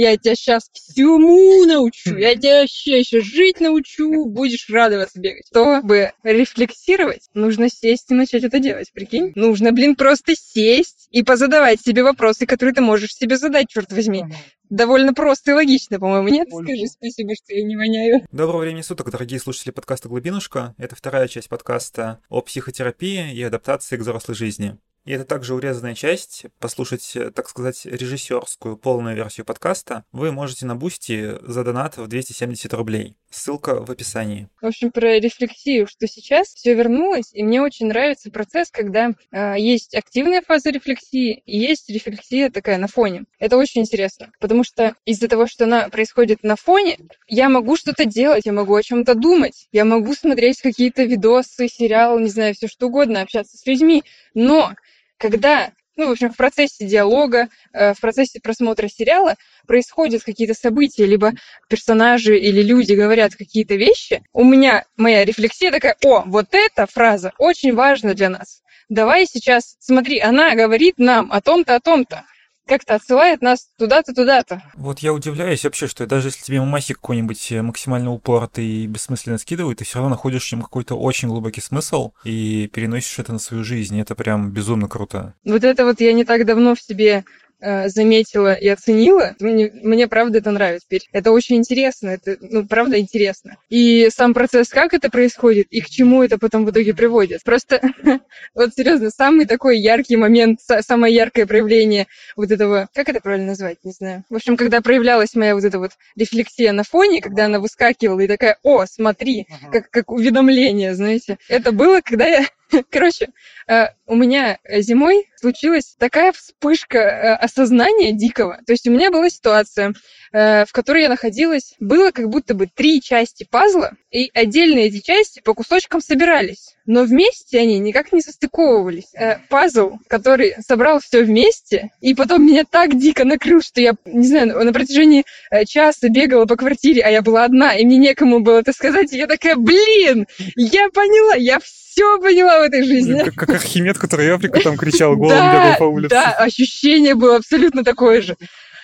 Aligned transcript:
я 0.00 0.16
тебя 0.16 0.36
сейчас 0.36 0.70
всему 0.72 1.64
научу, 1.64 2.16
я 2.16 2.36
тебя 2.36 2.60
вообще 2.60 3.00
еще 3.00 3.20
жить 3.20 3.60
научу, 3.60 4.26
будешь 4.26 4.68
радоваться 4.70 5.18
бегать. 5.18 5.46
Чтобы 5.48 6.12
рефлексировать, 6.22 7.28
нужно 7.34 7.68
сесть 7.68 8.10
и 8.10 8.14
начать 8.14 8.44
это 8.44 8.60
делать, 8.60 8.92
прикинь? 8.92 9.32
Нужно, 9.34 9.72
блин, 9.72 9.96
просто 9.96 10.34
сесть 10.36 11.08
и 11.10 11.24
позадавать 11.24 11.80
себе 11.80 12.04
вопросы, 12.04 12.46
которые 12.46 12.74
ты 12.74 12.80
можешь 12.80 13.12
себе 13.12 13.36
задать, 13.36 13.68
черт 13.68 13.92
возьми. 13.92 14.24
Довольно 14.70 15.14
просто 15.14 15.50
и 15.50 15.54
логично, 15.54 15.98
по-моему, 15.98 16.28
нет? 16.28 16.48
Скажи 16.48 16.86
спасибо, 16.86 17.34
что 17.34 17.54
я 17.54 17.64
не 17.64 17.76
воняю. 17.76 18.24
Доброго 18.30 18.60
времени 18.60 18.82
суток, 18.82 19.10
дорогие 19.10 19.40
слушатели 19.40 19.72
подкаста 19.72 20.08
«Глубинушка». 20.08 20.74
Это 20.78 20.94
вторая 20.94 21.26
часть 21.26 21.48
подкаста 21.48 22.20
о 22.28 22.42
психотерапии 22.42 23.32
и 23.34 23.42
адаптации 23.42 23.96
к 23.96 24.00
взрослой 24.00 24.34
жизни. 24.34 24.76
И 25.08 25.12
это 25.12 25.24
также 25.24 25.54
урезанная 25.54 25.94
часть. 25.94 26.44
Послушать, 26.60 27.16
так 27.34 27.48
сказать, 27.48 27.86
режиссерскую 27.86 28.76
полную 28.76 29.16
версию 29.16 29.46
подкаста 29.46 30.04
вы 30.12 30.32
можете 30.32 30.66
на 30.66 30.76
Boosty 30.76 31.38
за 31.40 31.64
донат 31.64 31.96
в 31.96 32.06
270 32.06 32.74
рублей. 32.74 33.16
Ссылка 33.30 33.82
в 33.82 33.90
описании. 33.90 34.50
В 34.60 34.66
общем, 34.66 34.90
про 34.90 35.18
рефлексию, 35.18 35.86
что 35.86 36.06
сейчас 36.06 36.48
все 36.48 36.74
вернулось, 36.74 37.30
и 37.32 37.42
мне 37.42 37.62
очень 37.62 37.86
нравится 37.86 38.30
процесс, 38.30 38.70
когда 38.70 39.12
э, 39.30 39.54
есть 39.56 39.94
активная 39.94 40.42
фаза 40.42 40.68
рефлексии 40.68 41.42
и 41.46 41.58
есть 41.58 41.88
рефлексия 41.88 42.50
такая 42.50 42.76
на 42.76 42.86
фоне. 42.86 43.24
Это 43.38 43.56
очень 43.56 43.80
интересно, 43.80 44.30
потому 44.40 44.62
что 44.62 44.94
из-за 45.06 45.28
того, 45.28 45.46
что 45.46 45.64
она 45.64 45.88
происходит 45.88 46.42
на 46.42 46.56
фоне, 46.56 46.98
я 47.26 47.48
могу 47.48 47.76
что-то 47.76 48.04
делать, 48.04 48.44
я 48.44 48.52
могу 48.52 48.74
о 48.74 48.82
чем-то 48.82 49.14
думать, 49.14 49.68
я 49.72 49.86
могу 49.86 50.12
смотреть 50.12 50.60
какие-то 50.60 51.04
видосы, 51.04 51.66
сериалы, 51.68 52.20
не 52.20 52.28
знаю, 52.28 52.52
все 52.52 52.68
что 52.68 52.88
угодно, 52.88 53.22
общаться 53.22 53.56
с 53.56 53.64
людьми, 53.64 54.04
но 54.34 54.74
когда 55.18 55.72
ну, 55.98 56.06
в 56.06 56.12
общем, 56.12 56.30
в 56.30 56.36
процессе 56.36 56.86
диалога, 56.86 57.48
э, 57.72 57.92
в 57.92 58.00
процессе 58.00 58.38
просмотра 58.40 58.86
сериала 58.86 59.34
происходят 59.66 60.22
какие-то 60.22 60.54
события, 60.54 61.04
либо 61.04 61.32
персонажи 61.68 62.38
или 62.38 62.62
люди 62.62 62.92
говорят 62.92 63.34
какие-то 63.34 63.74
вещи, 63.74 64.22
у 64.32 64.44
меня 64.44 64.84
моя 64.96 65.24
рефлексия 65.24 65.72
такая, 65.72 65.96
о, 66.04 66.22
вот 66.24 66.46
эта 66.52 66.86
фраза 66.86 67.32
очень 67.36 67.74
важна 67.74 68.14
для 68.14 68.30
нас. 68.30 68.62
Давай 68.88 69.26
сейчас, 69.26 69.74
смотри, 69.80 70.20
она 70.20 70.54
говорит 70.54 70.98
нам 70.98 71.32
о 71.32 71.40
том-то, 71.40 71.74
о 71.74 71.80
том-то 71.80 72.24
как-то 72.68 72.94
отсылает 72.94 73.42
нас 73.42 73.68
туда-то, 73.76 74.14
туда-то. 74.14 74.62
Вот 74.74 75.00
я 75.00 75.12
удивляюсь 75.12 75.64
вообще, 75.64 75.88
что 75.88 76.06
даже 76.06 76.28
если 76.28 76.42
тебе 76.42 76.60
мамасик 76.60 76.98
какой-нибудь 76.98 77.52
э, 77.52 77.62
максимально 77.62 78.12
упоротый 78.12 78.66
и 78.66 78.86
бессмысленно 78.86 79.38
скидывает, 79.38 79.78
ты 79.78 79.84
все 79.84 79.96
равно 79.98 80.10
находишь 80.10 80.48
в 80.48 80.52
нем 80.52 80.62
какой-то 80.62 80.94
очень 80.94 81.28
глубокий 81.28 81.60
смысл 81.60 82.12
и 82.24 82.68
переносишь 82.72 83.18
это 83.18 83.32
на 83.32 83.38
свою 83.38 83.64
жизнь. 83.64 83.96
И 83.96 84.00
это 84.00 84.14
прям 84.14 84.50
безумно 84.50 84.88
круто. 84.88 85.34
Вот 85.44 85.64
это 85.64 85.84
вот 85.84 86.00
я 86.00 86.12
не 86.12 86.24
так 86.24 86.44
давно 86.46 86.74
в 86.74 86.80
себе 86.80 87.24
Э, 87.60 87.88
заметила 87.88 88.54
и 88.54 88.68
оценила. 88.68 89.34
Мне, 89.40 89.72
мне 89.82 90.06
правда 90.06 90.38
это 90.38 90.52
нравится 90.52 90.86
теперь. 90.86 91.08
Это 91.10 91.32
очень 91.32 91.56
интересно, 91.56 92.10
это, 92.10 92.36
ну, 92.40 92.64
правда 92.64 93.00
интересно. 93.00 93.56
И 93.68 94.10
сам 94.14 94.32
процесс, 94.32 94.68
как 94.68 94.94
это 94.94 95.10
происходит, 95.10 95.66
и 95.70 95.80
к 95.80 95.86
чему 95.86 96.22
это 96.22 96.38
потом 96.38 96.64
в 96.64 96.70
итоге 96.70 96.94
приводит. 96.94 97.42
Просто, 97.42 97.80
вот 98.54 98.74
серьезно, 98.76 99.10
самый 99.10 99.44
такой 99.44 99.80
яркий 99.80 100.14
момент, 100.14 100.60
самое 100.82 101.12
яркое 101.12 101.46
проявление 101.46 102.06
вот 102.36 102.52
этого, 102.52 102.88
как 102.94 103.08
это 103.08 103.20
правильно 103.20 103.48
назвать, 103.48 103.78
не 103.82 103.90
знаю. 103.90 104.22
В 104.30 104.36
общем, 104.36 104.56
когда 104.56 104.80
проявлялась 104.80 105.34
моя 105.34 105.56
вот 105.56 105.64
эта 105.64 105.80
вот 105.80 105.90
рефлексия 106.14 106.70
на 106.70 106.84
фоне, 106.84 107.20
когда 107.20 107.46
она 107.46 107.58
выскакивала 107.58 108.20
и 108.20 108.28
такая, 108.28 108.58
о, 108.62 108.86
смотри, 108.86 109.48
как, 109.72 109.90
как 109.90 110.12
уведомление, 110.12 110.94
знаете. 110.94 111.38
Это 111.48 111.72
было, 111.72 112.02
когда 112.02 112.26
я 112.26 112.46
Короче, 112.90 113.28
э, 113.66 113.86
у 114.06 114.14
меня 114.14 114.58
зимой 114.68 115.28
случилась 115.36 115.94
такая 115.98 116.32
вспышка 116.32 116.98
э, 116.98 117.34
осознания 117.34 118.12
дикого. 118.12 118.60
То 118.66 118.72
есть 118.72 118.86
у 118.86 118.90
меня 118.90 119.10
была 119.10 119.30
ситуация, 119.30 119.94
э, 120.32 120.64
в 120.66 120.72
которой 120.72 121.02
я 121.02 121.08
находилась, 121.08 121.74
было 121.80 122.10
как 122.10 122.28
будто 122.28 122.54
бы 122.54 122.66
три 122.66 123.00
части 123.00 123.46
пазла, 123.50 123.92
и 124.10 124.30
отдельно 124.34 124.80
эти 124.80 125.00
части 125.00 125.40
по 125.40 125.54
кусочкам 125.54 126.00
собирались. 126.00 126.76
Но 126.88 127.04
вместе 127.04 127.60
они 127.60 127.78
никак 127.78 128.12
не 128.12 128.22
состыковывались. 128.22 129.12
Пазл, 129.50 129.98
который 130.08 130.54
собрал 130.66 131.00
все 131.00 131.22
вместе, 131.22 131.90
и 132.00 132.14
потом 132.14 132.46
меня 132.46 132.64
так 132.64 132.98
дико 132.98 133.26
накрыл, 133.26 133.60
что 133.60 133.82
я, 133.82 133.92
не 134.06 134.26
знаю, 134.26 134.64
на 134.64 134.72
протяжении 134.72 135.24
часа 135.66 136.08
бегала 136.08 136.46
по 136.46 136.56
квартире, 136.56 137.02
а 137.02 137.10
я 137.10 137.20
была 137.20 137.44
одна, 137.44 137.74
и 137.74 137.84
мне 137.84 137.98
некому 137.98 138.40
было 138.40 138.60
это 138.60 138.72
сказать, 138.72 139.12
и 139.12 139.18
я 139.18 139.26
такая, 139.26 139.56
блин, 139.56 140.26
я 140.56 140.88
поняла, 140.88 141.34
я 141.34 141.58
все 141.60 142.18
поняла 142.20 142.60
в 142.60 142.62
этой 142.62 142.82
жизни. 142.84 143.22
Как, 143.22 143.34
как 143.34 143.50
Архимед, 143.50 143.98
который 143.98 144.32
Африку 144.32 144.60
там 144.60 144.78
кричал, 144.78 145.14
голым 145.16 145.36
бегал 145.36 145.76
по 145.78 145.84
улице. 145.84 146.08
Да, 146.08 146.32
ощущение 146.32 147.14
было 147.14 147.36
абсолютно 147.36 147.84
такое 147.84 148.22
же. 148.22 148.36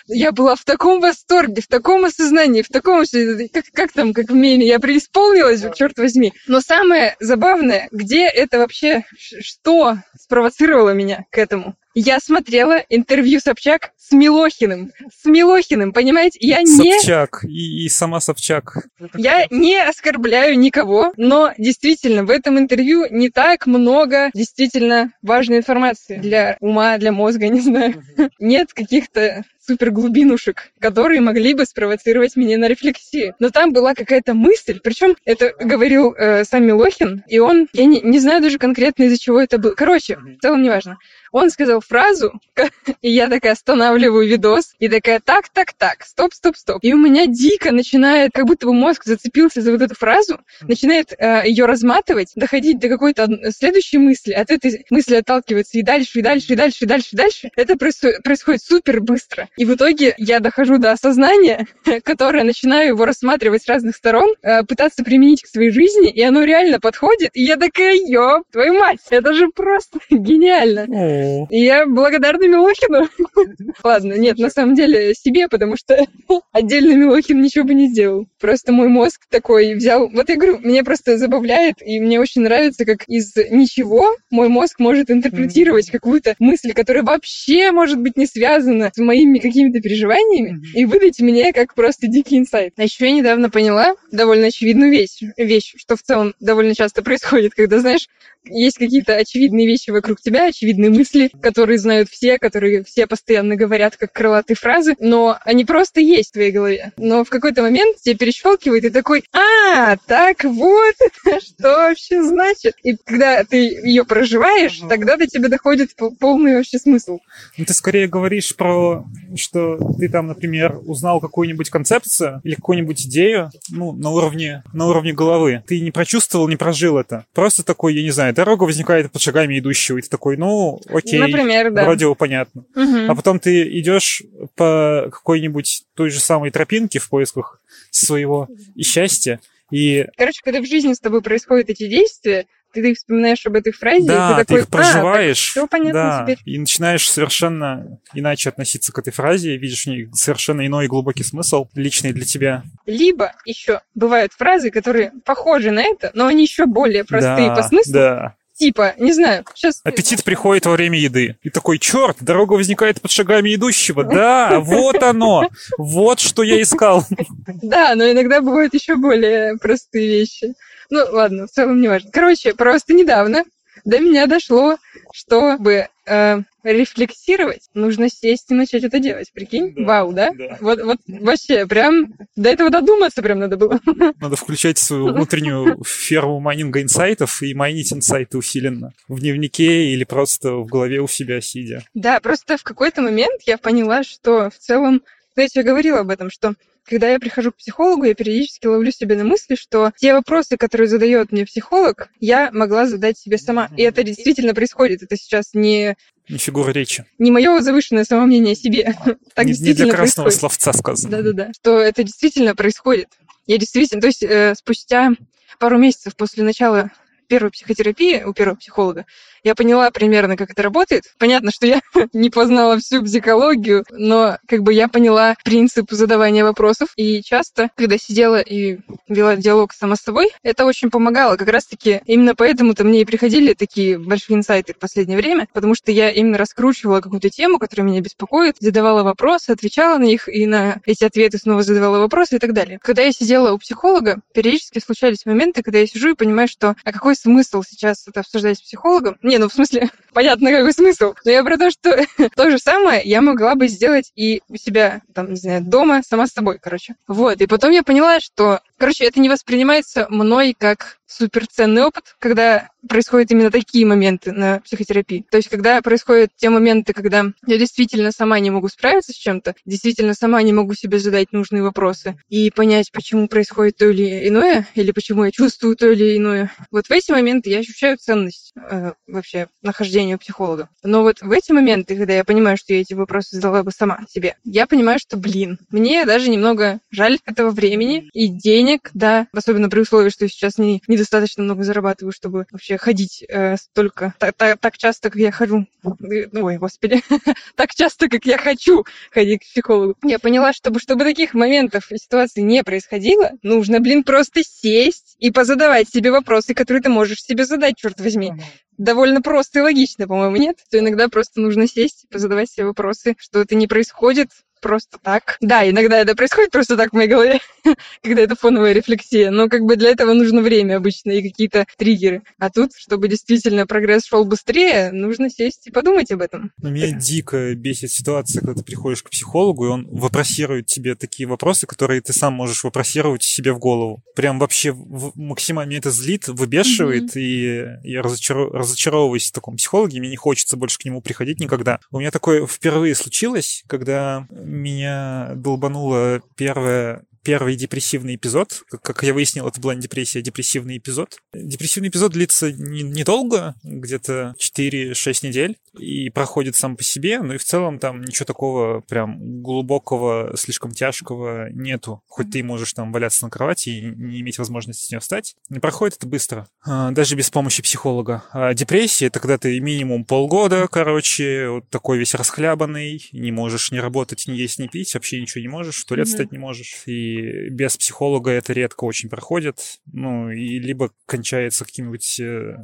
Я 0.06 0.32
была 0.32 0.54
в 0.54 0.64
таком 0.64 1.00
восторге, 1.00 1.62
в 1.62 1.66
таком 1.66 2.04
осознании, 2.04 2.62
в 2.62 2.68
таком... 2.68 3.04
Как, 3.52 3.64
как 3.72 3.92
там, 3.92 4.12
как 4.12 4.30
в 4.30 4.34
меме, 4.34 4.66
я 4.66 4.78
преисполнилась, 4.78 5.64
черт 5.74 5.98
возьми. 5.98 6.32
Но 6.46 6.60
самое 6.60 7.16
забавное, 7.20 7.88
где 7.90 8.26
это 8.26 8.58
вообще, 8.58 9.04
что 9.40 9.96
спровоцировало 10.18 10.90
меня 10.90 11.24
к 11.30 11.38
этому? 11.38 11.76
Я 11.94 12.18
смотрела 12.18 12.82
интервью 12.88 13.38
Собчак 13.38 13.92
с 13.96 14.10
Милохиным. 14.10 14.90
С 15.16 15.26
Милохиным, 15.26 15.92
понимаете? 15.92 16.38
Я 16.40 16.60
не... 16.62 16.66
Собчак 16.66 17.44
и, 17.44 17.84
и 17.84 17.88
сама 17.88 18.18
Собчак. 18.18 18.88
Я 19.14 19.46
не 19.50 19.80
оскорбляю 19.80 20.58
никого, 20.58 21.12
но 21.16 21.52
действительно 21.56 22.24
в 22.24 22.30
этом 22.30 22.58
интервью 22.58 23.06
не 23.10 23.30
так 23.30 23.66
много 23.66 24.30
действительно 24.34 25.12
важной 25.22 25.58
информации 25.58 26.16
для 26.16 26.56
ума, 26.60 26.98
для 26.98 27.12
мозга, 27.12 27.48
не 27.48 27.60
знаю. 27.60 28.02
Нет 28.40 28.72
каких-то 28.72 29.44
супер 29.66 29.90
глубинушек, 29.90 30.70
которые 30.80 31.20
могли 31.20 31.54
бы 31.54 31.64
спровоцировать 31.64 32.36
меня 32.36 32.58
на 32.58 32.68
рефлексию. 32.68 33.34
Но 33.38 33.50
там 33.50 33.72
была 33.72 33.94
какая-то 33.94 34.34
мысль, 34.34 34.80
причем 34.82 35.16
это 35.24 35.52
говорил 35.58 36.14
э, 36.14 36.44
сам 36.44 36.66
Милохин, 36.66 37.24
и 37.28 37.38
он, 37.38 37.68
я 37.72 37.84
не, 37.86 38.00
не 38.00 38.18
знаю 38.18 38.42
даже 38.42 38.58
конкретно 38.58 39.04
из-за 39.04 39.18
чего 39.18 39.40
это 39.40 39.58
было. 39.58 39.74
Короче, 39.74 40.16
в 40.16 40.40
целом 40.40 40.62
неважно. 40.62 40.98
Он 41.32 41.50
сказал 41.50 41.80
фразу, 41.80 42.32
и 43.02 43.10
я 43.10 43.28
такая 43.28 43.52
останавливаю 43.52 44.28
видос, 44.28 44.74
и 44.78 44.88
такая, 44.88 45.20
так, 45.20 45.48
так, 45.48 45.72
так, 45.72 46.04
стоп, 46.04 46.32
стоп, 46.32 46.56
стоп. 46.56 46.78
И 46.82 46.92
у 46.92 46.96
меня 46.96 47.26
дико 47.26 47.72
начинает, 47.72 48.30
как 48.32 48.46
будто 48.46 48.66
бы 48.66 48.72
мозг 48.72 49.04
зацепился 49.04 49.60
за 49.60 49.72
вот 49.72 49.82
эту 49.82 49.94
фразу, 49.94 50.40
начинает 50.62 51.12
э, 51.18 51.42
ее 51.46 51.66
разматывать, 51.66 52.32
доходить 52.36 52.78
до 52.78 52.88
какой-то 52.88 53.28
следующей 53.50 53.98
мысли, 53.98 54.32
от 54.32 54.50
этой 54.50 54.84
мысли 54.90 55.16
отталкиваться 55.16 55.78
и 55.78 55.82
дальше, 55.82 56.20
и 56.20 56.22
дальше, 56.22 56.52
и 56.52 56.56
дальше, 56.56 56.84
и 56.84 56.86
дальше, 56.86 57.08
и 57.12 57.16
дальше. 57.16 57.50
Это 57.56 57.76
происходит 57.76 58.62
супер 58.62 59.00
быстро. 59.00 59.48
И 59.56 59.64
в 59.64 59.74
итоге 59.74 60.14
я 60.18 60.40
дохожу 60.40 60.78
до 60.78 60.92
осознания, 60.92 61.66
которое 62.04 62.44
начинаю 62.44 62.88
его 62.88 63.04
рассматривать 63.04 63.62
с 63.62 63.68
разных 63.68 63.96
сторон, 63.96 64.34
э, 64.42 64.64
пытаться 64.64 65.04
применить 65.04 65.42
к 65.42 65.46
своей 65.46 65.70
жизни, 65.70 66.10
и 66.10 66.22
оно 66.22 66.44
реально 66.44 66.80
подходит. 66.80 67.30
И 67.34 67.42
я 67.42 67.56
такая, 67.56 67.94
ёб, 67.94 68.44
твою 68.50 68.74
мать, 68.74 68.98
это 69.10 69.32
же 69.32 69.48
просто 69.48 69.98
гениально. 70.10 71.46
И 71.50 71.58
я 71.58 71.86
благодарна 71.86 72.46
Милохину. 72.46 73.08
Ладно, 73.84 74.14
нет, 74.14 74.38
на 74.38 74.50
самом 74.50 74.74
деле 74.74 75.14
себе, 75.14 75.48
потому 75.48 75.76
что 75.76 76.04
отдельно 76.52 76.94
Милохин 76.96 77.40
ничего 77.40 77.64
бы 77.64 77.74
не 77.74 77.88
сделал. 77.88 78.26
Просто 78.40 78.72
мой 78.72 78.88
мозг 78.88 79.20
такой 79.30 79.74
взял... 79.74 80.08
Вот 80.08 80.28
я 80.28 80.36
говорю, 80.36 80.58
меня 80.60 80.82
просто 80.82 81.16
забавляет, 81.16 81.76
и 81.80 82.00
мне 82.00 82.20
очень 82.20 82.42
нравится, 82.42 82.84
как 82.84 83.04
из 83.08 83.34
ничего 83.50 84.16
мой 84.30 84.48
мозг 84.48 84.78
может 84.78 85.10
интерпретировать 85.10 85.90
какую-то 85.90 86.34
мысль, 86.38 86.72
которая 86.72 87.04
вообще, 87.04 87.70
может 87.70 88.00
быть, 88.00 88.16
не 88.16 88.26
связана 88.26 88.90
с 88.94 88.98
моими 88.98 89.38
какими-то 89.44 89.80
переживаниями, 89.80 90.60
и 90.74 90.84
выдать 90.84 91.20
мне 91.20 91.52
как 91.52 91.74
просто 91.74 92.08
дикий 92.08 92.38
инсайт. 92.38 92.74
А 92.76 92.82
еще 92.82 93.06
я 93.06 93.12
недавно 93.12 93.50
поняла 93.50 93.94
довольно 94.10 94.48
очевидную 94.48 94.90
вещь, 94.90 95.20
вещь, 95.36 95.74
что 95.76 95.96
в 95.96 96.02
целом 96.02 96.34
довольно 96.40 96.74
часто 96.74 97.02
происходит, 97.02 97.54
когда, 97.54 97.78
знаешь, 97.78 98.08
есть 98.44 98.78
какие-то 98.78 99.16
очевидные 99.16 99.66
вещи 99.66 99.90
вокруг 99.90 100.20
тебя, 100.20 100.46
очевидные 100.46 100.90
мысли, 100.90 101.30
которые 101.40 101.78
знают 101.78 102.08
все, 102.08 102.38
которые 102.38 102.84
все 102.84 103.06
постоянно 103.06 103.56
говорят 103.56 103.96
как 103.96 104.12
крылатые 104.12 104.56
фразы, 104.56 104.96
но 105.00 105.38
они 105.44 105.64
просто 105.64 106.00
есть 106.00 106.30
в 106.30 106.32
твоей 106.34 106.52
голове. 106.52 106.92
Но 106.96 107.24
в 107.24 107.30
какой-то 107.30 107.62
момент 107.62 107.98
тебе 107.98 108.16
перещелкивает 108.16 108.84
и 108.84 108.90
такой, 108.90 109.24
а, 109.32 109.96
так 110.06 110.44
вот 110.44 110.94
что 111.42 111.68
вообще 111.68 112.22
значит. 112.22 112.74
И 112.82 112.96
когда 113.04 113.44
ты 113.44 113.56
ее 113.56 114.04
проживаешь, 114.04 114.80
тогда 114.88 115.16
до 115.16 115.26
тебя 115.26 115.48
доходит 115.48 115.90
полный 116.20 116.56
вообще 116.56 116.78
смысл. 116.78 117.18
Ну, 117.56 117.64
ты 117.64 117.72
скорее 117.72 118.08
говоришь 118.08 118.54
про, 118.56 119.04
что 119.36 119.78
ты 119.98 120.08
там, 120.08 120.28
например, 120.28 120.80
узнал 120.86 121.20
какую-нибудь 121.20 121.70
концепцию 121.70 122.40
или 122.44 122.54
какую-нибудь 122.54 123.06
идею, 123.06 123.50
ну, 123.70 123.92
на 123.92 124.10
уровне, 124.10 124.62
на 124.72 124.86
уровне 124.86 125.12
головы. 125.12 125.62
Ты 125.66 125.80
не 125.80 125.90
прочувствовал, 125.90 126.48
не 126.48 126.56
прожил 126.56 126.98
это. 126.98 127.26
Просто 127.34 127.62
такой, 127.62 127.94
я 127.94 128.02
не 128.02 128.10
знаю, 128.10 128.33
дорога 128.34 128.64
возникает 128.64 129.10
под 129.10 129.22
шагами 129.22 129.58
идущего, 129.58 129.98
и 129.98 130.02
ты 130.02 130.08
такой, 130.08 130.36
ну, 130.36 130.80
окей, 130.88 131.18
Например, 131.18 131.70
да. 131.70 131.84
вроде 131.84 132.06
бы 132.06 132.14
понятно. 132.14 132.64
Угу. 132.74 133.06
А 133.08 133.14
потом 133.14 133.38
ты 133.38 133.78
идешь 133.78 134.22
по 134.54 135.08
какой-нибудь 135.10 135.84
той 135.94 136.10
же 136.10 136.20
самой 136.20 136.50
тропинке 136.50 136.98
в 136.98 137.08
поисках 137.08 137.60
своего 137.90 138.48
счастья, 138.80 139.40
и... 139.70 140.06
Короче, 140.16 140.40
когда 140.44 140.60
в 140.60 140.66
жизни 140.66 140.92
с 140.92 141.00
тобой 141.00 141.22
происходят 141.22 141.70
эти 141.70 141.88
действия, 141.88 142.46
ты 142.82 142.94
вспоминаешь 142.94 143.44
об 143.46 143.56
этой 143.56 143.72
фразе, 143.72 144.06
да, 144.06 144.32
и 144.32 144.34
ты 144.34 144.44
такой, 144.44 144.60
их 144.60 144.68
проживаешь, 144.68 145.48
а, 145.48 145.50
все 145.50 145.66
понятно 145.66 145.92
да, 145.92 146.22
теперь. 146.22 146.38
и 146.44 146.58
начинаешь 146.58 147.08
совершенно 147.10 147.98
иначе 148.12 148.48
относиться 148.48 148.92
к 148.92 148.98
этой 148.98 149.12
фразе, 149.12 149.56
видишь 149.56 149.84
в 149.84 149.86
ней 149.86 150.08
совершенно 150.12 150.66
иной 150.66 150.86
глубокий 150.86 151.24
смысл, 151.24 151.68
личный 151.74 152.12
для 152.12 152.24
тебя. 152.24 152.62
Либо 152.86 153.32
еще 153.44 153.80
бывают 153.94 154.32
фразы, 154.32 154.70
которые 154.70 155.12
похожи 155.24 155.70
на 155.70 155.82
это, 155.82 156.10
но 156.14 156.26
они 156.26 156.42
еще 156.42 156.66
более 156.66 157.04
простые 157.04 157.48
да, 157.48 157.54
по 157.54 157.62
смыслу. 157.62 157.92
Да. 157.92 158.34
Типа, 158.56 158.94
не 158.98 159.12
знаю, 159.12 159.44
сейчас... 159.54 159.80
Аппетит 159.82 160.22
приходит 160.22 160.66
во 160.66 160.72
время 160.72 160.98
еды. 160.98 161.36
И 161.42 161.50
такой, 161.50 161.78
черт, 161.78 162.18
дорога 162.20 162.52
возникает 162.52 163.00
под 163.00 163.10
шагами 163.10 163.54
идущего. 163.54 164.04
Да, 164.14 164.60
вот 164.60 165.02
оно. 165.02 165.48
Вот 165.76 166.20
что 166.20 166.42
я 166.44 166.62
искал. 166.62 167.04
Да, 167.62 167.94
но 167.96 168.10
иногда 168.10 168.40
бывают 168.40 168.74
еще 168.74 168.94
более 168.94 169.56
простые 169.58 170.06
вещи. 170.06 170.54
Ну, 170.90 171.04
ладно, 171.10 171.46
в 171.46 171.50
целом 171.50 171.80
не 171.80 171.88
важно. 171.88 172.10
Короче, 172.12 172.54
просто 172.54 172.94
недавно 172.94 173.44
до 173.84 173.98
меня 173.98 174.26
дошло, 174.26 174.76
чтобы 175.12 175.88
э, 176.06 176.38
рефлексировать, 176.62 177.68
нужно 177.74 178.08
сесть 178.08 178.50
и 178.50 178.54
начать 178.54 178.84
это 178.84 178.98
делать. 178.98 179.30
Прикинь? 179.32 179.74
Да, 179.74 179.82
Вау, 179.82 180.12
да? 180.12 180.30
да. 180.32 180.58
Вот, 180.60 180.82
вот 180.82 180.98
вообще, 181.06 181.66
прям 181.66 182.14
до 182.36 182.50
этого 182.50 182.70
додуматься 182.70 183.22
прям 183.22 183.40
надо 183.40 183.56
было. 183.56 183.80
Надо 184.20 184.36
включать 184.36 184.78
свою 184.78 185.08
внутреннюю 185.12 185.82
ферму 185.84 186.40
майнинга 186.40 186.82
инсайтов 186.82 187.42
и 187.42 187.54
майнить 187.54 187.92
инсайты 187.92 188.38
усиленно. 188.38 188.92
В 189.08 189.20
дневнике 189.20 189.86
или 189.86 190.04
просто 190.04 190.52
в 190.52 190.66
голове 190.66 191.00
у 191.00 191.08
себя 191.08 191.40
сидя. 191.40 191.82
Да, 191.94 192.20
просто 192.20 192.56
в 192.56 192.62
какой-то 192.62 193.02
момент 193.02 193.42
я 193.44 193.58
поняла, 193.58 194.02
что 194.02 194.50
в 194.50 194.58
целом, 194.58 195.02
знаете, 195.34 195.60
я 195.60 195.64
говорила 195.64 196.00
об 196.00 196.10
этом, 196.10 196.30
что 196.30 196.54
когда 196.84 197.10
я 197.10 197.18
прихожу 197.18 197.52
к 197.52 197.56
психологу, 197.56 198.04
я 198.04 198.14
периодически 198.14 198.66
ловлю 198.66 198.90
себя 198.92 199.16
на 199.16 199.24
мысли, 199.24 199.54
что 199.54 199.92
те 199.96 200.12
вопросы, 200.12 200.56
которые 200.56 200.88
задает 200.88 201.32
мне 201.32 201.44
психолог, 201.46 202.08
я 202.20 202.50
могла 202.52 202.86
задать 202.86 203.18
себе 203.18 203.38
сама. 203.38 203.68
И 203.76 203.82
это 203.82 204.02
действительно 204.02 204.54
происходит. 204.54 205.02
Это 205.02 205.16
сейчас 205.16 205.54
не, 205.54 205.96
Не 206.28 206.38
фигура 206.38 206.70
речи. 206.70 207.04
не 207.18 207.30
мое 207.30 207.60
завышенное 207.60 208.04
самомнение 208.04 208.52
о 208.52 208.56
себе. 208.56 208.94
Так 209.34 209.46
не, 209.46 209.52
не 209.52 209.56
действительно 209.56 209.88
для 209.88 209.96
красного 209.96 210.26
происходит. 210.26 210.52
словца 210.54 210.72
сказано. 210.72 211.10
Да-да-да. 211.16 211.52
Что 211.54 211.78
это 211.78 212.02
действительно 212.04 212.54
происходит. 212.54 213.08
Я 213.46 213.58
действительно, 213.58 214.00
то 214.00 214.06
есть 214.06 214.22
э, 214.22 214.54
спустя 214.56 215.12
пару 215.58 215.78
месяцев 215.78 216.14
после 216.16 216.44
начала 216.44 216.90
первой 217.28 217.50
психотерапии 217.50 218.22
у 218.22 218.32
первого 218.32 218.56
психолога, 218.56 219.06
я 219.44 219.54
поняла 219.54 219.90
примерно, 219.90 220.36
как 220.36 220.50
это 220.50 220.62
работает. 220.62 221.04
Понятно, 221.18 221.50
что 221.50 221.66
я 221.66 221.80
не 222.12 222.30
познала 222.30 222.78
всю 222.78 223.04
психологию, 223.04 223.84
но 223.90 224.38
как 224.48 224.62
бы 224.62 224.72
я 224.72 224.88
поняла 224.88 225.36
принцип 225.44 225.90
задавания 225.90 226.42
вопросов. 226.42 226.88
И 226.96 227.22
часто, 227.22 227.70
когда 227.76 227.98
сидела 227.98 228.40
и 228.40 228.78
вела 229.06 229.36
диалог 229.36 229.72
сама 229.72 229.96
с 229.96 230.00
собой, 230.00 230.30
это 230.42 230.64
очень 230.64 230.90
помогало. 230.90 231.36
Как 231.36 231.48
раз-таки 231.48 232.00
именно 232.06 232.34
поэтому-то 232.34 232.84
мне 232.84 233.02
и 233.02 233.04
приходили 233.04 233.52
такие 233.52 233.98
большие 233.98 234.36
инсайты 234.36 234.72
в 234.72 234.78
последнее 234.78 235.18
время, 235.18 235.46
потому 235.52 235.74
что 235.74 235.92
я 235.92 236.10
именно 236.10 236.38
раскручивала 236.38 237.00
какую-то 237.00 237.28
тему, 237.28 237.58
которая 237.58 237.86
меня 237.86 238.00
беспокоит, 238.00 238.56
задавала 238.60 239.02
вопросы, 239.02 239.50
отвечала 239.50 239.98
на 239.98 240.04
них, 240.04 240.28
и 240.28 240.46
на 240.46 240.80
эти 240.86 241.04
ответы 241.04 241.36
снова 241.36 241.62
задавала 241.62 241.98
вопросы 241.98 242.36
и 242.36 242.38
так 242.38 242.54
далее. 242.54 242.78
Когда 242.82 243.02
я 243.02 243.12
сидела 243.12 243.52
у 243.52 243.58
психолога, 243.58 244.22
периодически 244.32 244.78
случались 244.78 245.26
моменты, 245.26 245.62
когда 245.62 245.80
я 245.80 245.86
сижу 245.86 246.10
и 246.10 246.14
понимаю, 246.14 246.48
что 246.48 246.76
а 246.82 246.92
какой 246.92 247.14
смысл 247.14 247.62
сейчас 247.62 248.08
это 248.08 248.20
обсуждать 248.20 248.58
с 248.58 248.62
психологом? 248.62 249.18
Не, 249.34 249.38
ну 249.38 249.48
в 249.48 249.52
смысле, 249.52 249.90
понятно, 250.12 250.52
какой 250.52 250.72
смысл. 250.72 251.14
Но 251.24 251.30
я 251.32 251.42
про 251.42 251.56
то, 251.56 251.68
что 251.68 252.06
то 252.36 252.50
же 252.50 252.58
самое 252.58 253.02
я 253.04 253.20
могла 253.20 253.56
бы 253.56 253.66
сделать 253.66 254.12
и 254.14 254.42
у 254.48 254.54
себя, 254.54 255.02
там, 255.12 255.30
не 255.30 255.36
знаю, 255.36 255.64
дома, 255.64 256.02
сама 256.08 256.28
с 256.28 256.32
собой, 256.32 256.60
короче. 256.62 256.94
Вот, 257.08 257.40
и 257.40 257.48
потом 257.48 257.72
я 257.72 257.82
поняла, 257.82 258.20
что, 258.20 258.60
короче, 258.78 259.04
это 259.04 259.20
не 259.20 259.28
воспринимается 259.28 260.06
мной 260.10 260.54
как 260.58 260.98
суперценный 261.06 261.82
опыт, 261.82 262.16
когда 262.18 262.70
происходят 262.88 263.30
именно 263.30 263.50
такие 263.50 263.86
моменты 263.86 264.32
на 264.32 264.60
психотерапии. 264.60 265.24
То 265.30 265.36
есть, 265.36 265.48
когда 265.48 265.80
происходят 265.80 266.30
те 266.36 266.50
моменты, 266.50 266.92
когда 266.92 267.24
я 267.46 267.58
действительно 267.58 268.10
сама 268.10 268.40
не 268.40 268.50
могу 268.50 268.68
справиться 268.68 269.12
с 269.12 269.16
чем-то, 269.16 269.54
действительно 269.64 270.14
сама 270.14 270.42
не 270.42 270.52
могу 270.52 270.74
себе 270.74 270.98
задать 270.98 271.32
нужные 271.32 271.62
вопросы 271.62 272.16
и 272.28 272.50
понять, 272.50 272.90
почему 272.92 273.28
происходит 273.28 273.76
то 273.76 273.88
или 273.88 274.28
иное, 274.28 274.66
или 274.74 274.92
почему 274.92 275.24
я 275.24 275.30
чувствую 275.30 275.76
то 275.76 275.90
или 275.90 276.16
иное. 276.16 276.52
Вот 276.70 276.86
в 276.86 276.90
эти 276.90 277.10
моменты 277.10 277.50
я 277.50 277.58
ощущаю 277.58 277.96
ценность 277.96 278.52
э, 278.56 278.92
вообще 279.06 279.48
нахождения 279.62 280.16
у 280.16 280.18
психолога. 280.18 280.68
Но 280.82 281.02
вот 281.02 281.20
в 281.20 281.30
эти 281.30 281.52
моменты, 281.52 281.96
когда 281.96 282.14
я 282.14 282.24
понимаю, 282.24 282.56
что 282.56 282.74
я 282.74 282.80
эти 282.80 282.94
вопросы 282.94 283.36
задала 283.36 283.62
бы 283.62 283.70
сама 283.70 284.00
себе, 284.08 284.36
я 284.44 284.66
понимаю, 284.66 284.98
что, 284.98 285.16
блин, 285.16 285.58
мне 285.70 286.04
даже 286.04 286.28
немного 286.28 286.80
жаль 286.90 287.18
этого 287.24 287.50
времени 287.50 288.08
и 288.12 288.28
денег, 288.28 288.63
да, 288.94 289.26
особенно 289.32 289.68
при 289.68 289.80
условии, 289.80 290.10
что 290.10 290.28
сейчас 290.28 290.58
не, 290.58 290.82
недостаточно 290.88 291.42
много 291.42 291.62
зарабатываю, 291.62 292.12
чтобы 292.12 292.46
вообще 292.50 292.76
ходить 292.76 293.24
э, 293.28 293.56
столько, 293.56 294.14
так, 294.18 294.34
так, 294.36 294.58
так 294.58 294.78
часто, 294.78 295.10
как 295.10 295.20
я 295.20 295.30
хожу. 295.32 295.66
Э, 295.84 296.26
Ой, 296.32 296.58
господи, 296.58 297.02
так 297.56 297.74
часто, 297.74 298.08
как 298.08 298.24
я 298.26 298.38
хочу 298.38 298.84
ходить 299.10 299.40
к 299.40 299.44
психологу. 299.44 299.96
Я 300.02 300.18
поняла, 300.18 300.52
чтобы, 300.52 300.80
чтобы 300.80 301.04
таких 301.04 301.34
моментов 301.34 301.90
и 301.90 301.98
ситуаций 301.98 302.42
не 302.42 302.62
происходило, 302.62 303.32
нужно, 303.42 303.80
блин, 303.80 304.04
просто 304.04 304.42
сесть 304.42 305.16
и 305.18 305.30
позадавать 305.30 305.88
себе 305.88 306.10
вопросы, 306.10 306.54
которые 306.54 306.82
ты 306.82 306.88
можешь 306.88 307.22
себе 307.22 307.44
задать, 307.44 307.76
черт 307.76 308.00
возьми 308.00 308.32
довольно 308.76 309.22
просто 309.22 309.60
и 309.60 309.62
логично, 309.62 310.08
по-моему, 310.08 310.36
нет? 310.36 310.58
То 310.70 310.78
иногда 310.78 311.08
просто 311.08 311.40
нужно 311.40 311.68
сесть, 311.68 312.06
позадавать 312.10 312.50
себе 312.50 312.66
вопросы, 312.66 313.14
что 313.18 313.40
это 313.40 313.54
не 313.54 313.66
происходит 313.66 314.30
просто 314.64 314.96
так. 314.98 315.36
Да, 315.42 315.68
иногда 315.68 315.98
это 315.98 316.16
происходит 316.16 316.50
просто 316.50 316.78
так 316.78 316.90
в 316.90 316.94
моей 316.94 317.08
голове, 317.08 317.38
когда 318.02 318.22
это 318.22 318.34
фоновая 318.34 318.72
рефлексия, 318.72 319.30
но 319.30 319.48
как 319.50 319.60
бы 319.64 319.76
для 319.76 319.90
этого 319.90 320.14
нужно 320.14 320.40
время 320.40 320.78
обычно 320.78 321.10
и 321.10 321.22
какие-то 321.22 321.66
триггеры. 321.76 322.22
А 322.38 322.48
тут, 322.48 322.70
чтобы 322.74 323.08
действительно 323.08 323.66
прогресс 323.66 324.06
шел 324.06 324.24
быстрее, 324.24 324.90
нужно 324.90 325.28
сесть 325.28 325.66
и 325.66 325.70
подумать 325.70 326.10
об 326.12 326.22
этом. 326.22 326.50
Но 326.62 326.70
меня 326.70 326.92
дико 326.92 327.54
бесит 327.54 327.92
ситуация, 327.92 328.40
когда 328.40 328.54
ты 328.54 328.64
приходишь 328.64 329.02
к 329.02 329.10
психологу, 329.10 329.66
и 329.66 329.68
он 329.68 329.86
вопросирует 329.90 330.64
тебе 330.64 330.94
такие 330.94 331.28
вопросы, 331.28 331.66
которые 331.66 332.00
ты 332.00 332.14
сам 332.14 332.32
можешь 332.32 332.64
вопросировать 332.64 333.22
себе 333.22 333.52
в 333.52 333.58
голову. 333.58 334.02
Прям 334.16 334.38
вообще 334.38 334.72
в- 334.72 335.12
максимально 335.14 335.70
меня 335.70 335.78
это 335.80 335.90
злит, 335.90 336.26
выбешивает, 336.28 337.14
и 337.18 337.66
я 337.82 338.00
разочаров- 338.00 338.50
разочаровываюсь 338.50 339.28
в 339.28 339.32
таком 339.32 339.56
психологе, 339.56 340.00
мне 340.00 340.08
не 340.08 340.16
хочется 340.16 340.56
больше 340.56 340.78
к 340.78 340.86
нему 340.86 341.02
приходить 341.02 341.38
никогда. 341.38 341.80
У 341.90 341.98
меня 341.98 342.10
такое 342.10 342.46
впервые 342.46 342.94
случилось, 342.94 343.62
когда 343.66 344.26
меня 344.54 345.32
долбануло 345.36 346.20
первое 346.36 347.04
первый 347.24 347.56
депрессивный 347.56 348.16
эпизод. 348.16 348.62
Как, 348.82 349.02
я 349.02 349.14
выяснил, 349.14 349.48
это 349.48 349.60
была 349.60 349.74
не 349.74 349.80
депрессия, 349.80 350.20
а 350.20 350.22
депрессивный 350.22 350.78
эпизод. 350.78 351.16
Депрессивный 351.34 351.88
эпизод 351.88 352.12
длится 352.12 352.52
не- 352.52 352.82
недолго, 352.82 353.54
где-то 353.64 354.34
4-6 354.38 355.22
недель, 355.22 355.56
и 355.78 356.10
проходит 356.10 356.56
сам 356.56 356.76
по 356.76 356.84
себе, 356.84 357.20
но 357.20 357.34
и 357.34 357.38
в 357.38 357.44
целом 357.44 357.78
там 357.78 358.02
ничего 358.02 358.26
такого 358.26 358.80
прям 358.82 359.42
глубокого, 359.42 360.36
слишком 360.36 360.70
тяжкого 360.72 361.48
нету. 361.50 362.02
Хоть 362.06 362.30
ты 362.30 362.42
можешь 362.42 362.72
там 362.72 362.92
валяться 362.92 363.24
на 363.24 363.30
кровати 363.30 363.70
и 363.70 363.80
не 363.82 364.20
иметь 364.20 364.38
возможности 364.38 364.86
с 364.86 364.90
нее 364.90 365.00
встать. 365.00 365.34
Не 365.48 365.58
проходит 365.60 365.96
это 365.96 366.06
быстро, 366.06 366.46
а, 366.64 366.90
даже 366.90 367.16
без 367.16 367.30
помощи 367.30 367.62
психолога. 367.62 368.24
А 368.32 368.54
депрессия— 368.54 369.06
это 369.06 369.18
когда 369.20 369.38
ты 369.38 369.58
минимум 369.60 370.04
полгода, 370.04 370.68
короче, 370.70 371.48
вот 371.48 371.68
такой 371.70 371.98
весь 371.98 372.14
расхлябанный, 372.14 373.08
не 373.12 373.32
можешь 373.32 373.70
ни 373.72 373.78
работать, 373.78 374.24
ни 374.26 374.34
есть, 374.36 374.58
ни 374.58 374.66
пить, 374.68 374.94
вообще 374.94 375.20
ничего 375.20 375.40
не 375.42 375.48
можешь, 375.48 375.76
в 375.82 375.86
туалет 375.86 376.06
Мгм. 376.06 376.12
встать 376.12 376.32
не 376.32 376.38
можешь. 376.38 376.82
И 376.86 377.13
без 377.50 377.76
психолога 377.76 378.30
это 378.30 378.52
редко 378.52 378.84
очень 378.84 379.08
проходит. 379.08 379.80
Ну, 379.92 380.30
и 380.30 380.58
либо 380.58 380.90
кончается 381.06 381.64
каким-нибудь 381.64 382.20
э, 382.20 382.56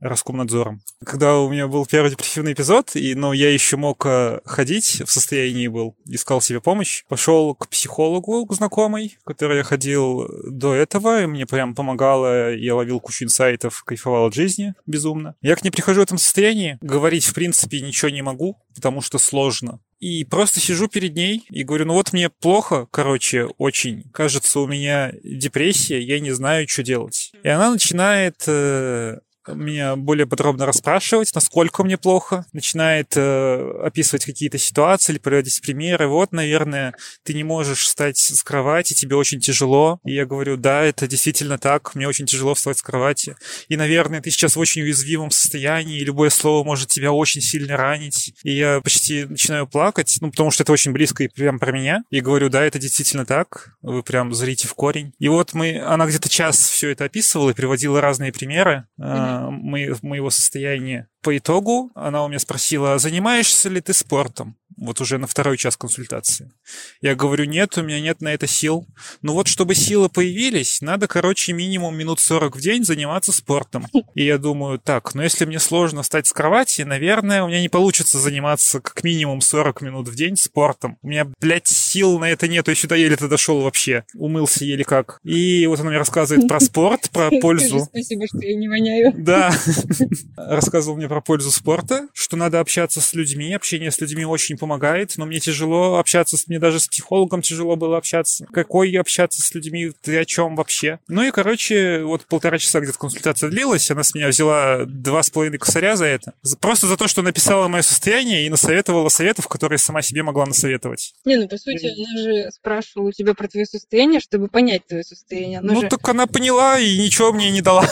Роскомнадзором. 0.00 0.82
Когда 1.04 1.38
у 1.38 1.50
меня 1.50 1.68
был 1.68 1.86
первый 1.86 2.10
депрессивный 2.10 2.52
эпизод, 2.52 2.96
и, 2.96 3.14
но 3.14 3.32
я 3.32 3.52
еще 3.52 3.76
мог 3.76 4.04
э, 4.06 4.40
ходить, 4.44 5.02
в 5.04 5.10
состоянии 5.10 5.68
был, 5.68 5.96
искал 6.06 6.40
себе 6.40 6.60
помощь, 6.60 7.04
пошел 7.08 7.54
к 7.54 7.68
психологу, 7.68 8.46
к 8.46 8.54
знакомой, 8.54 9.18
к 9.22 9.26
которой 9.26 9.58
я 9.58 9.64
ходил 9.64 10.28
до 10.50 10.74
этого, 10.74 11.22
и 11.22 11.26
мне 11.26 11.46
прям 11.46 11.74
помогала, 11.74 12.54
я 12.54 12.74
ловил 12.74 13.00
кучу 13.00 13.24
инсайтов, 13.24 13.82
кайфовал 13.84 14.26
от 14.26 14.34
жизни 14.34 14.74
безумно. 14.86 15.34
Я 15.40 15.56
к 15.56 15.64
ней 15.64 15.70
прихожу 15.70 16.00
в 16.00 16.04
этом 16.04 16.18
состоянии, 16.18 16.78
говорить 16.80 17.24
в 17.24 17.34
принципе 17.34 17.80
ничего 17.80 18.10
не 18.10 18.22
могу, 18.22 18.58
потому 18.74 19.00
что 19.00 19.18
сложно. 19.18 19.80
И 19.98 20.24
просто 20.24 20.60
сижу 20.60 20.88
перед 20.88 21.14
ней 21.14 21.44
и 21.50 21.64
говорю, 21.64 21.86
ну 21.86 21.94
вот 21.94 22.12
мне 22.12 22.28
плохо, 22.28 22.86
короче, 22.90 23.46
очень. 23.58 24.04
Кажется, 24.12 24.60
у 24.60 24.66
меня 24.66 25.12
депрессия, 25.24 26.00
я 26.00 26.20
не 26.20 26.30
знаю, 26.30 26.68
что 26.68 26.82
делать. 26.82 27.32
И 27.42 27.48
она 27.48 27.72
начинает 27.72 28.44
э, 28.46 29.18
меня 29.54 29.96
более 29.96 30.26
подробно 30.26 30.66
расспрашивать, 30.66 31.34
насколько 31.34 31.84
мне 31.84 31.98
плохо, 31.98 32.46
начинает 32.52 33.16
э, 33.16 33.82
описывать 33.84 34.24
какие-то 34.24 34.58
ситуации 34.58 35.12
или 35.12 35.18
приводить 35.18 35.60
примеры. 35.62 36.08
Вот, 36.08 36.32
наверное, 36.32 36.94
ты 37.24 37.34
не 37.34 37.44
можешь 37.44 37.84
встать 37.84 38.18
с 38.18 38.42
кровати, 38.42 38.94
тебе 38.94 39.16
очень 39.16 39.40
тяжело. 39.40 40.00
И 40.04 40.14
я 40.14 40.26
говорю, 40.26 40.56
да, 40.56 40.82
это 40.82 41.06
действительно 41.06 41.58
так, 41.58 41.94
мне 41.94 42.08
очень 42.08 42.26
тяжело 42.26 42.54
встать 42.54 42.78
с 42.78 42.82
кровати. 42.82 43.36
И, 43.68 43.76
наверное, 43.76 44.20
ты 44.20 44.30
сейчас 44.30 44.56
в 44.56 44.60
очень 44.60 44.82
уязвимом 44.82 45.30
состоянии, 45.30 45.98
и 45.98 46.04
любое 46.04 46.30
слово 46.30 46.64
может 46.64 46.88
тебя 46.88 47.12
очень 47.12 47.40
сильно 47.40 47.76
ранить. 47.76 48.34
И 48.42 48.52
я 48.52 48.80
почти 48.80 49.24
начинаю 49.24 49.66
плакать, 49.66 50.16
ну, 50.20 50.30
потому 50.30 50.50
что 50.50 50.62
это 50.62 50.72
очень 50.72 50.92
близко 50.92 51.24
и 51.24 51.28
прям 51.28 51.58
про 51.58 51.72
меня. 51.72 52.02
И 52.10 52.20
говорю, 52.20 52.48
да, 52.48 52.64
это 52.64 52.78
действительно 52.78 53.24
так, 53.24 53.74
вы 53.82 54.02
прям 54.02 54.34
зрите 54.34 54.68
в 54.68 54.74
корень. 54.74 55.12
И 55.18 55.28
вот 55.28 55.54
мы, 55.54 55.80
она 55.80 56.06
где-то 56.06 56.28
час 56.28 56.58
все 56.58 56.90
это 56.90 57.04
описывала 57.04 57.50
и 57.50 57.54
приводила 57.54 58.00
разные 58.00 58.32
примеры. 58.32 58.84
А, 59.00 59.37
э, 59.46 59.94
моего 60.02 60.30
состояния. 60.30 61.08
По 61.22 61.36
итогу 61.36 61.90
она 61.94 62.24
у 62.24 62.28
меня 62.28 62.38
спросила, 62.38 62.94
а 62.94 62.98
занимаешься 62.98 63.68
ли 63.68 63.80
ты 63.80 63.92
спортом? 63.92 64.56
вот 64.80 65.00
уже 65.00 65.18
на 65.18 65.26
второй 65.26 65.56
час 65.56 65.76
консультации. 65.76 66.52
Я 67.00 67.14
говорю, 67.14 67.44
нет, 67.44 67.76
у 67.76 67.82
меня 67.82 68.00
нет 68.00 68.20
на 68.20 68.28
это 68.28 68.46
сил. 68.46 68.86
Ну 69.22 69.32
вот, 69.32 69.48
чтобы 69.48 69.74
силы 69.74 70.08
появились, 70.08 70.80
надо, 70.80 71.08
короче, 71.08 71.52
минимум 71.52 71.96
минут 71.96 72.20
40 72.20 72.56
в 72.56 72.60
день 72.60 72.84
заниматься 72.84 73.32
спортом. 73.32 73.86
И 74.14 74.24
я 74.24 74.38
думаю, 74.38 74.78
так, 74.78 75.14
ну 75.14 75.22
если 75.22 75.44
мне 75.44 75.58
сложно 75.58 76.02
встать 76.02 76.26
с 76.26 76.32
кровати, 76.32 76.82
наверное, 76.82 77.42
у 77.42 77.48
меня 77.48 77.60
не 77.60 77.68
получится 77.68 78.18
заниматься 78.18 78.80
как 78.80 79.02
минимум 79.02 79.40
40 79.40 79.82
минут 79.82 80.08
в 80.08 80.14
день 80.14 80.36
спортом. 80.36 80.98
У 81.02 81.08
меня, 81.08 81.26
блядь, 81.40 81.66
сил 81.66 82.18
на 82.18 82.30
это 82.30 82.46
нету, 82.46 82.70
я 82.70 82.76
сюда 82.76 82.96
еле-то 82.96 83.28
дошел 83.28 83.60
вообще. 83.60 84.04
Умылся 84.14 84.64
еле 84.64 84.84
как. 84.84 85.18
И 85.24 85.66
вот 85.66 85.80
она 85.80 85.90
мне 85.90 85.98
рассказывает 85.98 86.46
про 86.46 86.60
спорт, 86.60 87.10
про 87.10 87.30
пользу. 87.40 87.80
Спасибо, 87.80 88.26
что 88.26 88.38
я 88.42 88.56
не 88.56 88.68
воняю. 88.68 89.12
Да. 89.16 89.52
Рассказывал 90.36 90.96
мне 90.96 91.07
про 91.08 91.20
пользу 91.20 91.50
спорта, 91.50 92.08
что 92.14 92.36
надо 92.36 92.60
общаться 92.60 93.00
с 93.00 93.14
людьми. 93.14 93.54
Общение 93.54 93.90
с 93.90 94.00
людьми 94.00 94.24
очень 94.24 94.56
помогает 94.56 95.08
но 95.18 95.26
мне 95.26 95.40
тяжело 95.40 95.98
общаться, 95.98 96.36
с, 96.36 96.46
мне 96.46 96.58
даже 96.58 96.80
с 96.80 96.88
психологом 96.88 97.42
тяжело 97.42 97.76
было 97.76 97.96
общаться. 97.98 98.46
Какой 98.52 98.92
общаться 98.96 99.42
с 99.42 99.52
людьми, 99.54 99.92
ты 100.00 100.18
о 100.18 100.24
чем 100.24 100.56
вообще? 100.56 101.00
Ну 101.08 101.22
и, 101.22 101.30
короче, 101.30 102.02
вот 102.04 102.24
полтора 102.26 102.58
часа 102.58 102.80
где-то 102.80 102.98
консультация 102.98 103.50
длилась, 103.50 103.90
она 103.90 104.02
с 104.02 104.14
меня 104.14 104.28
взяла 104.28 104.84
два 104.86 105.22
с 105.22 105.30
половиной 105.30 105.58
косаря 105.58 105.96
за 105.96 106.06
это. 106.06 106.34
Просто 106.60 106.86
за 106.86 106.96
то, 106.96 107.08
что 107.08 107.22
написала 107.22 107.68
мое 107.68 107.82
состояние 107.82 108.46
и 108.46 108.50
насоветовала 108.50 109.08
советов, 109.08 109.48
которые 109.48 109.78
сама 109.78 110.02
себе 110.02 110.22
могла 110.22 110.46
насоветовать. 110.46 111.14
Не, 111.24 111.36
ну, 111.36 111.48
по 111.48 111.58
сути, 111.58 111.86
она 111.86 112.22
же 112.22 112.50
спрашивала 112.52 113.08
у 113.08 113.12
тебя 113.12 113.34
про 113.34 113.48
твое 113.48 113.66
состояние, 113.66 114.20
чтобы 114.20 114.48
понять 114.48 114.86
твое 114.86 115.02
состояние. 115.02 115.58
Она 115.58 115.74
ну, 115.74 115.80
же... 115.80 115.88
так 115.88 116.08
она 116.08 116.26
поняла 116.26 116.78
и 116.78 116.98
ничего 116.98 117.32
мне 117.32 117.50
не 117.50 117.60
дала. 117.60 117.88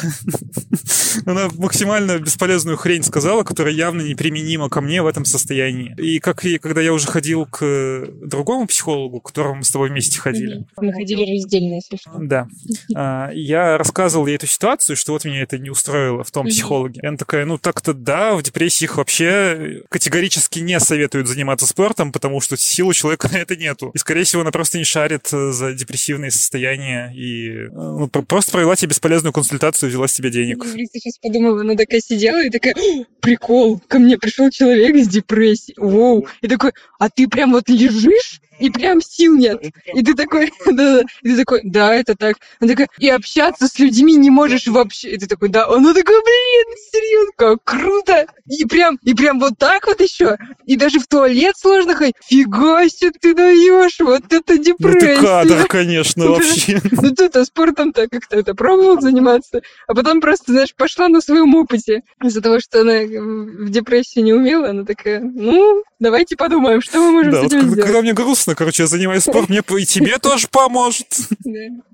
Она 1.26 1.48
максимально 1.56 2.18
бесполезную 2.18 2.76
хрень 2.76 3.02
сказала, 3.02 3.42
которая 3.42 3.74
явно 3.74 4.02
неприменима 4.02 4.68
ко 4.68 4.80
мне 4.80 5.02
в 5.02 5.06
этом 5.06 5.24
состоянии. 5.24 5.94
И 5.98 6.18
как 6.18 6.44
и 6.44 6.58
когда 6.58 6.80
я 6.80 6.92
уже 6.92 7.06
ходил 7.06 7.46
к 7.46 7.58
э, 7.62 8.06
другому 8.22 8.66
психологу, 8.66 9.20
к 9.20 9.28
которому 9.28 9.56
мы 9.56 9.64
с 9.64 9.70
тобой 9.70 9.90
вместе 9.90 10.18
ходили. 10.18 10.66
Мы 10.76 10.92
ходили 10.92 11.30
раздельно, 11.30 11.74
если 11.74 11.96
что. 11.96 12.10
Да. 12.18 12.48
А, 12.94 13.30
я 13.32 13.78
рассказывал 13.78 14.26
ей 14.26 14.36
эту 14.36 14.46
ситуацию, 14.46 14.96
что 14.96 15.12
вот 15.12 15.24
меня 15.24 15.42
это 15.42 15.58
не 15.58 15.70
устроило 15.70 16.24
в 16.24 16.30
том 16.30 16.46
психологе. 16.46 17.00
И 17.02 17.06
она 17.06 17.16
такая, 17.16 17.44
ну 17.44 17.58
так-то 17.58 17.94
да, 17.94 18.34
в 18.34 18.42
депрессиях 18.42 18.96
вообще 18.96 19.82
категорически 19.88 20.60
не 20.60 20.78
советуют 20.80 21.28
заниматься 21.28 21.66
спортом, 21.66 22.12
потому 22.12 22.40
что 22.40 22.56
сил 22.56 22.88
у 22.88 22.92
человека 22.92 23.28
на 23.32 23.36
это 23.36 23.56
нету. 23.56 23.90
И, 23.94 23.98
скорее 23.98 24.24
всего, 24.24 24.42
она 24.42 24.50
просто 24.50 24.78
не 24.78 24.84
шарит 24.84 25.28
э, 25.32 25.52
за 25.52 25.72
депрессивные 25.72 26.30
состояния 26.30 27.12
и 27.14 27.50
э, 27.50 27.68
ну, 27.72 28.08
просто 28.08 28.52
провела 28.52 28.76
тебе 28.76 28.90
бесполезную 28.90 29.32
консультацию 29.32 29.88
и 29.88 29.90
взяла 29.90 30.08
с 30.08 30.12
тебя 30.12 30.30
денег. 30.30 30.64
Сейчас 31.06 31.18
подумала, 31.18 31.60
она 31.60 31.76
такая 31.76 32.00
сидела 32.00 32.42
и 32.42 32.50
такая, 32.50 32.74
прикол, 33.20 33.80
ко 33.86 34.00
мне 34.00 34.18
пришел 34.18 34.50
человек 34.50 34.96
с 34.96 35.06
депрессией, 35.06 35.76
воу. 35.78 36.26
И 36.40 36.48
такой, 36.48 36.72
а 36.98 37.08
ты 37.08 37.28
прям 37.28 37.52
вот 37.52 37.68
лежишь 37.68 38.40
и 38.58 38.70
прям 38.70 39.00
сил 39.00 39.36
нет. 39.36 39.60
И 39.94 40.02
ты 40.02 40.14
такой, 40.14 40.52
да, 40.66 41.02
и 41.22 41.30
ты 41.30 41.36
такой, 41.36 41.60
да, 41.64 41.94
это 41.94 42.14
так. 42.14 42.36
Она 42.60 42.70
такая, 42.70 42.88
и 42.98 43.08
общаться 43.08 43.68
с 43.68 43.78
людьми 43.78 44.16
не 44.16 44.30
можешь 44.30 44.66
вообще. 44.66 45.10
И 45.10 45.18
ты 45.18 45.26
такой, 45.26 45.48
да. 45.48 45.66
Она 45.66 45.94
такая, 45.94 46.20
блин, 46.20 46.76
серьезно, 46.92 47.32
как 47.36 47.64
круто. 47.64 48.26
И 48.46 48.64
прям, 48.64 48.98
и 49.02 49.14
прям 49.14 49.40
вот 49.40 49.54
так 49.58 49.86
вот 49.86 50.00
еще. 50.00 50.36
И 50.64 50.76
даже 50.76 51.00
в 51.00 51.06
туалет 51.06 51.56
сложно 51.56 51.94
ходить. 51.94 52.16
Фига 52.24 52.88
себе 52.88 53.12
ты 53.20 53.34
даешь, 53.34 53.98
вот 54.00 54.32
это 54.32 54.58
депрессия. 54.58 55.16
Ну 55.16 55.16
ты 55.16 55.16
кадр, 55.16 55.66
конечно, 55.68 56.26
вообще. 56.26 56.80
Ну 56.90 57.14
ты-то 57.14 57.44
спортом-то 57.44 58.08
как-то 58.08 58.36
это 58.36 58.54
пробовал 58.54 59.00
заниматься, 59.00 59.62
а 59.86 59.94
потом 59.94 60.20
просто, 60.20 60.52
знаешь, 60.52 60.74
пошла 60.74 61.08
на 61.08 61.20
своем 61.20 61.54
опыте. 61.54 62.02
Из-за 62.22 62.40
того, 62.40 62.60
что 62.60 62.80
она 62.80 63.00
в 63.02 63.70
депрессии 63.70 64.20
не 64.20 64.32
умела, 64.32 64.70
она 64.70 64.84
такая, 64.84 65.20
ну, 65.20 65.82
давайте 65.98 66.36
подумаем, 66.36 66.80
что 66.80 66.98
мы 66.98 67.12
можем 67.12 67.32
да, 67.32 67.42
с 67.42 67.46
этим 67.46 67.58
вот, 67.58 67.66
сделать. 67.66 67.86
Когда 67.86 68.02
мне 68.02 68.12
грустно, 68.12 68.54
короче, 68.54 68.84
я 68.84 68.86
занимаюсь 68.86 69.22
спортом, 69.22 69.46
мне 69.48 69.62
и 69.82 69.86
тебе 69.86 70.18
тоже 70.18 70.48
поможет. 70.48 71.06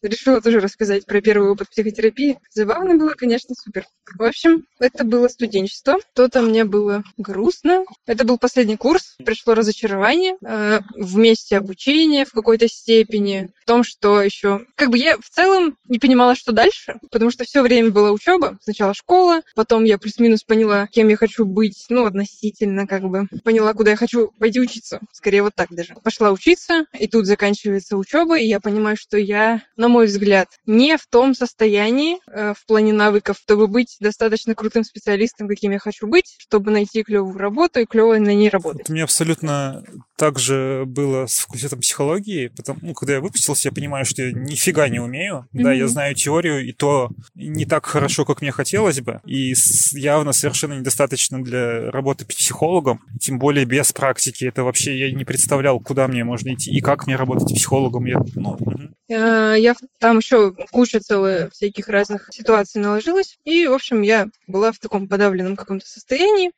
Решила 0.03 0.41
тоже 0.41 0.61
рассказать 0.61 1.07
про 1.07 1.21
первый 1.21 1.51
опыт 1.51 1.71
психотерапии. 1.71 2.39
Забавно 2.51 2.97
было, 2.97 3.11
конечно, 3.11 3.55
супер. 3.55 3.87
В 4.19 4.23
общем, 4.23 4.67
это 4.79 5.05
было 5.05 5.29
студенчество. 5.29 5.97
То-то 6.15 6.43
мне 6.43 6.65
было 6.65 7.03
грустно. 7.17 7.85
Это 8.07 8.25
был 8.25 8.39
последний 8.39 8.77
курс. 8.77 9.15
Пришло 9.25 9.55
разочарование. 9.55 10.37
Э, 10.45 10.81
вместе 10.97 11.57
обучение 11.57 12.25
в 12.25 12.33
какой-то 12.33 12.69
степени. 12.69 13.51
В 13.63 13.67
том, 13.67 13.85
что 13.85 14.21
еще... 14.21 14.67
Как 14.75 14.91
бы 14.91 14.99
я 14.99 15.17
в 15.17 15.29
целом 15.31 15.77
не 15.89 15.99
понимала, 15.99 16.35
что 16.35 16.53
дальше, 16.53 16.97
потому 17.11 17.31
что 17.31 17.45
все 17.45 17.63
время 17.63 17.91
была 17.91 18.11
учеба. 18.11 18.59
Сначала 18.63 18.93
школа, 18.95 19.43
потом 19.55 19.85
я 19.85 19.99
плюс-минус 19.99 20.43
поняла, 20.43 20.89
кем 20.89 21.09
я 21.09 21.17
хочу 21.17 21.45
быть, 21.45 21.87
ну, 21.89 22.05
относительно, 22.05 22.87
как 22.87 23.03
бы. 23.03 23.29
Поняла, 23.45 23.73
куда 23.73 23.92
я 23.93 23.97
хочу 23.97 24.33
пойти 24.39 24.61
учиться. 24.61 25.01
Скорее 25.13 25.43
вот 25.43 25.55
так 25.55 25.69
даже. 25.71 25.95
Пошла 26.03 26.33
учиться, 26.33 26.87
и 26.99 27.07
тут 27.07 27.27
заканчивается 27.27 27.97
учеба, 27.97 28.39
и 28.39 28.47
я 28.47 28.61
понимаю, 28.61 28.97
что 28.97 29.17
я, 29.17 29.63
на 29.77 29.89
мой 29.89 30.07
взгляд, 30.07 30.49
не 30.67 30.97
в 30.97 31.07
том 31.07 31.35
состоянии 31.35 32.19
э, 32.27 32.55
в 32.57 32.67
плане 32.67 32.93
навыков, 32.93 33.39
чтобы 33.43 33.69
быть 33.69 33.97
достаточно 34.01 34.55
крутым 34.55 34.85
специалистом, 34.85 35.49
каким 35.49 35.73
я 35.73 35.79
хочу 35.79 36.07
быть, 36.07 36.37
чтобы 36.39 36.71
найти 36.71 37.03
клевую 37.03 37.37
работу 37.37 37.81
и 37.81 37.87
клево 37.87 38.17
на 38.19 38.35
ней 38.35 38.49
работать. 38.49 38.83
Вот 38.83 38.91
у 38.91 38.93
меня 38.93 39.05
абсолютно 39.05 39.85
так 40.17 40.39
же 40.39 40.85
было 40.87 41.27
с 41.27 41.39
факультетом 41.39 41.81
психологии, 41.81 42.49
потому 42.49 42.79
ну, 42.83 42.95
когда 42.95 43.15
я 43.15 43.21
выпустился, 43.21 43.69
я 43.69 43.73
понимаю, 43.73 44.05
что 44.05 44.23
я 44.23 44.33
нифига 44.33 44.89
не 44.89 45.01
умею. 45.01 45.47
Mm-hmm. 45.53 45.63
Да, 45.63 45.73
я 45.73 45.89
знаю 45.89 46.15
теорию, 46.15 46.67
и 46.67 46.73
то 46.73 47.11
не 47.35 47.65
так 47.65 47.87
хорошо, 47.87 48.25
как 48.25 48.41
мне 48.41 48.53
хотелось 48.53 49.01
бы, 49.01 49.21
и 49.27 49.55
явно 49.93 50.33
совершенно 50.33 50.75
недостаточно 50.75 51.43
для 51.43 51.91
работы 51.91 52.25
психологом, 52.25 53.01
тем 53.21 53.39
более 53.39 53.65
без 53.65 53.82
практики. 53.91 54.45
Это 54.45 54.63
вообще 54.63 54.97
я 54.97 55.11
не 55.11 55.25
представлял, 55.25 55.81
куда 55.81 56.07
мне 56.07 56.23
можно 56.25 56.53
идти 56.53 56.71
и 56.71 56.81
как 56.83 57.07
мне 57.07 57.17
работать 57.17 57.49
психологом. 57.49 58.05
Я, 58.05 58.23
ну, 58.35 58.51
угу. 58.51 58.91
я 59.09 59.75
там 59.99 60.19
еще 60.19 60.53
куча 60.71 61.01
целая 61.01 61.49
всяких 61.49 61.89
разных 61.89 62.29
ситуаций 62.31 62.83
наложилась. 62.83 63.39
И, 63.45 63.67
в 63.67 63.73
общем, 63.73 64.03
я 64.03 64.29
была 64.47 64.73
в 64.73 64.79
таком 64.79 65.09
подавленном 65.09 65.57
каком-то 65.57 65.87
состоянии. 65.87 66.53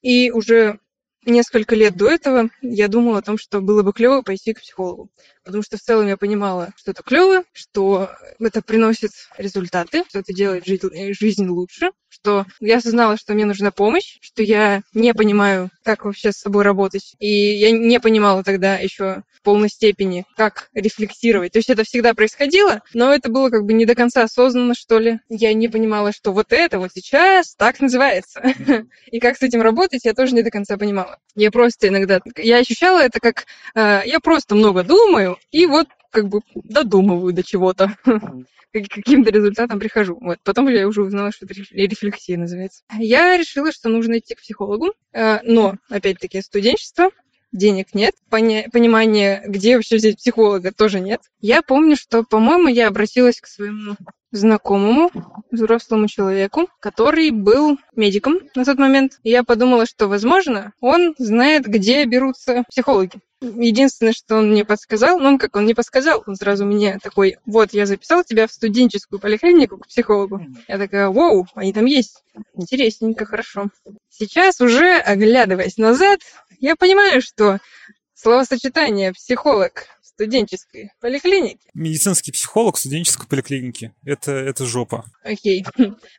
И 0.00 0.30
уже 0.30 0.78
несколько 1.26 1.74
лет 1.74 1.96
до 1.96 2.08
этого 2.08 2.50
я 2.62 2.88
думала 2.88 3.18
о 3.18 3.22
том, 3.22 3.38
что 3.38 3.60
было 3.60 3.82
бы 3.82 3.92
клево 3.92 4.22
пойти 4.22 4.54
к 4.54 4.60
психологу. 4.60 5.10
Потому 5.44 5.62
что 5.62 5.76
в 5.76 5.80
целом 5.80 6.06
я 6.06 6.16
понимала, 6.16 6.72
что 6.76 6.90
это 6.90 7.02
клево, 7.02 7.44
что 7.52 8.10
это 8.38 8.62
приносит 8.62 9.10
результаты, 9.38 10.04
что 10.08 10.20
это 10.20 10.32
делает 10.32 10.66
жизнь, 10.66 11.46
лучше, 11.48 11.90
что 12.08 12.44
я 12.60 12.78
осознала, 12.78 13.16
что 13.16 13.32
мне 13.32 13.46
нужна 13.46 13.70
помощь, 13.70 14.18
что 14.20 14.42
я 14.42 14.82
не 14.92 15.14
понимаю, 15.14 15.70
как 15.84 16.04
вообще 16.04 16.32
с 16.32 16.38
собой 16.38 16.64
работать. 16.64 17.14
И 17.18 17.28
я 17.28 17.70
не 17.70 18.00
понимала 18.00 18.42
тогда 18.42 18.76
еще 18.76 19.22
в 19.32 19.42
полной 19.42 19.70
степени, 19.70 20.26
как 20.36 20.68
рефлексировать. 20.74 21.52
То 21.52 21.58
есть 21.58 21.70
это 21.70 21.84
всегда 21.84 22.12
происходило, 22.12 22.82
но 22.92 23.12
это 23.14 23.30
было 23.30 23.48
как 23.48 23.64
бы 23.64 23.72
не 23.72 23.86
до 23.86 23.94
конца 23.94 24.22
осознанно, 24.22 24.74
что 24.74 24.98
ли. 24.98 25.20
Я 25.30 25.54
не 25.54 25.68
понимала, 25.68 26.12
что 26.12 26.32
вот 26.32 26.52
это 26.52 26.78
вот 26.78 26.90
сейчас 26.92 27.54
так 27.54 27.80
называется. 27.80 28.42
И 29.10 29.18
как 29.18 29.38
с 29.38 29.42
этим 29.42 29.62
работать, 29.62 30.04
я 30.04 30.12
тоже 30.12 30.34
не 30.34 30.42
до 30.42 30.50
конца 30.50 30.76
понимала. 30.76 31.18
Я 31.34 31.50
просто 31.50 31.88
иногда... 31.88 32.20
Я 32.36 32.58
ощущала 32.58 33.00
это 33.00 33.20
как... 33.20 33.46
Э, 33.74 34.02
я 34.04 34.20
просто 34.20 34.54
много 34.54 34.82
думаю, 34.82 35.29
и 35.50 35.66
вот 35.66 35.88
как 36.10 36.28
бы 36.28 36.40
додумываю 36.54 37.32
до 37.32 37.42
чего-то 37.42 37.96
каким-то 38.72 39.30
результатом 39.30 39.78
прихожу. 39.78 40.18
Вот. 40.20 40.38
Потом 40.44 40.68
я 40.68 40.86
уже 40.86 41.02
узнала, 41.02 41.32
что 41.32 41.46
это 41.46 41.54
рефлексия 41.54 42.38
называется. 42.38 42.82
Я 42.98 43.36
решила, 43.36 43.72
что 43.72 43.88
нужно 43.88 44.18
идти 44.18 44.34
к 44.34 44.40
психологу, 44.40 44.92
э, 45.12 45.40
но, 45.42 45.74
опять-таки, 45.88 46.40
студенчество, 46.40 47.10
денег 47.52 47.94
нет, 47.94 48.14
пони- 48.28 48.68
понимания, 48.72 49.42
где 49.46 49.76
вообще 49.76 49.96
взять 49.96 50.18
психолога, 50.18 50.72
тоже 50.72 51.00
нет. 51.00 51.20
Я 51.40 51.62
помню, 51.62 51.96
что, 51.96 52.22
по-моему, 52.22 52.68
я 52.68 52.88
обратилась 52.88 53.40
к 53.40 53.46
своему 53.46 53.96
знакомому 54.32 55.10
взрослому 55.50 56.06
человеку, 56.06 56.68
который 56.78 57.30
был 57.30 57.78
медиком 57.96 58.38
на 58.54 58.64
тот 58.64 58.78
момент. 58.78 59.18
И 59.24 59.30
я 59.30 59.42
подумала, 59.42 59.86
что, 59.86 60.06
возможно, 60.06 60.72
он 60.80 61.14
знает, 61.18 61.66
где 61.66 62.04
берутся 62.04 62.62
психологи. 62.68 63.18
Единственное, 63.40 64.12
что 64.12 64.36
он 64.36 64.50
мне 64.50 64.66
подсказал, 64.66 65.18
ну, 65.18 65.28
он 65.28 65.38
как 65.38 65.56
он 65.56 65.64
не 65.64 65.72
подсказал, 65.72 66.22
он 66.26 66.36
сразу 66.36 66.66
мне 66.66 66.98
такой, 67.02 67.38
вот, 67.46 67.72
я 67.72 67.86
записал 67.86 68.22
тебя 68.22 68.46
в 68.46 68.52
студенческую 68.52 69.18
поликлинику 69.18 69.78
к 69.78 69.88
психологу. 69.88 70.42
Я 70.68 70.78
такая, 70.78 71.08
вау, 71.08 71.46
они 71.54 71.72
там 71.72 71.86
есть. 71.86 72.22
Интересненько, 72.54 73.24
хорошо. 73.24 73.70
Сейчас 74.10 74.60
уже, 74.60 74.98
оглядываясь 74.98 75.78
назад, 75.78 76.20
я 76.60 76.76
понимаю, 76.76 77.22
что 77.22 77.58
словосочетание 78.14 79.12
«психолог» 79.12 79.86
студенческой 80.20 80.92
поликлиники. 81.00 81.66
Медицинский 81.72 82.30
психолог 82.30 82.76
студенческой 82.76 83.26
поликлиники. 83.26 83.94
Это, 84.04 84.32
это 84.32 84.66
жопа. 84.66 85.06
Окей. 85.24 85.64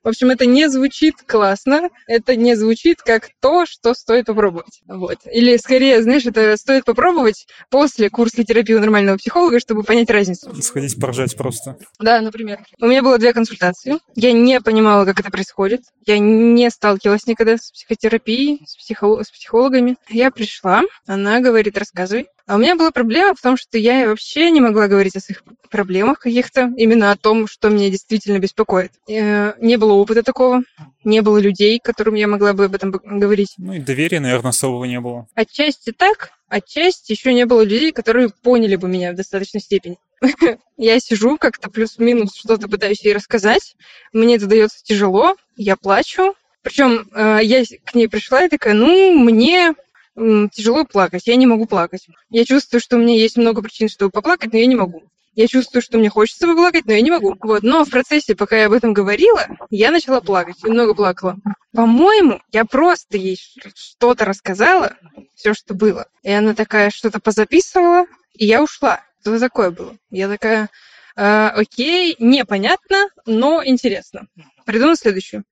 В 0.04 0.08
общем, 0.08 0.32
это 0.32 0.48
не 0.48 0.68
звучит 0.70 1.16
классно, 1.28 1.90
это 2.08 2.36
не 2.36 2.56
звучит 2.56 3.04
как 3.04 3.30
то, 3.40 3.68
что 3.68 3.94
стоит 3.94 4.26
попробовать. 4.26 4.82
Вот. 4.88 5.20
Или 5.32 5.58
скорее, 5.58 6.02
знаешь, 6.02 6.26
это 6.26 6.58
стоит 6.58 6.84
попробовать 6.86 7.46
после 7.70 8.10
курса 8.10 8.44
терапии 8.44 8.74
у 8.74 8.80
нормального 8.80 9.18
психолога, 9.18 9.60
чтобы 9.60 9.84
понять 9.84 10.10
разницу. 10.10 10.52
Сходить 10.64 11.00
поржать 11.00 11.38
просто. 11.38 11.78
Да, 12.00 12.22
например. 12.22 12.62
У 12.80 12.88
меня 12.88 13.04
было 13.04 13.20
две 13.20 13.34
консультации. 13.34 14.00
Я 14.16 14.32
не 14.32 14.60
понимала, 14.62 15.06
как 15.06 15.20
это 15.20 15.30
происходит. 15.30 15.82
Я 16.08 16.18
не 16.18 16.72
сталкивалась 16.72 17.28
никогда 17.28 17.58
с 17.58 17.72
психотерапией, 17.72 18.64
с, 18.66 18.76
психо... 18.78 19.24
с 19.24 19.30
психологами. 19.30 19.98
Я 20.10 20.32
пришла, 20.32 20.82
она 21.06 21.40
говорит, 21.40 21.78
рассказывай. 21.78 22.28
А 22.52 22.56
у 22.56 22.58
меня 22.58 22.76
была 22.76 22.92
проблема 22.92 23.34
в 23.34 23.40
том, 23.40 23.56
что 23.56 23.78
я 23.78 24.10
вообще 24.10 24.52
не 24.52 24.60
могла 24.60 24.90
говорить 24.90 25.16
о 25.16 25.22
своих 25.22 25.42
проблемах 25.70 26.20
каких-то, 26.20 26.70
именно 26.76 27.14
о 27.14 27.16
том, 27.16 27.48
что 27.48 27.70
меня 27.70 27.90
действительно 27.90 28.40
беспокоит. 28.40 28.92
Э, 29.08 29.54
не 29.62 29.78
было 29.78 29.94
опыта 29.94 30.22
такого, 30.22 30.64
не 31.06 31.22
было 31.22 31.38
людей, 31.38 31.80
которым 31.82 32.16
я 32.16 32.28
могла 32.28 32.52
бы 32.52 32.66
об 32.66 32.76
этом 32.76 32.92
говорить. 32.92 33.54
Ну 33.58 33.72
и 33.72 33.80
доверия, 33.80 34.20
наверное, 34.20 34.50
особого 34.50 34.84
не 34.84 35.00
было. 35.00 35.30
Отчасти 35.34 35.94
так, 35.94 36.34
отчасти 36.50 37.14
еще 37.14 37.34
не 37.34 37.46
было 37.46 37.62
людей, 37.62 37.94
которые 37.94 38.28
поняли 38.44 38.76
бы 38.76 38.90
меня 38.90 39.14
в 39.14 39.16
достаточной 39.16 39.62
степени. 39.62 39.98
Я 40.76 41.00
сижу 41.00 41.38
как-то 41.38 41.70
плюс-минус 41.70 42.36
что-то 42.36 42.68
пытаюсь 42.68 43.06
ей 43.06 43.14
рассказать. 43.14 43.78
Мне 44.12 44.36
это 44.36 44.48
дается 44.48 44.84
тяжело, 44.84 45.38
я 45.56 45.78
плачу. 45.78 46.36
Причем 46.64 47.08
э, 47.14 47.40
я 47.44 47.64
к 47.86 47.96
ней 47.96 48.10
пришла 48.10 48.44
и 48.44 48.50
такая, 48.50 48.74
ну, 48.74 49.18
мне 49.18 49.74
тяжело 50.16 50.86
плакать, 50.86 51.24
я 51.26 51.36
не 51.36 51.46
могу 51.46 51.66
плакать. 51.66 52.08
Я 52.30 52.46
чувствую, 52.46 52.82
что 52.82 52.98
у 52.98 53.00
меня 53.00 53.16
есть 53.16 53.38
много 53.38 53.62
причин, 53.62 53.90
чтобы 53.90 54.12
поплакать, 54.12 54.52
но 54.54 54.60
я 54.60 54.66
не 54.66 54.76
могу. 54.76 55.04
Я 55.34 55.48
чувствую, 55.48 55.82
что 55.82 55.98
мне 55.98 56.10
хочется 56.10 56.46
поплакать, 56.46 56.86
но 56.86 56.94
я 56.94 57.02
не 57.02 57.10
могу. 57.10 57.38
Вот. 57.40 57.64
Но 57.64 57.86
в 57.86 57.90
процессе, 57.90 58.36
пока 58.36 58.58
я 58.58 58.66
об 58.66 58.74
этом 58.74 58.92
говорила, 58.92 59.48
я 59.70 59.92
начала 59.92 60.20
плакать. 60.20 60.58
И 60.64 60.70
много 60.70 60.94
плакала. 60.94 61.38
По-моему, 61.74 62.42
я 62.52 62.66
просто 62.66 63.18
ей 63.18 63.40
что-то 63.74 64.26
рассказала, 64.26 64.98
все, 65.36 65.54
что 65.54 65.74
было. 65.74 66.08
И 66.24 66.32
она 66.32 66.54
такая 66.54 66.90
что-то 66.90 67.22
позаписывала, 67.22 68.08
и 68.34 68.46
я 68.46 68.62
ушла. 68.62 69.02
Что 69.22 69.40
такое 69.40 69.72
было? 69.72 69.96
Я 70.10 70.28
такая, 70.28 70.70
э, 71.16 71.48
окей, 71.48 72.18
непонятно, 72.20 73.08
но 73.26 73.64
интересно. 73.64 74.28
Приду 74.66 74.94
следующую 74.96 75.46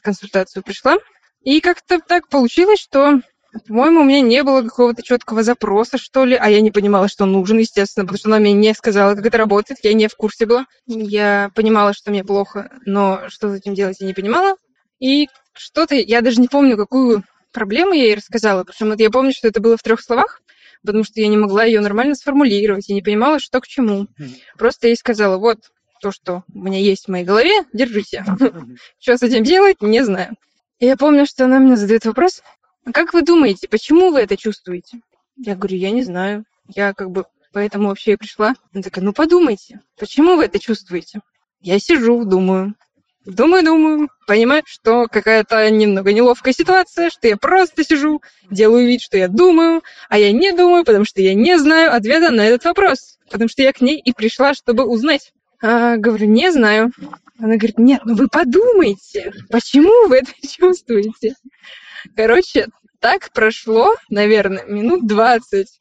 консультацию. 0.00 0.62
Пришла. 0.62 0.96
И 1.42 1.60
как-то 1.60 1.98
так 2.00 2.28
получилось, 2.28 2.80
что 2.80 3.20
по-моему, 3.66 4.00
у 4.00 4.04
меня 4.04 4.20
не 4.20 4.42
было 4.42 4.62
какого-то 4.62 5.02
четкого 5.02 5.42
запроса, 5.42 5.98
что 5.98 6.24
ли, 6.24 6.34
а 6.34 6.48
я 6.48 6.60
не 6.60 6.70
понимала, 6.70 7.08
что 7.08 7.24
нужен, 7.26 7.58
естественно, 7.58 8.04
потому 8.04 8.18
что 8.18 8.28
она 8.28 8.38
мне 8.38 8.52
не 8.52 8.74
сказала, 8.74 9.14
как 9.14 9.26
это 9.26 9.38
работает, 9.38 9.80
я 9.82 9.92
не 9.94 10.08
в 10.08 10.14
курсе 10.14 10.46
была. 10.46 10.66
Я 10.86 11.50
понимала, 11.54 11.92
что 11.92 12.10
мне 12.10 12.24
плохо, 12.24 12.70
но 12.86 13.22
что 13.28 13.50
с 13.50 13.58
этим 13.58 13.74
делать 13.74 14.00
я 14.00 14.06
не 14.06 14.14
понимала. 14.14 14.56
И 15.00 15.28
что-то, 15.52 15.94
я 15.94 16.20
даже 16.20 16.40
не 16.40 16.48
помню, 16.48 16.76
какую 16.76 17.24
проблему 17.52 17.92
я 17.92 18.04
ей 18.04 18.14
рассказала, 18.14 18.64
потому 18.64 18.94
что 18.94 19.02
я 19.02 19.10
помню, 19.10 19.32
что 19.32 19.48
это 19.48 19.60
было 19.60 19.76
в 19.76 19.82
трех 19.82 20.00
словах, 20.00 20.40
потому 20.84 21.04
что 21.04 21.20
я 21.20 21.28
не 21.28 21.36
могла 21.36 21.64
ее 21.64 21.80
нормально 21.80 22.14
сформулировать, 22.14 22.88
я 22.88 22.94
не 22.94 23.02
понимала, 23.02 23.38
что 23.38 23.60
к 23.60 23.66
чему. 23.66 24.06
Просто 24.56 24.88
ей 24.88 24.96
сказала, 24.96 25.38
вот 25.38 25.58
то, 26.00 26.12
что 26.12 26.44
у 26.52 26.58
меня 26.58 26.78
есть 26.78 27.06
в 27.06 27.08
моей 27.08 27.24
голове, 27.24 27.64
держите. 27.72 28.24
Что 29.00 29.16
с 29.16 29.22
этим 29.22 29.42
делать, 29.42 29.82
не 29.82 30.04
знаю. 30.04 30.36
И 30.78 30.86
я 30.86 30.96
помню, 30.96 31.26
что 31.26 31.46
она 31.46 31.58
мне 31.58 31.76
задает 31.76 32.04
вопрос, 32.04 32.40
как 32.92 33.12
вы 33.12 33.22
думаете, 33.22 33.68
почему 33.68 34.10
вы 34.10 34.20
это 34.20 34.36
чувствуете? 34.36 35.00
Я 35.36 35.54
говорю, 35.54 35.76
я 35.76 35.90
не 35.90 36.02
знаю. 36.02 36.44
Я 36.74 36.92
как 36.94 37.10
бы 37.10 37.24
поэтому 37.52 37.88
вообще 37.88 38.12
и 38.12 38.16
пришла. 38.16 38.54
Она 38.72 38.82
такая, 38.82 39.04
ну 39.04 39.12
подумайте, 39.12 39.80
почему 39.98 40.36
вы 40.36 40.44
это 40.44 40.58
чувствуете? 40.58 41.20
Я 41.60 41.78
сижу, 41.78 42.24
думаю. 42.24 42.74
Думаю, 43.24 43.62
думаю, 43.62 44.08
понимаю, 44.26 44.62
что 44.64 45.06
какая-то 45.06 45.68
немного 45.70 46.12
неловкая 46.12 46.54
ситуация, 46.54 47.10
что 47.10 47.28
я 47.28 47.36
просто 47.36 47.84
сижу, 47.84 48.22
делаю 48.50 48.86
вид, 48.86 49.02
что 49.02 49.18
я 49.18 49.28
думаю, 49.28 49.82
а 50.08 50.18
я 50.18 50.32
не 50.32 50.52
думаю, 50.52 50.84
потому 50.84 51.04
что 51.04 51.20
я 51.20 51.34
не 51.34 51.58
знаю 51.58 51.94
ответа 51.94 52.30
на 52.30 52.46
этот 52.46 52.64
вопрос. 52.64 53.18
Потому 53.30 53.50
что 53.50 53.62
я 53.62 53.72
к 53.72 53.82
ней 53.82 53.98
и 53.98 54.12
пришла, 54.12 54.54
чтобы 54.54 54.86
узнать. 54.86 55.32
А, 55.60 55.96
говорю, 55.96 56.26
не 56.26 56.50
знаю. 56.52 56.92
Она 57.38 57.56
говорит, 57.56 57.78
нет, 57.78 58.00
ну 58.04 58.14
вы 58.14 58.28
подумайте, 58.28 59.32
почему 59.50 60.08
вы 60.08 60.18
это 60.18 60.32
чувствуете? 60.48 61.34
Короче, 62.16 62.68
так 63.00 63.30
прошло, 63.32 63.94
наверное, 64.08 64.64
минут 64.64 65.06
двадцать. 65.06 65.80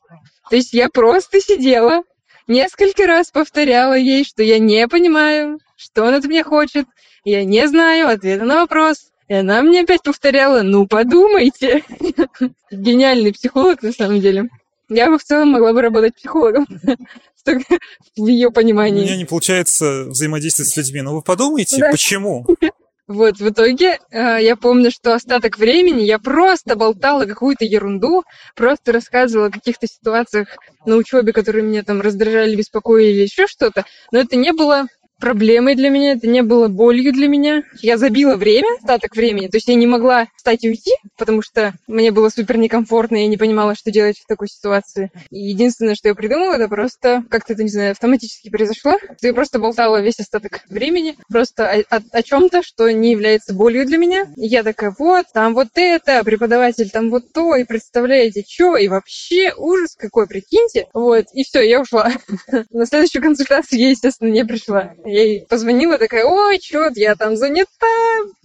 То 0.50 0.56
есть 0.56 0.74
я 0.74 0.90
просто 0.90 1.42
сидела, 1.42 2.04
несколько 2.48 3.06
раз 3.06 3.32
повторяла 3.32 3.94
ей, 3.94 4.24
что 4.24 4.44
я 4.44 4.60
не 4.60 4.88
понимаю, 4.88 5.60
что 5.76 6.04
он 6.04 6.14
от 6.14 6.26
меня 6.26 6.44
хочет, 6.44 6.86
я 7.24 7.44
не 7.44 7.68
знаю 7.68 8.08
ответа 8.10 8.46
на 8.46 8.62
вопрос. 8.62 9.12
И 9.28 9.34
она 9.34 9.62
мне 9.62 9.82
опять 9.82 10.04
повторяла, 10.04 10.62
ну 10.62 10.88
подумайте. 10.88 11.84
Гениальный 12.72 13.34
психолог 13.34 13.84
на 13.84 13.92
самом 13.92 14.22
деле. 14.22 14.50
Я 14.90 15.10
бы 15.10 15.18
в 15.18 15.24
целом 15.24 15.50
могла 15.50 15.74
бы 15.74 15.82
работать 15.82 16.16
психологом 16.16 16.66
в 17.46 18.28
ее 18.28 18.52
понимании. 18.52 19.02
У 19.02 19.06
меня 19.06 19.18
не 19.18 19.26
получается 19.26 20.06
взаимодействовать 20.06 20.72
с 20.72 20.78
людьми. 20.78 21.02
Ну 21.02 21.16
вы 21.16 21.22
подумайте, 21.22 21.86
почему? 21.92 22.46
Вот, 23.08 23.38
в 23.38 23.50
итоге 23.50 24.00
э, 24.12 24.38
я 24.42 24.58
помню, 24.58 24.92
что 24.92 25.14
остаток 25.14 25.58
времени 25.58 26.02
я 26.02 26.20
просто 26.20 26.76
болтала 26.76 27.24
какую-то 27.24 27.64
ерунду, 27.64 28.24
просто 28.54 28.92
рассказывала 28.92 29.48
о 29.48 29.52
каких-то 29.52 29.88
ситуациях 29.88 30.50
на 30.86 30.98
учебе, 30.98 31.32
которые 31.32 31.64
меня 31.64 31.84
там 31.84 32.02
раздражали, 32.02 32.58
беспокоили 32.58 33.14
или 33.14 33.22
еще 33.22 33.48
что-то, 33.48 33.86
но 34.12 34.20
это 34.20 34.36
не 34.36 34.52
было 34.52 34.88
проблемой 35.20 35.76
для 35.76 35.90
меня, 35.90 36.14
это 36.14 36.28
не 36.28 36.44
было 36.44 36.68
болью 36.68 37.14
для 37.14 37.28
меня. 37.28 37.64
Я 37.82 37.98
забила 37.98 38.36
время, 38.36 38.68
остаток 38.78 39.16
времени, 39.16 39.48
то 39.48 39.58
есть 39.58 39.68
я 39.68 39.76
не 39.76 39.88
могла 39.88 40.28
встать 40.36 40.64
и 40.64 40.70
уйти, 40.70 40.92
потому 41.18 41.42
что 41.42 41.74
мне 41.88 42.12
было 42.12 42.30
супер 42.30 42.58
некомфортно, 42.58 43.18
я 43.18 43.28
не 43.28 43.38
понимала, 43.38 43.76
что 43.76 43.92
делать 43.92 44.20
в 44.20 44.28
такой 44.28 44.48
ситуации. 44.48 45.12
И 45.30 45.40
единственное, 45.40 45.96
что 45.96 46.08
я 46.08 46.16
придумала, 46.16 46.54
это 46.54 46.68
просто 46.68 47.24
как-то 47.30 47.54
это, 47.54 47.64
не 47.64 47.70
знаю, 47.70 47.92
автоматически 47.92 48.50
произошло. 48.50 48.98
Я 49.22 49.34
просто 49.34 49.60
болтала 49.60 50.02
весь 50.02 50.20
остаток 50.20 50.62
времени, 50.70 51.16
просто 51.30 51.70
о, 51.70 51.98
о, 51.98 52.02
о 52.12 52.24
чем-то, 52.24 52.62
что 52.64 52.90
не 52.92 53.12
является 53.12 53.54
болью 53.54 53.86
для 53.86 53.98
меня. 53.98 54.28
И 54.36 54.48
я 54.48 54.64
такая, 54.64 54.94
вот, 54.98 55.26
там 55.34 55.54
вот 55.54 55.70
это, 55.76 56.24
преподаватель 56.24 56.90
там 56.90 57.10
вот 57.10 57.32
то, 57.34 57.56
и 57.56 57.64
представляете, 57.64 58.44
что, 58.48 58.78
и 58.78 58.88
вообще 58.88 59.54
ужас 59.58 59.96
какой, 59.98 60.28
прикиньте. 60.28 60.88
Вот, 60.94 61.26
и 61.34 61.44
все, 61.44 61.62
я 61.62 61.82
ушла. 61.82 62.12
На 62.72 62.86
следующую 62.86 63.22
консультацию 63.22 63.80
я, 63.80 63.90
естественно, 63.90 64.30
не 64.30 64.46
пришла. 64.46 64.94
Я 65.10 65.24
ей 65.24 65.46
позвонила, 65.46 65.98
такая, 65.98 66.26
ой, 66.26 66.60
чё 66.60 66.90
я 66.94 67.16
там 67.16 67.38
занята, 67.38 67.88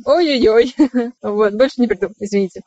ой-ой-ой. 0.04 0.74
Вот, 1.20 1.54
больше 1.54 1.80
не 1.80 1.88
приду, 1.88 2.10
извините. 2.20 2.60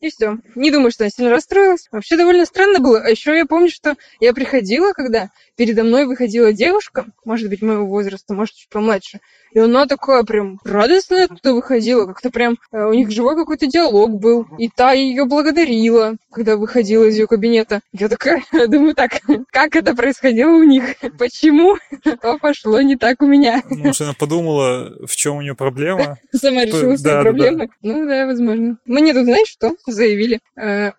И 0.00 0.10
все. 0.10 0.38
Не 0.54 0.70
думаю, 0.70 0.92
что 0.92 1.02
она 1.02 1.10
сильно 1.10 1.30
расстроилась. 1.30 1.88
Вообще 1.90 2.16
довольно 2.16 2.46
странно 2.46 2.78
было. 2.78 3.00
А 3.00 3.10
еще 3.10 3.36
я 3.36 3.46
помню, 3.46 3.68
что 3.68 3.96
я 4.20 4.32
приходила, 4.32 4.92
когда 4.92 5.30
передо 5.56 5.82
мной 5.82 6.06
выходила 6.06 6.52
девушка, 6.52 7.06
может 7.24 7.48
быть, 7.48 7.60
моего 7.60 7.86
возраста, 7.86 8.34
может, 8.34 8.54
чуть 8.54 8.68
помладше, 8.68 9.18
и 9.52 9.58
она 9.58 9.86
такая 9.86 10.22
прям 10.22 10.60
радостная 10.64 11.24
оттуда 11.24 11.54
выходила, 11.54 12.06
как-то 12.06 12.30
прям 12.30 12.56
э, 12.72 12.84
у 12.84 12.92
них 12.92 13.10
живой 13.10 13.36
какой-то 13.36 13.66
диалог 13.66 14.18
был. 14.18 14.46
И 14.58 14.68
та 14.68 14.92
ее 14.92 15.24
благодарила, 15.24 16.16
когда 16.30 16.56
выходила 16.56 17.04
из 17.04 17.16
ее 17.16 17.26
кабинета. 17.26 17.80
Я 17.92 18.08
такая, 18.08 18.42
думаю, 18.68 18.94
так, 18.94 19.20
как 19.50 19.76
это 19.76 19.94
происходило 19.94 20.50
у 20.50 20.62
них? 20.62 20.84
Почему? 21.18 21.76
Что 22.00 22.38
пошло 22.38 22.80
не 22.80 22.96
так 22.96 23.22
у 23.22 23.26
меня? 23.26 23.62
Может, 23.68 24.02
она 24.02 24.14
подумала, 24.14 24.96
в 25.06 25.14
чем 25.16 25.36
у 25.36 25.42
нее 25.42 25.54
проблема? 25.54 26.18
Сама 26.32 26.64
решила 26.64 26.96
свои 26.96 27.14
да, 27.14 27.22
проблемы? 27.22 27.58
Да, 27.58 27.66
да. 27.66 27.72
Ну 27.82 28.06
да, 28.06 28.26
возможно. 28.26 28.78
Мне 28.84 29.12
тут, 29.12 29.24
знаешь, 29.24 29.48
что 29.48 29.74
заявили? 29.86 30.40
Э, 30.56 30.92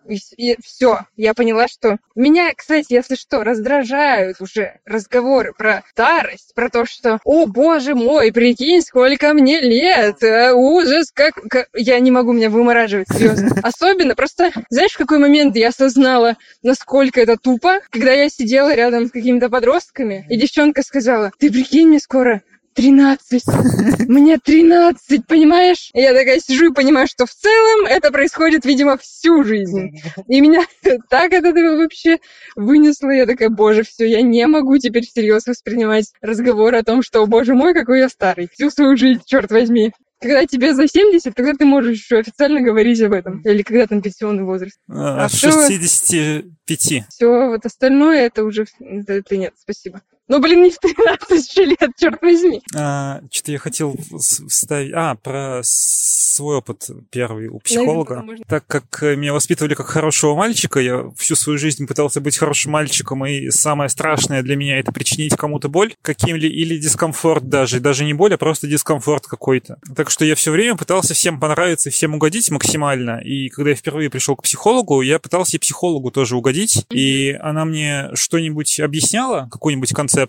все, 0.63 0.99
я 1.15 1.33
поняла, 1.33 1.67
что... 1.67 1.97
Меня, 2.15 2.53
кстати, 2.53 2.93
если 2.93 3.15
что, 3.15 3.43
раздражают 3.43 4.41
уже 4.41 4.79
разговоры 4.85 5.53
про 5.57 5.83
старость, 5.89 6.53
про 6.55 6.69
то, 6.69 6.85
что, 6.85 7.19
о, 7.23 7.45
боже 7.45 7.95
мой, 7.95 8.31
прикинь, 8.41 8.81
сколько 8.81 9.33
мне 9.35 9.61
лет, 9.61 10.23
а, 10.23 10.55
ужас, 10.55 11.11
как, 11.13 11.35
как... 11.35 11.67
Я 11.75 11.99
не 11.99 12.09
могу 12.09 12.33
меня 12.33 12.49
вымораживать, 12.49 13.07
серьезно. 13.07 13.55
Особенно, 13.63 14.15
просто, 14.15 14.51
знаешь, 14.71 14.93
в 14.93 14.97
какой 14.97 15.19
момент 15.19 15.55
я 15.55 15.67
осознала, 15.67 16.37
насколько 16.63 17.21
это 17.21 17.37
тупо, 17.37 17.81
когда 17.91 18.13
я 18.13 18.29
сидела 18.29 18.73
рядом 18.73 19.05
с 19.05 19.11
какими-то 19.11 19.51
подростками, 19.51 20.25
и 20.27 20.37
девчонка 20.37 20.81
сказала, 20.81 21.31
ты 21.37 21.51
прикинь, 21.51 21.89
мне 21.89 21.99
скоро 21.99 22.41
13. 22.73 23.43
Мне 24.07 24.37
13, 24.37 25.25
понимаешь? 25.25 25.89
Я 25.93 26.13
такая 26.13 26.39
сижу 26.39 26.71
и 26.71 26.73
понимаю, 26.73 27.07
что 27.07 27.25
в 27.25 27.31
целом 27.31 27.85
это 27.85 28.11
происходит, 28.11 28.65
видимо, 28.65 28.97
всю 28.97 29.43
жизнь. 29.43 30.01
И 30.27 30.41
меня 30.41 30.65
так 31.09 31.33
от 31.33 31.43
этого 31.45 31.77
вообще 31.77 32.19
вынесло. 32.55 33.09
Я 33.09 33.25
такая, 33.25 33.49
боже, 33.49 33.83
все, 33.83 34.05
я 34.05 34.21
не 34.21 34.45
могу 34.47 34.77
теперь 34.77 35.05
всерьез 35.05 35.47
воспринимать 35.47 36.11
разговор 36.21 36.75
о 36.75 36.83
том, 36.83 37.03
что, 37.03 37.25
боже 37.27 37.53
мой, 37.55 37.73
какой 37.73 37.99
я 37.99 38.09
старый. 38.09 38.49
Всю 38.53 38.69
свою 38.69 38.95
жизнь, 38.97 39.21
черт 39.25 39.51
возьми. 39.51 39.91
Когда 40.21 40.45
тебе 40.45 40.75
за 40.75 40.87
70, 40.87 41.33
тогда 41.33 41.53
ты 41.53 41.65
можешь 41.65 41.97
еще 41.97 42.19
официально 42.19 42.61
говорить 42.61 43.01
об 43.01 43.11
этом. 43.13 43.41
Или 43.41 43.63
когда 43.63 43.87
там 43.87 44.03
пенсионный 44.03 44.43
возраст. 44.43 44.77
А, 44.87 45.25
А 45.25 45.29
с 45.29 45.33
всё- 45.33 45.51
65. 45.51 47.05
Все, 47.09 47.47
вот 47.47 47.65
остальное 47.65 48.27
это 48.27 48.43
уже... 48.43 48.65
Это, 48.79 49.13
это 49.13 49.35
нет, 49.37 49.53
спасибо. 49.57 50.01
Ну, 50.31 50.39
блин, 50.39 50.63
не 50.63 50.69
в 50.69 50.79
13 50.79 51.53
же 51.53 51.65
лет, 51.65 51.89
черт 51.99 52.21
возьми. 52.21 52.61
А, 52.73 53.19
что-то 53.29 53.51
я 53.51 53.57
хотел 53.57 53.97
вставить. 54.17 54.93
А, 54.95 55.15
про 55.15 55.59
свой 55.61 56.55
опыт 56.55 56.87
первый 57.09 57.47
у 57.49 57.59
Наверное, 57.59 57.59
психолога. 57.59 58.21
можно- 58.21 58.45
Так 58.47 58.65
как 58.65 59.03
э, 59.03 59.17
меня 59.17 59.33
воспитывали 59.33 59.73
как 59.73 59.87
хорошего 59.87 60.33
мальчика, 60.33 60.79
я 60.79 61.03
всю 61.17 61.35
свою 61.35 61.59
жизнь 61.59 61.85
пытался 61.85 62.21
быть 62.21 62.37
хорошим 62.37 62.71
мальчиком, 62.71 63.25
и 63.25 63.49
самое 63.49 63.89
страшное 63.89 64.41
для 64.41 64.55
меня 64.55 64.79
это 64.79 64.93
причинить 64.93 65.35
кому-то 65.35 65.67
боль, 65.67 65.95
каким 66.01 66.37
ли 66.37 66.47
или 66.47 66.77
дискомфорт 66.77 67.49
даже, 67.49 67.81
даже 67.81 68.05
не 68.05 68.13
боль, 68.13 68.33
а 68.33 68.37
просто 68.37 68.67
дискомфорт 68.67 69.27
какой-то. 69.27 69.79
Так 69.97 70.09
что 70.09 70.23
я 70.23 70.35
все 70.35 70.51
время 70.51 70.77
пытался 70.77 71.13
всем 71.13 71.41
понравиться 71.41 71.89
и 71.89 71.91
всем 71.91 72.15
угодить 72.15 72.49
максимально. 72.51 73.19
И 73.19 73.49
когда 73.49 73.71
я 73.71 73.75
впервые 73.75 74.09
пришел 74.09 74.37
к 74.37 74.43
психологу, 74.43 75.01
я 75.01 75.19
пытался 75.19 75.57
и 75.57 75.59
психологу 75.59 76.09
тоже 76.09 76.37
угодить, 76.37 76.85
и 76.89 77.37
она 77.41 77.65
мне 77.65 78.11
что-нибудь 78.13 78.79
объясняла, 78.79 79.49
какую-нибудь 79.51 79.91
концепцию 79.93 80.20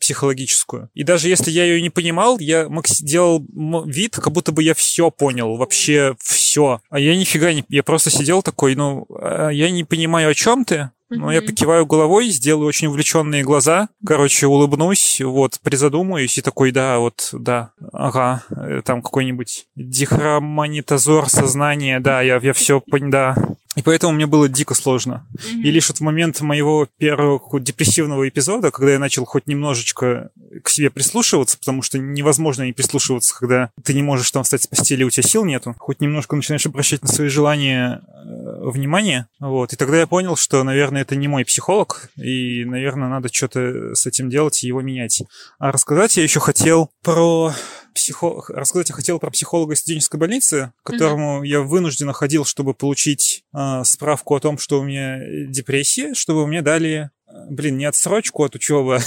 психологическую. 0.00 0.90
И 0.94 1.02
даже 1.02 1.28
если 1.28 1.50
я 1.50 1.64
ее 1.64 1.80
не 1.80 1.90
понимал, 1.90 2.38
я 2.38 2.68
делал 3.00 3.44
вид, 3.86 4.16
как 4.16 4.32
будто 4.32 4.52
бы 4.52 4.62
я 4.62 4.74
все 4.74 5.10
понял, 5.10 5.56
вообще 5.56 6.16
все. 6.20 6.80
А 6.90 6.98
я 6.98 7.16
нифига 7.16 7.52
не... 7.52 7.64
Я 7.68 7.82
просто 7.82 8.10
сидел 8.10 8.42
такой, 8.42 8.74
ну, 8.74 9.06
а, 9.10 9.48
я 9.48 9.70
не 9.70 9.84
понимаю, 9.84 10.30
о 10.30 10.34
чем 10.34 10.64
ты, 10.64 10.90
но 11.10 11.32
я 11.32 11.42
покиваю 11.42 11.86
головой, 11.86 12.28
сделаю 12.28 12.66
очень 12.66 12.88
увлеченные 12.88 13.42
глаза, 13.42 13.88
короче, 14.06 14.46
улыбнусь, 14.46 15.20
вот, 15.20 15.60
призадумаюсь 15.62 16.38
и 16.38 16.42
такой, 16.42 16.72
да, 16.72 16.98
вот, 16.98 17.28
да, 17.32 17.72
ага, 17.92 18.42
э, 18.50 18.82
там 18.84 19.02
какой-нибудь 19.02 19.66
дихроманитозор 19.76 21.28
сознания, 21.28 22.00
да, 22.00 22.22
я, 22.22 22.38
я 22.42 22.52
все 22.52 22.80
понял, 22.80 23.10
да. 23.10 23.36
И 23.76 23.82
поэтому 23.82 24.12
мне 24.12 24.26
было 24.26 24.48
дико 24.48 24.74
сложно. 24.74 25.26
И 25.50 25.70
лишь 25.70 25.88
вот 25.88 25.98
в 25.98 26.00
момент 26.00 26.40
моего 26.40 26.88
первого 26.98 27.40
депрессивного 27.60 28.28
эпизода, 28.28 28.70
когда 28.70 28.92
я 28.92 28.98
начал 28.98 29.24
хоть 29.24 29.46
немножечко 29.46 30.30
к 30.62 30.68
себе 30.68 30.90
прислушиваться, 30.90 31.58
потому 31.58 31.82
что 31.82 31.98
невозможно 31.98 32.62
не 32.62 32.72
прислушиваться, 32.72 33.34
когда 33.38 33.70
ты 33.82 33.94
не 33.94 34.02
можешь 34.02 34.30
там 34.30 34.44
встать 34.44 34.62
с 34.62 34.66
постели, 34.66 35.04
у 35.04 35.10
тебя 35.10 35.22
сил 35.22 35.44
нету, 35.44 35.74
хоть 35.78 36.00
немножко 36.00 36.36
начинаешь 36.36 36.66
обращать 36.66 37.02
на 37.02 37.08
свои 37.08 37.28
желания 37.28 38.02
э, 38.04 38.70
внимание, 38.70 39.26
вот, 39.40 39.72
и 39.72 39.76
тогда 39.76 39.98
я 39.98 40.06
понял, 40.06 40.36
что, 40.36 40.62
наверное, 40.62 41.02
это 41.02 41.16
не 41.16 41.28
мой 41.28 41.44
психолог, 41.44 42.10
и, 42.16 42.64
наверное, 42.64 43.08
надо 43.08 43.28
что-то 43.32 43.94
с 43.94 44.06
этим 44.06 44.30
делать 44.30 44.62
и 44.62 44.68
его 44.68 44.80
менять. 44.80 45.22
А 45.58 45.72
рассказать 45.72 46.16
я 46.16 46.22
еще 46.22 46.40
хотел 46.40 46.90
про 47.02 47.52
психо... 47.94 48.42
рассказать 48.48 48.88
я 48.88 48.94
хотел 48.94 49.18
про 49.18 49.30
психолога 49.30 49.74
студенческой 49.74 50.18
больницы, 50.18 50.72
к 50.82 50.86
которому 50.90 51.42
я 51.42 51.60
вынужденно 51.60 52.12
ходил, 52.12 52.44
чтобы 52.44 52.74
получить 52.74 53.44
а, 53.52 53.84
справку 53.84 54.34
о 54.34 54.40
том, 54.40 54.58
что 54.58 54.80
у 54.80 54.84
меня 54.84 55.20
депрессия, 55.48 56.14
чтобы 56.14 56.46
мне 56.46 56.62
дали, 56.62 57.10
э, 57.26 57.32
блин, 57.50 57.78
не 57.78 57.86
отсрочку 57.86 58.44
от 58.44 58.54
учебы, 58.54 59.00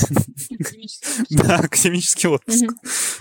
да, 1.30 1.58
академический 1.58 2.30
отпуск. 2.30 2.65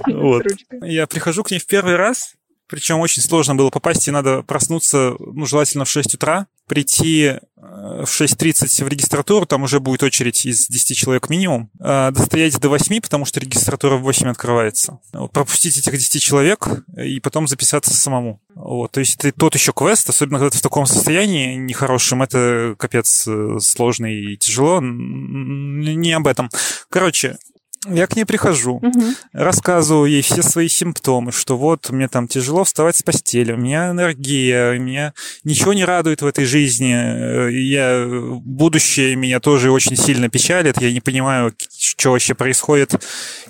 Вот. 0.06 0.44
Я 0.82 1.06
прихожу 1.06 1.42
к 1.42 1.50
ней 1.50 1.58
в 1.58 1.66
первый 1.66 1.96
раз, 1.96 2.34
причем 2.68 3.00
очень 3.00 3.22
сложно 3.22 3.54
было 3.54 3.70
попасть, 3.70 4.06
и 4.08 4.10
надо 4.10 4.42
проснуться, 4.42 5.14
ну, 5.18 5.46
желательно 5.46 5.84
в 5.84 5.90
6 5.90 6.14
утра, 6.14 6.46
прийти 6.66 7.24
э, 7.24 7.38
в 7.56 8.04
6.30 8.04 8.84
в 8.84 8.88
регистратуру, 8.88 9.46
там 9.46 9.62
уже 9.62 9.80
будет 9.80 10.02
очередь 10.02 10.44
из 10.46 10.66
10 10.68 10.96
человек 10.96 11.28
минимум, 11.28 11.70
э, 11.80 12.10
достоять 12.12 12.58
до 12.60 12.68
8, 12.68 13.00
потому 13.00 13.24
что 13.24 13.40
регистратура 13.40 13.96
в 13.96 14.02
8 14.02 14.28
открывается. 14.28 14.98
Пропустить 15.32 15.78
этих 15.78 15.92
10 15.92 16.22
человек 16.22 16.68
и 16.96 17.20
потом 17.20 17.46
записаться 17.46 17.94
самому. 17.94 18.40
Вот, 18.54 18.92
то 18.92 19.00
есть 19.00 19.16
это 19.16 19.32
тот 19.32 19.54
еще 19.54 19.72
квест, 19.72 20.08
особенно 20.08 20.38
когда 20.38 20.50
ты 20.50 20.58
в 20.58 20.62
таком 20.62 20.86
состоянии 20.86 21.56
нехорошем, 21.56 22.22
это 22.22 22.74
капец 22.78 23.26
э, 23.26 23.58
сложно 23.60 24.06
и 24.06 24.36
тяжело. 24.36 24.80
Не 24.82 26.12
об 26.12 26.26
этом. 26.26 26.50
Короче, 26.88 27.36
я 27.88 28.06
к 28.06 28.16
ней 28.16 28.24
прихожу, 28.24 28.80
Мгм. 28.82 29.14
рассказываю 29.32 30.10
ей 30.10 30.22
все 30.22 30.42
свои 30.42 30.68
симптомы, 30.68 31.32
что 31.32 31.56
вот 31.56 31.90
мне 31.90 32.08
там 32.08 32.28
тяжело 32.28 32.64
вставать 32.64 32.96
с 32.96 33.02
постели, 33.02 33.52
у 33.52 33.56
меня 33.56 33.90
энергия, 33.90 34.72
у 34.72 34.80
меня 34.80 35.12
ничего 35.44 35.72
не 35.72 35.84
радует 35.84 36.22
в 36.22 36.26
этой 36.26 36.44
жизни, 36.44 36.94
э, 36.94 37.52
я, 37.52 38.06
будущее 38.08 39.16
меня 39.16 39.40
тоже 39.40 39.70
очень 39.70 39.96
сильно 39.96 40.28
печалит, 40.28 40.80
я 40.80 40.92
не 40.92 41.00
понимаю, 41.00 41.54
что 41.78 42.12
вообще 42.12 42.34
происходит, 42.34 42.94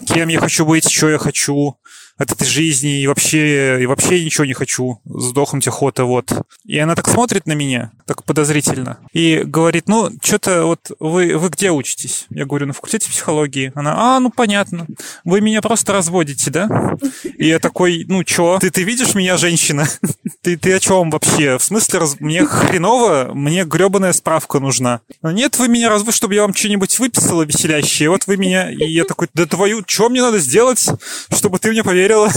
кем 0.07 0.29
я 0.29 0.41
хочу 0.41 0.65
быть, 0.67 0.89
что 0.91 1.09
я 1.09 1.19
хочу 1.19 1.77
от 2.19 2.33
этой 2.33 2.47
жизни, 2.47 3.03
и 3.03 3.07
вообще, 3.07 3.83
и 3.83 3.87
вообще 3.87 4.25
ничего 4.25 4.47
не 4.47 4.55
хочу, 4.55 5.01
сдохнуть 5.05 5.69
охота, 5.69 6.05
вот. 6.05 6.33
И 6.65 6.79
она 6.79 6.95
так 6.95 7.09
смотрит 7.09 7.47
на 7.47 7.53
меня, 7.53 7.93
так 8.07 8.23
подозрительно, 8.25 8.99
и 9.13 9.43
говорит, 9.45 9.89
ну, 9.89 10.11
что-то 10.23 10.65
вот 10.65 10.93
вы, 11.01 11.37
вы 11.37 11.49
где 11.49 11.73
учитесь? 11.73 12.27
Я 12.31 12.47
говорю, 12.47 12.67
на 12.67 12.73
факультете 12.73 13.11
психологии. 13.11 13.73
Она, 13.75 13.95
а, 14.17 14.21
ну, 14.21 14.31
понятно, 14.31 14.87
вы 15.25 15.41
меня 15.41 15.61
просто 15.61 15.93
разводите, 15.93 16.51
да? 16.51 16.97
И 17.37 17.49
я 17.49 17.59
такой, 17.59 18.05
ну, 18.09 18.23
чё? 18.23 18.59
Ты, 18.61 18.71
ты 18.71 18.85
видишь 18.85 19.15
меня, 19.15 19.37
женщина? 19.37 19.87
Ты, 20.43 20.57
ты 20.57 20.73
о 20.75 20.79
чем 20.79 21.11
вообще? 21.11 21.59
В 21.59 21.63
смысле, 21.65 21.99
раз- 21.99 22.21
мне 22.21 22.47
хреново, 22.47 23.33
мне 23.35 23.65
гребаная 23.65 24.13
справка 24.13 24.61
нужна. 24.61 25.01
«Ну, 25.23 25.31
Нет, 25.33 25.59
вы 25.59 25.67
меня 25.67 25.89
разве, 25.89 26.13
чтобы 26.13 26.35
я 26.35 26.43
вам 26.43 26.55
что-нибудь 26.55 27.01
выписала 27.01 27.43
веселящее. 27.43 28.11
Вот 28.11 28.29
вы 28.29 28.37
меня... 28.37 28.71
И 28.71 28.89
я 28.89 29.05
такой, 29.05 29.27
да 29.35 29.47
твою, 29.47 29.83
что 29.85 30.09
мне 30.09 30.23
надо 30.23 30.39
сделать, 30.39 30.89
чтобы 31.37 31.59
ты 31.59 31.73
мне 31.73 31.83
поверила? 31.83 32.29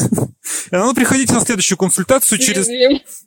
И 0.71 0.75
она, 0.75 0.85
ну, 0.85 0.95
приходите 0.95 1.33
на 1.33 1.41
следующую 1.41 1.77
консультацию 1.77 2.39
через... 2.39 2.67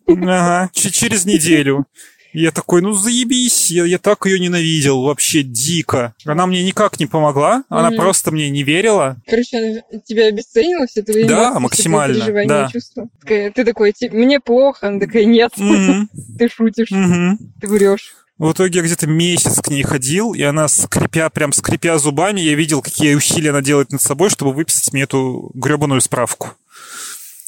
Ага, 0.08 0.70
через 0.72 1.24
неделю. 1.24 1.86
Я 2.32 2.50
такой, 2.50 2.80
ну 2.82 2.92
заебись, 2.94 3.70
я, 3.70 3.84
я 3.84 3.98
так 3.98 4.24
ее 4.26 4.38
ненавидел, 4.40 5.02
вообще 5.02 5.42
дико. 5.42 6.14
Она 6.24 6.46
мне 6.46 6.62
никак 6.64 6.98
не 6.98 7.06
помогла, 7.06 7.64
она 7.68 7.90
просто 7.90 8.30
мне 8.30 8.48
не 8.50 8.62
верила. 8.62 9.16
Короче, 9.26 9.58
она 9.58 10.00
тебя 10.06 10.26
обесценила, 10.26 10.86
все 10.86 11.02
твои 11.02 11.24
Да, 11.24 11.52
эмоции, 11.58 11.76
все 11.76 11.82
твои 11.82 11.92
максимально, 12.08 12.46
да. 12.46 12.68
чувства. 12.72 13.08
Ты 13.26 13.52
такой, 13.64 13.92
«Ти- 13.92 14.08
мне 14.08 14.40
плохо, 14.40 14.88
она 14.88 14.98
такая, 15.00 15.24
нет, 15.26 15.52
Мгм, 15.58 16.08
ты 16.38 16.48
шутишь, 16.48 16.90
мгм. 16.90 17.38
ты 17.60 17.68
врешь. 17.68 18.14
В 18.38 18.52
итоге 18.52 18.78
я 18.80 18.84
где-то 18.84 19.06
месяц 19.06 19.60
к 19.60 19.68
ней 19.68 19.82
ходил, 19.82 20.32
и 20.32 20.42
она, 20.42 20.66
скрипя, 20.66 21.28
прям 21.30 21.52
скрипя 21.52 21.98
зубами, 21.98 22.40
я 22.40 22.54
видел, 22.54 22.82
какие 22.82 23.14
усилия 23.14 23.50
она 23.50 23.60
делает 23.60 23.92
над 23.92 24.00
собой, 24.02 24.30
чтобы 24.30 24.52
выписать 24.52 24.92
мне 24.92 25.02
эту 25.02 25.50
гребаную 25.54 26.00
справку. 26.00 26.52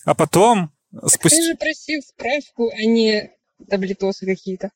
А 0.05 0.15
потом, 0.15 0.71
спустя... 1.07 1.39
Ты 1.39 1.43
же 1.43 1.55
просил 1.57 2.01
справку, 2.03 2.71
а 2.71 2.83
не 2.85 3.31
таблетосы 3.69 4.27
какие-то. 4.27 4.71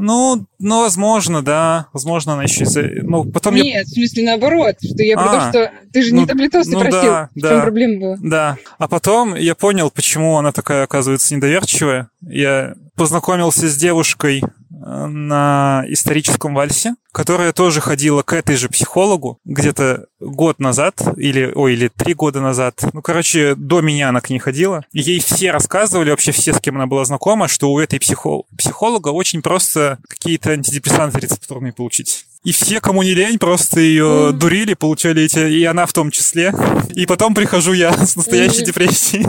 Ну, 0.00 0.46
ну, 0.60 0.82
возможно, 0.82 1.42
да. 1.42 1.88
Возможно, 1.92 2.34
она 2.34 2.44
еще... 2.44 2.62
из-за- 2.62 2.88
Ну, 3.02 3.24
потом 3.24 3.56
я 3.56 3.64
Нет, 3.64 3.86
в 3.88 3.94
смысле 3.94 4.26
наоборот, 4.26 4.76
что 4.80 5.02
я 5.02 5.16
про 5.16 5.24
А, 5.24 5.34
то, 5.34 5.48
что 5.50 5.72
ты 5.92 6.02
же 6.02 6.14
ну, 6.14 6.20
не 6.20 6.26
таблетосы 6.26 6.70
ну 6.70 6.78
просил. 6.78 7.00
да, 7.02 7.30
в 7.34 7.40
да. 7.40 7.48
чем 7.48 7.62
проблема 7.62 8.00
была? 8.00 8.16
Да. 8.22 8.58
А 8.78 8.86
потом 8.86 9.34
я 9.34 9.56
понял, 9.56 9.90
почему 9.90 10.38
она 10.38 10.52
такая, 10.52 10.84
оказывается, 10.84 11.34
недоверчивая. 11.34 12.10
Я 12.22 12.76
познакомился 12.98 13.68
с 13.68 13.76
девушкой 13.76 14.42
э, 14.42 15.06
на 15.06 15.84
историческом 15.88 16.54
вальсе, 16.54 16.94
которая 17.12 17.52
тоже 17.52 17.80
ходила 17.80 18.22
к 18.22 18.32
этой 18.32 18.56
же 18.56 18.68
психологу 18.68 19.38
где-то 19.44 20.06
год 20.20 20.58
назад, 20.58 21.00
или, 21.16 21.50
ой, 21.54 21.72
или 21.74 21.88
три 21.88 22.14
года 22.14 22.40
назад. 22.40 22.80
Ну, 22.92 23.00
короче, 23.02 23.54
до 23.54 23.80
меня 23.80 24.10
она 24.10 24.20
к 24.20 24.30
ней 24.30 24.38
ходила. 24.38 24.84
Ей 24.92 25.20
все 25.20 25.50
рассказывали, 25.52 26.10
вообще 26.10 26.32
все, 26.32 26.52
с 26.52 26.60
кем 26.60 26.76
она 26.76 26.86
была 26.86 27.04
знакома, 27.04 27.48
что 27.48 27.72
у 27.72 27.78
этой 27.78 27.98
психо- 27.98 28.42
психолога 28.56 29.08
очень 29.08 29.42
просто 29.42 29.98
какие-то 30.08 30.50
антидепрессанты 30.50 31.20
рецептурные 31.20 31.72
получить. 31.72 32.24
И 32.44 32.52
все, 32.52 32.80
кому 32.80 33.02
не 33.02 33.14
лень, 33.14 33.38
просто 33.38 33.80
ее 33.80 34.28
Мгм. 34.30 34.38
дурили, 34.38 34.74
получали 34.74 35.22
эти, 35.24 35.40
и 35.40 35.64
она 35.64 35.86
в 35.86 35.92
том 35.92 36.10
числе. 36.12 36.54
И 36.94 37.04
потом 37.04 37.34
прихожу 37.34 37.72
я 37.72 37.92
с 37.92 38.14
настоящей 38.16 38.58
Мгм. 38.58 38.66
депрессией. 38.66 39.26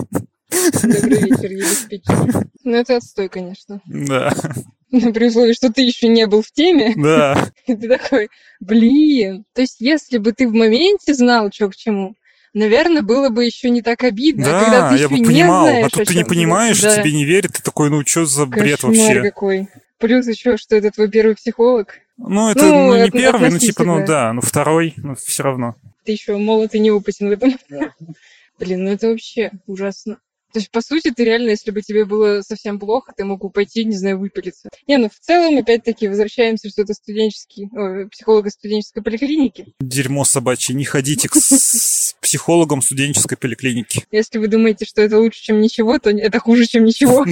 Добрый 0.50 1.22
вечер, 1.22 1.52
Елис 1.52 1.88
Ну, 2.64 2.76
это 2.76 2.98
отстой, 2.98 3.30
конечно. 3.30 3.82
Да, 3.86 4.34
Но 4.92 5.14
при 5.14 5.28
условии, 5.28 5.54
что 5.54 5.72
ты 5.72 5.82
еще 5.84 6.08
не 6.08 6.26
был 6.28 6.42
в 6.42 6.52
теме, 6.52 6.94
да. 6.96 7.50
и 7.68 7.76
ты 7.76 7.88
такой, 7.88 8.30
блин. 8.60 9.46
То 9.54 9.62
есть, 9.62 9.78
если 9.80 10.18
бы 10.18 10.32
ты 10.32 10.48
в 10.48 10.54
моменте 10.54 11.14
знал, 11.14 11.52
что 11.54 11.70
к 11.70 11.76
чему, 11.76 12.16
наверное, 12.54 13.04
было 13.04 13.30
бы 13.30 13.46
еще 13.46 13.70
не 13.70 13.82
так 13.82 14.04
обидно. 14.04 14.46
а 14.48 14.64
когда 14.64 14.82
Да, 14.82 14.90
ты 14.90 15.02
я 15.02 15.10
бы 15.10 15.20
не 15.20 15.26
понимал. 15.26 15.68
знаешь, 15.68 15.86
А 15.86 15.90
тут 15.90 16.08
ты 16.08 16.16
не 16.16 16.26
понимаешь, 16.26 16.82
да. 16.82 17.00
тебе 17.00 17.14
не 17.14 17.26
верят, 17.26 17.54
ты 17.54 17.62
такой, 17.62 17.90
ну 17.90 18.04
что 18.06 18.26
за 18.26 18.46
бред 18.46 18.82
Кошмар 18.82 18.94
вообще? 18.96 19.22
какой. 19.22 19.68
Плюс 20.00 20.28
еще, 20.28 20.58
что 20.58 20.76
это 20.76 20.92
твой 20.92 21.10
первый 21.10 21.36
психолог. 21.36 21.96
Ну, 22.18 22.50
это 22.50 22.64
Ну, 22.66 22.88
ну, 22.88 22.96
не 22.96 23.02
это 23.02 23.12
первый, 23.12 23.50
ну 23.52 23.60
типа, 23.60 23.84
ну 23.84 24.06
да, 24.06 24.34
ну 24.34 24.42
второй, 24.42 24.94
ну 24.98 25.16
все 25.16 25.44
равно. 25.44 25.76
Ты 26.06 26.14
еще 26.14 26.36
молод 26.38 26.74
и 26.74 26.80
неопытен 26.80 27.28
в 27.30 27.32
этом. 27.32 27.54
Блин, 28.58 28.86
ну 28.86 28.92
это 28.92 29.10
вообще 29.10 29.52
ужасно. 29.68 30.18
То 30.52 30.60
есть, 30.60 30.72
по 30.72 30.82
сути, 30.82 31.12
ты 31.12 31.24
реально, 31.24 31.50
если 31.50 31.72
бы 31.72 31.82
тебе 31.82 32.06
было 32.06 32.42
совсем 32.42 32.80
плохо, 32.80 33.14
ты 33.16 33.24
мог 33.24 33.42
бы 33.42 33.50
пойти, 33.50 33.86
не 33.86 33.96
знаю, 33.96 34.20
выпилиться. 34.20 34.70
Не, 34.88 34.98
ну 34.98 35.10
в 35.10 35.20
целом, 35.20 35.58
опять-таки, 35.58 36.08
возвращаемся, 36.08 36.70
что 36.70 36.82
это 36.82 36.94
студенческий, 36.94 37.70
ой, 37.72 38.10
психолог 38.10 38.48
из 38.48 38.54
студенческой 38.54 39.04
поликлиники. 39.04 39.74
Дерьмо 39.80 40.26
собачье, 40.26 40.76
не 40.76 40.86
ходите 40.86 41.30
к 41.30 41.38
психологом 42.22 42.82
студенческой 42.82 43.38
поликлиники. 43.38 44.06
Если 44.12 44.40
вы 44.40 44.48
думаете, 44.48 44.86
что 44.86 45.02
это 45.02 45.20
лучше, 45.20 45.42
чем 45.42 45.62
ничего, 45.62 46.00
то 46.00 46.10
это 46.10 46.40
хуже, 46.40 46.66
чем 46.66 46.84
ничего. 46.84 47.26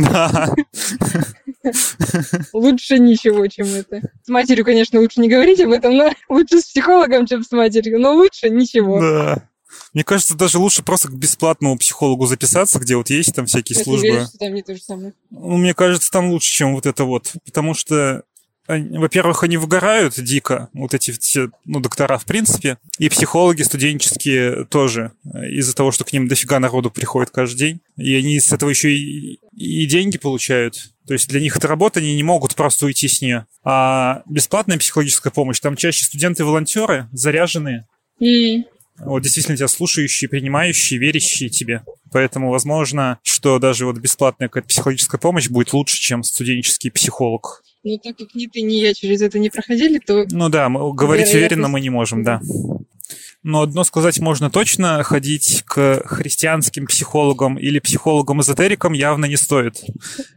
Лучше 2.54 3.00
ничего, 3.00 3.48
чем 3.48 3.68
это. 3.68 4.02
С 4.24 4.30
матерью, 4.30 4.66
конечно, 4.66 5.00
лучше 5.00 5.20
не 5.20 5.30
говорить 5.30 5.60
об 5.60 5.72
этом, 5.72 5.96
но 5.96 6.12
лучше 6.30 6.62
с 6.62 6.66
психологом, 6.66 7.26
чем 7.26 7.44
с 7.44 7.52
матерью. 7.52 8.00
Но 8.00 8.14
лучше 8.14 8.50
ничего. 8.50 9.00
Да. 9.00 9.50
Мне 9.94 10.04
кажется, 10.04 10.36
даже 10.36 10.58
лучше 10.58 10.84
просто 10.84 11.08
к 11.10 11.14
бесплатному 11.14 11.78
психологу 11.78 12.26
записаться, 12.26 12.80
где 12.80 12.96
вот 12.96 13.10
есть 13.10 13.34
там 13.36 13.46
всякие 13.46 13.78
Я 13.78 13.84
службы. 13.84 14.08
уверена, 14.08 14.28
что 14.28 14.38
там 14.38 14.54
не 14.54 14.64
то 14.64 14.76
же 14.76 14.82
самое. 14.82 15.14
Ну, 15.30 15.58
мне 15.58 15.74
кажется, 15.74 16.12
там 16.12 16.30
лучше, 16.30 16.52
чем 16.52 16.74
вот 16.76 16.86
это 16.86 17.04
вот. 17.04 17.34
Потому 17.46 17.74
что, 17.74 18.24
во-первых, 18.68 19.44
они 19.44 19.58
выгорают 19.58 20.16
дико, 20.22 20.70
вот 20.74 20.94
эти 20.94 21.12
все, 21.12 21.50
ну, 21.66 21.80
доктора 21.80 22.18
в 22.18 22.26
принципе, 22.26 22.78
и 23.00 23.10
психологи 23.10 23.62
студенческие 23.64 24.66
тоже, 24.66 25.14
э, 25.24 25.50
из-за 25.52 25.74
того, 25.76 25.92
что 25.92 26.04
к 26.04 26.14
ним 26.14 26.28
дофига 26.28 26.60
народу 26.60 26.92
приходит 26.92 27.32
каждый 27.32 27.58
день. 27.58 27.82
И 27.98 28.14
они 28.16 28.40
с 28.40 28.52
этого 28.52 28.70
еще 28.70 28.94
и, 28.94 29.40
и 29.56 29.86
деньги 29.86 30.18
получают. 30.18 30.92
То 31.08 31.14
есть 31.14 31.30
для 31.30 31.40
них 31.40 31.56
это 31.56 31.68
работа, 31.70 32.02
они 32.02 32.16
не 32.16 32.24
могут 32.24 32.56
просто 32.56 32.86
уйти 32.86 33.08
с 33.08 33.22
нее. 33.22 33.46
А 33.64 34.24
бесплатная 34.26 34.78
психологическая 34.78 35.32
помощь, 35.32 35.60
там 35.62 35.78
чаще 35.78 36.04
студенты-волонтеры, 36.04 37.08
заряженные. 37.14 37.88
Вот 39.00 39.22
действительно 39.22 39.58
тебя 39.58 39.68
слушающие, 39.68 40.30
принимающие, 40.30 41.00
верящие 41.00 41.50
тебе. 41.50 41.84
Поэтому 42.12 42.50
возможно, 42.50 43.20
что 43.24 43.60
даже 43.60 43.86
вот 43.86 43.98
бесплатная 43.98 44.48
какая-то 44.48 44.68
психологическая 44.68 45.20
помощь 45.20 45.50
будет 45.50 45.74
лучше, 45.74 46.00
чем 46.00 46.24
студенческий 46.24 46.92
психолог. 46.92 47.64
Но 47.84 47.98
так 47.98 48.18
как 48.18 48.34
ни 48.34 48.48
ты, 48.48 48.62
ни 48.62 48.76
я 48.76 48.94
через 48.94 49.22
это 49.22 49.40
не 49.40 49.50
проходили, 49.50 50.00
то 50.00 50.26
Ну 50.32 50.50
да, 50.50 50.68
мы, 50.70 50.94
говорить 50.94 51.34
уверенно 51.34 51.68
мы 51.68 51.80
не 51.80 51.90
можем, 51.90 52.24
да. 52.24 52.42
Но 53.48 53.62
одно 53.62 53.86
сказать 53.86 54.20
можно 54.20 54.50
точно, 54.50 55.02
ходить 55.04 55.64
к 55.66 56.06
христианским 56.06 56.86
психологам 56.86 57.58
или 57.58 57.80
психологам-эзотерикам 57.80 58.92
явно 58.92 59.24
не 59.24 59.38
стоит. 59.38 59.86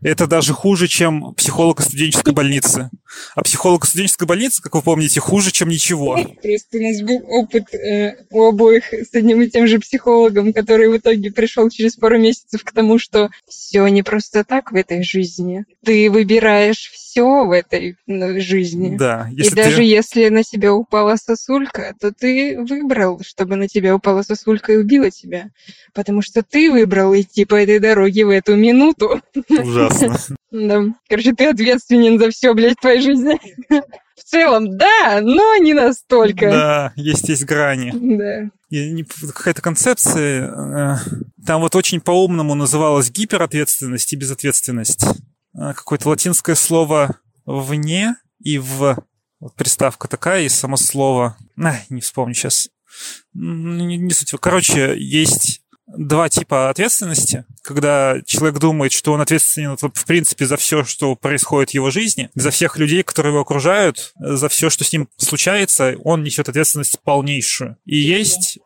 Это 0.01 0.29
даже 0.29 0.53
хуже, 0.53 0.87
чем 0.87 1.35
психолог 1.35 1.81
студенческой 1.81 2.33
больницы. 2.33 2.89
А 3.35 3.43
психолог 3.43 3.85
студенческой 3.85 4.29
больницы, 4.29 4.63
как 4.63 4.77
вы 4.77 4.83
помните, 4.83 5.19
хуже, 5.19 5.51
чем 5.51 5.71
ничего. 5.71 6.15
просто 6.41 6.79
у 6.79 6.83
нас 6.83 7.03
был 7.03 7.21
опыт 7.27 7.75
э, 7.75 8.15
у 8.31 8.45
обоих 8.45 8.93
с 8.93 9.13
одним 9.13 9.43
и 9.43 9.51
тем 9.51 9.67
же 9.67 9.81
психологом, 9.81 10.53
который 10.53 10.89
в 10.89 10.97
итоге 10.97 11.33
пришел 11.33 11.69
через 11.69 11.97
пару 11.97 12.17
месяцев 12.17 12.63
к 12.63 12.71
тому, 12.71 13.01
что 13.01 13.31
все 13.49 13.89
не 13.89 14.05
просто 14.05 14.45
так 14.45 14.71
в 14.71 14.77
этой 14.77 15.03
жизни. 15.03 15.65
Ты 15.85 16.09
выбираешь 16.13 16.93
все 17.11 17.45
в 17.45 17.51
этой 17.51 17.97
жизни. 18.07 18.97
Да, 18.97 19.29
И 19.33 19.39
если 19.39 19.57
даже 19.57 19.77
ты... 19.77 19.83
если 19.83 20.29
на 20.29 20.45
тебя 20.45 20.73
упала 20.73 21.17
сосулька, 21.17 21.95
то 22.01 22.13
ты 22.13 22.57
выбрал, 22.61 23.21
чтобы 23.27 23.57
на 23.57 23.67
тебя 23.67 23.97
упала 23.97 24.23
сосулька 24.23 24.73
и 24.73 24.77
убила 24.77 25.11
тебя. 25.11 25.51
Потому 25.93 26.23
что 26.23 26.43
ты 26.43 26.71
выбрал 26.71 27.15
идти 27.15 27.45
по 27.45 27.57
этой 27.57 27.81
дороге 27.81 28.27
в 28.27 28.31
эту 28.31 28.55
минуту. 28.57 29.21
Ужасно. 29.49 30.17
Да. 30.53 30.83
Короче, 31.09 31.33
ты 31.33 31.47
ответственен 31.47 32.19
за 32.19 32.31
все, 32.31 32.55
блядь, 32.55 32.77
в 32.77 32.81
твоей 32.81 33.01
жизни. 33.01 33.39
В 34.17 34.25
целом, 34.25 34.77
да, 34.77 35.21
но 35.23 35.55
не 35.59 35.75
настолько. 35.75 36.51
Да, 36.51 36.93
есть 36.97 37.29
есть 37.29 37.45
грани. 37.45 37.93
Да. 37.95 38.51
Какая-то 39.33 39.63
концепция, 39.63 40.51
э, 40.51 40.97
там 41.47 41.61
вот 41.61 41.77
очень 41.77 42.01
по-умному 42.01 42.57
называлась 42.57 43.13
гиперответственность 43.13 44.13
и 44.13 44.17
безответственность. 44.17 45.05
Э, 45.55 45.73
Какое-то 45.75 46.09
латинское 46.09 46.55
слово 46.55 47.19
«вне» 47.45 48.17
и 48.43 48.59
«в». 48.59 48.97
Вот 49.41 49.55
приставка 49.55 50.07
такая, 50.07 50.43
и 50.43 50.49
само 50.49 50.77
слово... 50.77 51.37
А, 51.57 51.77
не 51.89 52.03
вспомню 52.03 52.35
сейчас. 52.35 52.69
Не, 53.33 53.97
не 53.97 54.13
суть. 54.13 54.35
Короче, 54.39 54.95
есть 54.99 55.63
два 55.97 56.29
типа 56.29 56.71
ответственности, 56.71 57.45
когда 57.63 58.21
человек 58.27 58.59
думает, 58.59 58.93
что 58.93 59.13
он 59.13 59.21
ответственен 59.21 59.77
в 59.77 60.05
принципе 60.07 60.47
за 60.47 60.57
все, 60.57 60.85
что 60.85 61.17
происходит 61.17 61.71
в 61.71 61.75
его 61.75 61.91
жизни, 61.91 62.31
за 62.35 62.51
всех 62.51 62.77
людей, 62.77 63.03
которые 63.03 63.33
его 63.33 63.41
окружают, 63.41 64.13
за 64.19 64.49
все, 64.49 64.71
что 64.71 64.85
с 64.85 64.93
ним 64.93 65.09
случается, 65.17 65.95
он 66.05 66.23
несет 66.23 66.49
ответственность 66.49 67.01
полнейшую. 67.01 67.77
И 67.85 67.97
есть 67.97 68.59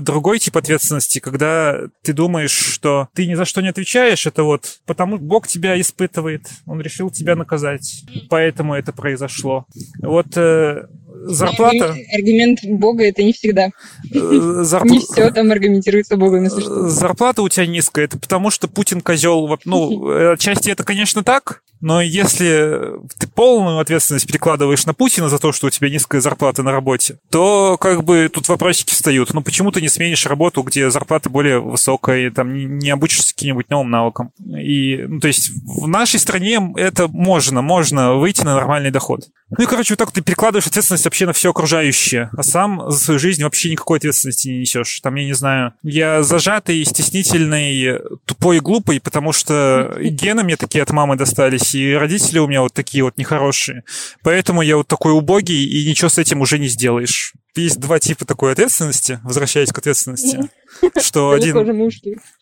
другой 0.00 0.38
тип 0.38 0.56
ответственности, 0.56 1.18
когда 1.18 1.80
ты 2.02 2.12
думаешь, 2.12 2.52
что 2.52 3.08
ты 3.14 3.26
ни 3.26 3.34
за 3.34 3.44
что 3.44 3.60
не 3.60 3.68
отвечаешь, 3.68 4.26
это 4.26 4.42
вот 4.42 4.80
потому 4.86 5.18
Бог 5.18 5.46
тебя 5.46 5.80
испытывает, 5.80 6.48
Он 6.66 6.80
решил 6.80 7.10
тебя 7.10 7.36
наказать, 7.36 8.04
поэтому 8.28 8.74
это 8.74 8.92
произошло. 8.92 9.66
Вот 10.00 10.36
э, 10.36 10.86
зарплата... 11.26 11.94
Аргумент, 12.14 12.60
Бога 12.64 13.04
это 13.04 13.22
не 13.22 13.32
всегда. 13.32 13.70
э, 14.12 14.18
зарп- 14.18 14.88
Не 14.88 14.98
все 15.00 15.30
там 15.30 15.50
аргументируется 15.50 16.16
Богом, 16.16 16.44
если 16.44 16.60
что. 16.60 16.86
Э, 16.86 16.88
Зарплата 16.88 17.42
у 17.42 17.48
тебя 17.48 17.66
низкая, 17.66 18.06
это 18.06 18.18
потому 18.18 18.50
что 18.50 18.68
Путин 18.68 19.00
козел. 19.00 19.58
Ну, 19.64 20.08
отчасти 20.32 20.70
это, 20.70 20.84
конечно, 20.84 21.22
так, 21.22 21.62
но 21.80 22.00
если 22.00 22.92
ты 23.18 23.26
полную 23.26 23.78
ответственность 23.80 24.26
перекладываешь 24.26 24.86
на 24.86 24.94
Путина 24.94 25.28
за 25.28 25.38
то, 25.38 25.50
что 25.52 25.66
у 25.66 25.70
тебя 25.70 25.90
низкая 25.90 26.20
зарплата 26.20 26.62
на 26.62 26.70
работе, 26.70 27.18
то 27.30 27.76
как 27.80 28.04
бы 28.04 28.30
тут 28.32 28.48
вопросики 28.48 28.90
встают. 28.92 29.34
Ну, 29.34 29.42
почему 29.42 29.72
ты 29.72 29.80
не 29.80 29.88
сменишь 29.88 30.24
работу, 30.26 30.62
где 30.62 30.90
зарплата 30.90 31.28
более 31.28 31.58
высокая, 31.60 32.26
и 32.26 32.30
там 32.30 32.54
не- 32.54 32.66
не 32.66 32.90
обучишься 32.90 33.34
каким-нибудь 33.34 33.68
новым 33.70 33.90
навыкам? 33.90 34.30
И, 34.56 35.04
ну, 35.08 35.18
то 35.18 35.26
есть 35.26 35.50
в 35.66 35.88
нашей 35.88 36.20
стране 36.20 36.60
это 36.76 37.08
можно, 37.08 37.62
можно 37.62 38.14
выйти 38.14 38.42
на 38.42 38.54
нормальный 38.54 38.90
доход. 38.92 39.22
Ну 39.56 39.64
и, 39.64 39.66
короче, 39.66 39.92
вот 39.92 39.98
так 39.98 40.12
ты 40.12 40.22
перекладываешь 40.22 40.66
ответственность 40.66 41.04
вообще 41.04 41.26
на 41.26 41.32
все 41.32 41.50
окружающее, 41.50 42.30
а 42.36 42.42
сам 42.42 42.90
за 42.90 42.98
свою 42.98 43.20
жизнь 43.20 43.42
вообще 43.42 43.70
никакой 43.70 43.98
ответственности 43.98 44.48
не 44.48 44.60
несешь. 44.60 45.00
Там, 45.00 45.14
я 45.16 45.26
не 45.26 45.34
знаю, 45.34 45.74
я 45.82 46.22
зажатый, 46.22 46.84
стеснительный, 46.84 48.00
тупой 48.24 48.56
и 48.56 48.60
глупый, 48.60 49.00
потому 49.00 49.32
что 49.32 49.94
гены 50.00 50.42
мне 50.42 50.56
такие 50.56 50.82
от 50.82 50.90
мамы 50.90 51.16
достались, 51.16 51.74
и 51.74 51.92
родители 51.92 52.38
у 52.38 52.46
меня 52.46 52.62
вот 52.62 52.72
такие 52.72 53.04
вот 53.04 53.18
нехорошие. 53.18 53.84
Поэтому 54.22 54.62
я 54.62 54.78
вот 54.78 54.88
такой 54.88 55.12
убогий, 55.12 55.64
и 55.64 55.88
ничего 55.88 56.08
с 56.08 56.18
этим 56.18 56.40
уже 56.40 56.58
не 56.58 56.68
сделаешь. 56.68 57.34
Есть 57.54 57.78
два 57.78 57.98
типа 57.98 58.24
такой 58.24 58.52
ответственности, 58.52 59.20
возвращаясь 59.22 59.70
к 59.70 59.78
ответственности, 59.78 60.48
что 61.00 61.30
один. 61.30 61.56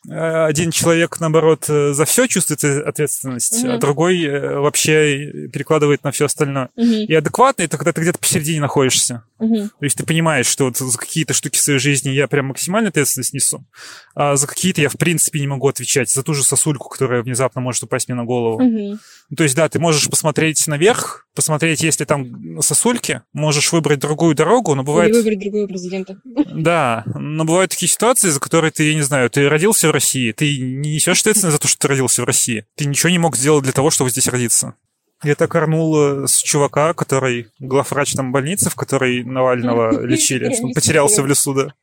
Э, 0.08 0.44
один 0.46 0.70
человек, 0.70 1.20
наоборот, 1.20 1.66
э, 1.68 1.92
за 1.92 2.04
все 2.04 2.26
чувствует 2.26 2.62
э, 2.64 2.80
ответственность, 2.82 3.64
а 3.64 3.68
Мгм. 3.72 3.78
другой 3.80 4.28
вообще 4.60 5.48
перекладывает 5.52 6.04
на 6.04 6.10
все 6.10 6.26
остальное. 6.26 6.70
Мгм, 6.76 7.04
И 7.08 7.14
адекватный, 7.14 7.66
это 7.66 7.76
когда 7.76 7.92
ты 7.92 8.00
где-то 8.00 8.18
посередине 8.18 8.60
находишься. 8.60 9.24
мгм. 9.38 9.68
То 9.70 9.84
есть 9.84 9.96
ты 9.96 10.04
понимаешь, 10.04 10.46
что 10.46 10.64
вот 10.66 10.76
за 10.76 10.96
какие-то 10.98 11.32
штуки 11.34 11.56
в 11.56 11.60
своей 11.62 11.78
жизни 11.78 12.10
я 12.10 12.28
прям 12.28 12.46
максимальную 12.46 12.90
ответственность 12.90 13.32
несу, 13.32 13.64
а 14.14 14.36
за 14.36 14.46
какие-то 14.46 14.80
я 14.82 14.88
в 14.88 14.96
принципе 14.96 15.40
не 15.40 15.46
могу 15.46 15.68
отвечать. 15.68 16.10
За 16.10 16.22
ту 16.22 16.34
же 16.34 16.44
сосульку, 16.44 16.88
которая 16.88 17.22
внезапно 17.22 17.60
может 17.60 17.82
упасть 17.82 18.08
мне 18.08 18.14
на 18.16 18.24
голову. 18.24 18.60
Мгм. 18.62 18.98
То 19.36 19.44
есть, 19.44 19.54
да, 19.54 19.68
ты 19.68 19.78
можешь 19.78 20.08
посмотреть 20.08 20.66
наверх, 20.66 21.28
посмотреть, 21.34 21.82
есть 21.82 22.00
ли 22.00 22.06
там 22.06 22.60
сосульки, 22.62 23.22
можешь 23.32 23.72
выбрать 23.72 24.00
другую 24.00 24.34
дорогу, 24.34 24.74
но 24.74 24.82
бывает... 24.82 25.10
Или 25.10 25.18
выбрать 25.18 25.40
другого 25.40 25.66
президента. 25.66 26.20
Да, 26.50 27.04
но 27.14 27.44
бывают 27.44 27.70
такие 27.70 27.88
ситуации, 27.88 28.28
за 28.28 28.40
которые 28.40 28.70
ты, 28.70 28.88
я 28.88 28.94
не 28.94 29.02
знаю, 29.02 29.30
ты 29.30 29.48
родился 29.48 29.88
в 29.88 29.92
России, 29.92 30.32
ты 30.32 30.58
не 30.58 30.94
несешь 30.94 31.20
ответственность 31.20 31.54
за 31.54 31.60
то, 31.60 31.68
что 31.68 31.78
ты 31.78 31.88
родился 31.88 32.22
в 32.22 32.24
России. 32.24 32.66
Ты 32.76 32.86
ничего 32.86 33.10
не 33.10 33.18
мог 33.18 33.36
сделать 33.36 33.62
для 33.62 33.72
того, 33.72 33.90
чтобы 33.90 34.10
здесь 34.10 34.28
родиться. 34.28 34.74
Я 35.22 35.34
так 35.34 35.54
орнул 35.54 36.24
э, 36.24 36.26
с 36.26 36.38
чувака, 36.38 36.94
который 36.94 37.48
главврач 37.58 38.14
там 38.14 38.32
больницы, 38.32 38.70
в 38.70 38.74
которой 38.74 39.22
Навального 39.22 40.00
лечили, 40.04 40.54
он 40.62 40.72
потерялся 40.72 41.22
в 41.22 41.26
лесу, 41.26 41.54
да. 41.54 41.74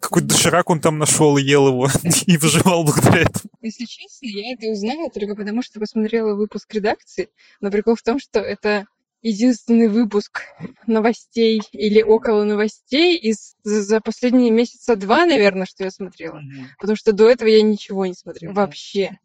Какой 0.00 0.22
доширак 0.22 0.70
он 0.70 0.80
там 0.80 0.98
нашел 0.98 1.36
и 1.36 1.42
ел 1.42 1.68
его, 1.68 1.88
и 2.26 2.36
выживал 2.36 2.84
благодаря 2.84 3.22
этому. 3.22 3.50
Если 3.60 3.84
честно, 3.84 4.26
я 4.26 4.54
это 4.54 4.66
узнала 4.68 5.10
только 5.10 5.36
потому, 5.36 5.62
что 5.62 5.78
посмотрела 5.78 6.34
выпуск 6.34 6.72
редакции. 6.72 7.28
Но 7.60 7.70
прикол 7.70 7.94
в 7.94 8.02
том, 8.02 8.18
что 8.18 8.40
это 8.40 8.86
единственный 9.22 9.88
выпуск 9.88 10.42
новостей 10.86 11.60
или 11.72 12.02
около 12.02 12.44
новостей 12.44 13.16
из 13.18 13.54
за 13.62 14.00
последние 14.00 14.50
месяца 14.50 14.96
два, 14.96 15.26
наверное, 15.26 15.66
что 15.66 15.84
я 15.84 15.90
смотрела. 15.90 16.40
Потому 16.78 16.96
что 16.96 17.12
до 17.12 17.28
этого 17.28 17.48
я 17.48 17.62
ничего 17.62 18.06
не 18.06 18.14
смотрела. 18.14 18.52
Вообще. 18.52 19.18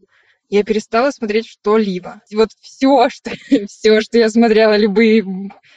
Я 0.47 0.63
перестала 0.63 1.09
смотреть 1.11 1.47
что-либо. 1.47 2.21
Вот 2.31 2.49
все, 2.61 3.09
что, 3.09 3.31
все, 3.67 4.01
что 4.01 4.17
я 4.17 4.29
смотрела, 4.29 4.77
любые... 4.77 5.23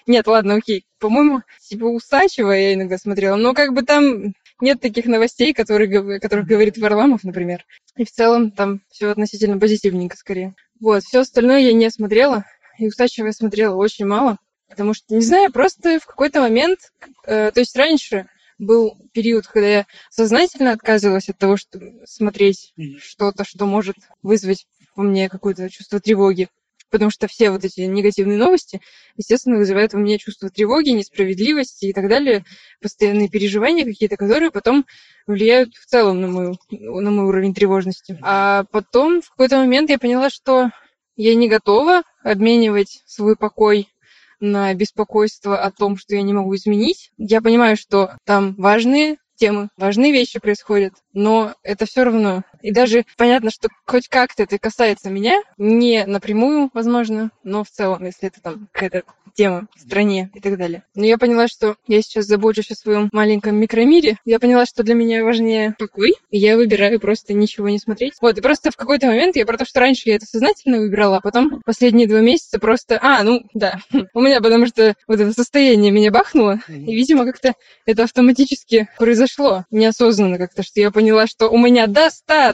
Нет, 0.07 0.27
ладно, 0.27 0.55
окей. 0.55 0.85
По-моему, 0.99 1.43
типа 1.61 1.85
Усачева 1.85 2.53
я 2.53 2.75
иногда 2.75 2.99
смотрела, 2.99 3.37
но 3.37 3.55
как 3.55 3.73
бы 3.73 3.83
там 3.83 4.35
нет 4.61 4.81
таких 4.81 5.07
новостей, 5.07 5.53
которые, 5.55 6.17
о 6.17 6.21
которых 6.21 6.47
говорит 6.47 6.79
Варламов, 6.79 7.25
например. 7.25 7.65
И 7.97 8.05
в 8.05 8.11
целом 8.11 8.51
там 8.51 8.83
все 8.91 9.11
относительно 9.11 9.59
позитивненько 9.59 10.17
скорее. 10.17 10.55
Вот, 10.81 11.03
все 11.05 11.21
остальное 11.21 11.61
я 11.61 11.73
не 11.73 11.91
смотрела. 11.91 12.45
И 12.79 12.87
Усачева 12.87 13.27
я 13.27 13.33
смотрела 13.33 13.75
очень 13.75 14.07
мало. 14.07 14.39
Потому 14.69 14.95
что, 14.95 15.15
не 15.15 15.23
знаю, 15.23 15.51
просто 15.53 15.99
в 15.99 16.07
какой-то 16.07 16.41
момент... 16.41 16.79
э, 17.25 17.51
то 17.53 17.61
есть 17.61 17.75
раньше 17.77 18.29
был 18.59 18.97
период, 19.13 19.47
когда 19.47 19.69
я 19.69 19.87
сознательно 20.11 20.73
отказывалась 20.73 21.29
от 21.29 21.39
того, 21.39 21.57
чтобы 21.57 22.03
смотреть 22.07 22.73
Мгм. 22.77 22.99
что-то, 22.99 23.45
что 23.45 23.67
может 23.67 23.97
вызвать 24.23 24.67
во 24.95 25.05
мне 25.05 25.29
какое-то 25.29 25.71
чувство 25.71 26.01
тревоги. 26.01 26.49
Потому 26.91 27.11
что 27.11 27.27
все 27.29 27.51
вот 27.51 27.65
эти 27.65 27.81
негативные 27.81 28.39
новости, 28.39 28.81
естественно, 29.17 29.57
вызывают 29.57 29.95
у 29.95 29.99
меня 29.99 30.19
чувство 30.19 30.51
тревоги, 30.51 30.91
несправедливости 30.91 31.87
и 31.87 31.93
так 31.93 32.09
далее, 32.09 32.45
постоянные 32.81 33.29
переживания 33.29 33.85
какие-то, 33.85 34.17
которые 34.17 34.51
потом 34.51 34.87
влияют 35.27 35.75
в 35.75 35.87
целом 35.87 36.21
на, 36.21 36.29
мою, 36.29 36.57
на 36.71 37.11
мой 37.11 37.27
уровень 37.27 37.55
тревожности. 37.55 38.19
А 38.23 38.65
потом 38.71 39.21
в 39.23 39.31
какой-то 39.31 39.59
момент 39.59 39.91
я 39.91 39.99
поняла, 39.99 40.31
что 40.31 40.71
я 41.17 41.35
не 41.35 41.49
готова 41.49 42.03
обменивать 42.23 43.03
свой 43.07 43.37
покой 43.37 43.89
на 44.41 44.73
беспокойство 44.75 45.61
о 45.61 45.71
том, 45.71 45.97
что 45.97 46.15
я 46.15 46.23
не 46.23 46.33
могу 46.33 46.55
изменить. 46.55 47.11
Я 47.19 47.43
понимаю, 47.43 47.77
что 47.77 48.17
там 48.25 48.55
важные 48.57 49.17
темы, 49.39 49.69
важные 49.77 50.13
вещи 50.13 50.39
происходят, 50.39 50.95
но 51.13 51.55
это 51.63 51.87
все 51.87 52.05
равно. 52.05 52.43
И 52.63 52.73
даже 52.73 53.05
понятно, 53.17 53.51
что 53.51 53.69
хоть 53.87 54.09
как-то 54.09 54.43
это 54.43 54.59
касается 54.59 55.11
меня, 55.11 55.43
не 55.57 56.05
напрямую, 56.07 56.71
возможно, 56.75 57.31
но 57.43 57.65
в 57.65 57.69
целом, 57.69 58.05
если 58.05 58.29
это 58.29 58.41
там 58.41 58.69
какая-то 58.73 59.03
тема 59.39 59.69
в 59.77 59.81
стране 59.81 60.31
и 60.35 60.41
так 60.41 60.59
далее. 60.59 60.83
Но 60.97 61.05
я 61.05 61.17
поняла, 61.17 61.47
что 61.47 61.77
я 61.87 62.03
сейчас 62.03 62.27
забочусь 62.27 62.73
о 62.73 62.75
своем 62.75 63.09
маленьком 63.13 63.55
микромире. 63.55 64.17
Я 64.25 64.41
поняла, 64.41 64.67
что 64.67 64.83
для 64.83 64.95
меня 64.95 65.25
важнее 65.25 65.77
покой, 65.79 66.15
и 66.31 66.39
я 66.39 66.57
выбираю 66.57 66.99
просто 66.99 67.35
ничего 67.35 67.69
не 67.69 67.79
смотреть. 67.79 68.15
Вот, 68.21 68.37
и 68.37 68.41
просто 68.41 68.73
в 68.73 68.77
какой-то 68.77 69.07
момент 69.07 69.37
я 69.37 69.47
про 69.47 69.57
то, 69.57 69.65
что 69.65 69.79
раньше 69.79 70.09
я 70.09 70.17
это 70.17 70.27
сознательно 70.27 70.79
выбирала, 70.79 71.19
а 71.19 71.21
потом 71.21 71.63
последние 71.65 72.09
два 72.09 72.21
месяца 72.21 72.59
просто... 72.59 72.99
А, 73.01 73.23
ну, 73.23 73.45
да, 73.55 73.79
у 74.13 74.21
меня 74.21 74.41
потому 74.41 74.67
что 74.67 74.97
вот 75.07 75.21
это 75.21 75.33
состояние 75.33 75.93
меня 75.93 76.11
бахнуло, 76.11 76.59
и, 76.69 76.95
видимо, 76.95 77.25
как-то 77.25 77.55
это 77.87 78.03
автоматически 78.03 78.89
произошло, 78.99 79.65
неосознанно 79.71 80.39
как-то, 80.39 80.65
что 80.65 80.81
я 80.81 80.91
поняла, 80.91 81.29
что 81.29 81.49
у 81.49 81.59
меня 81.59 81.87
достаточно 81.87 82.48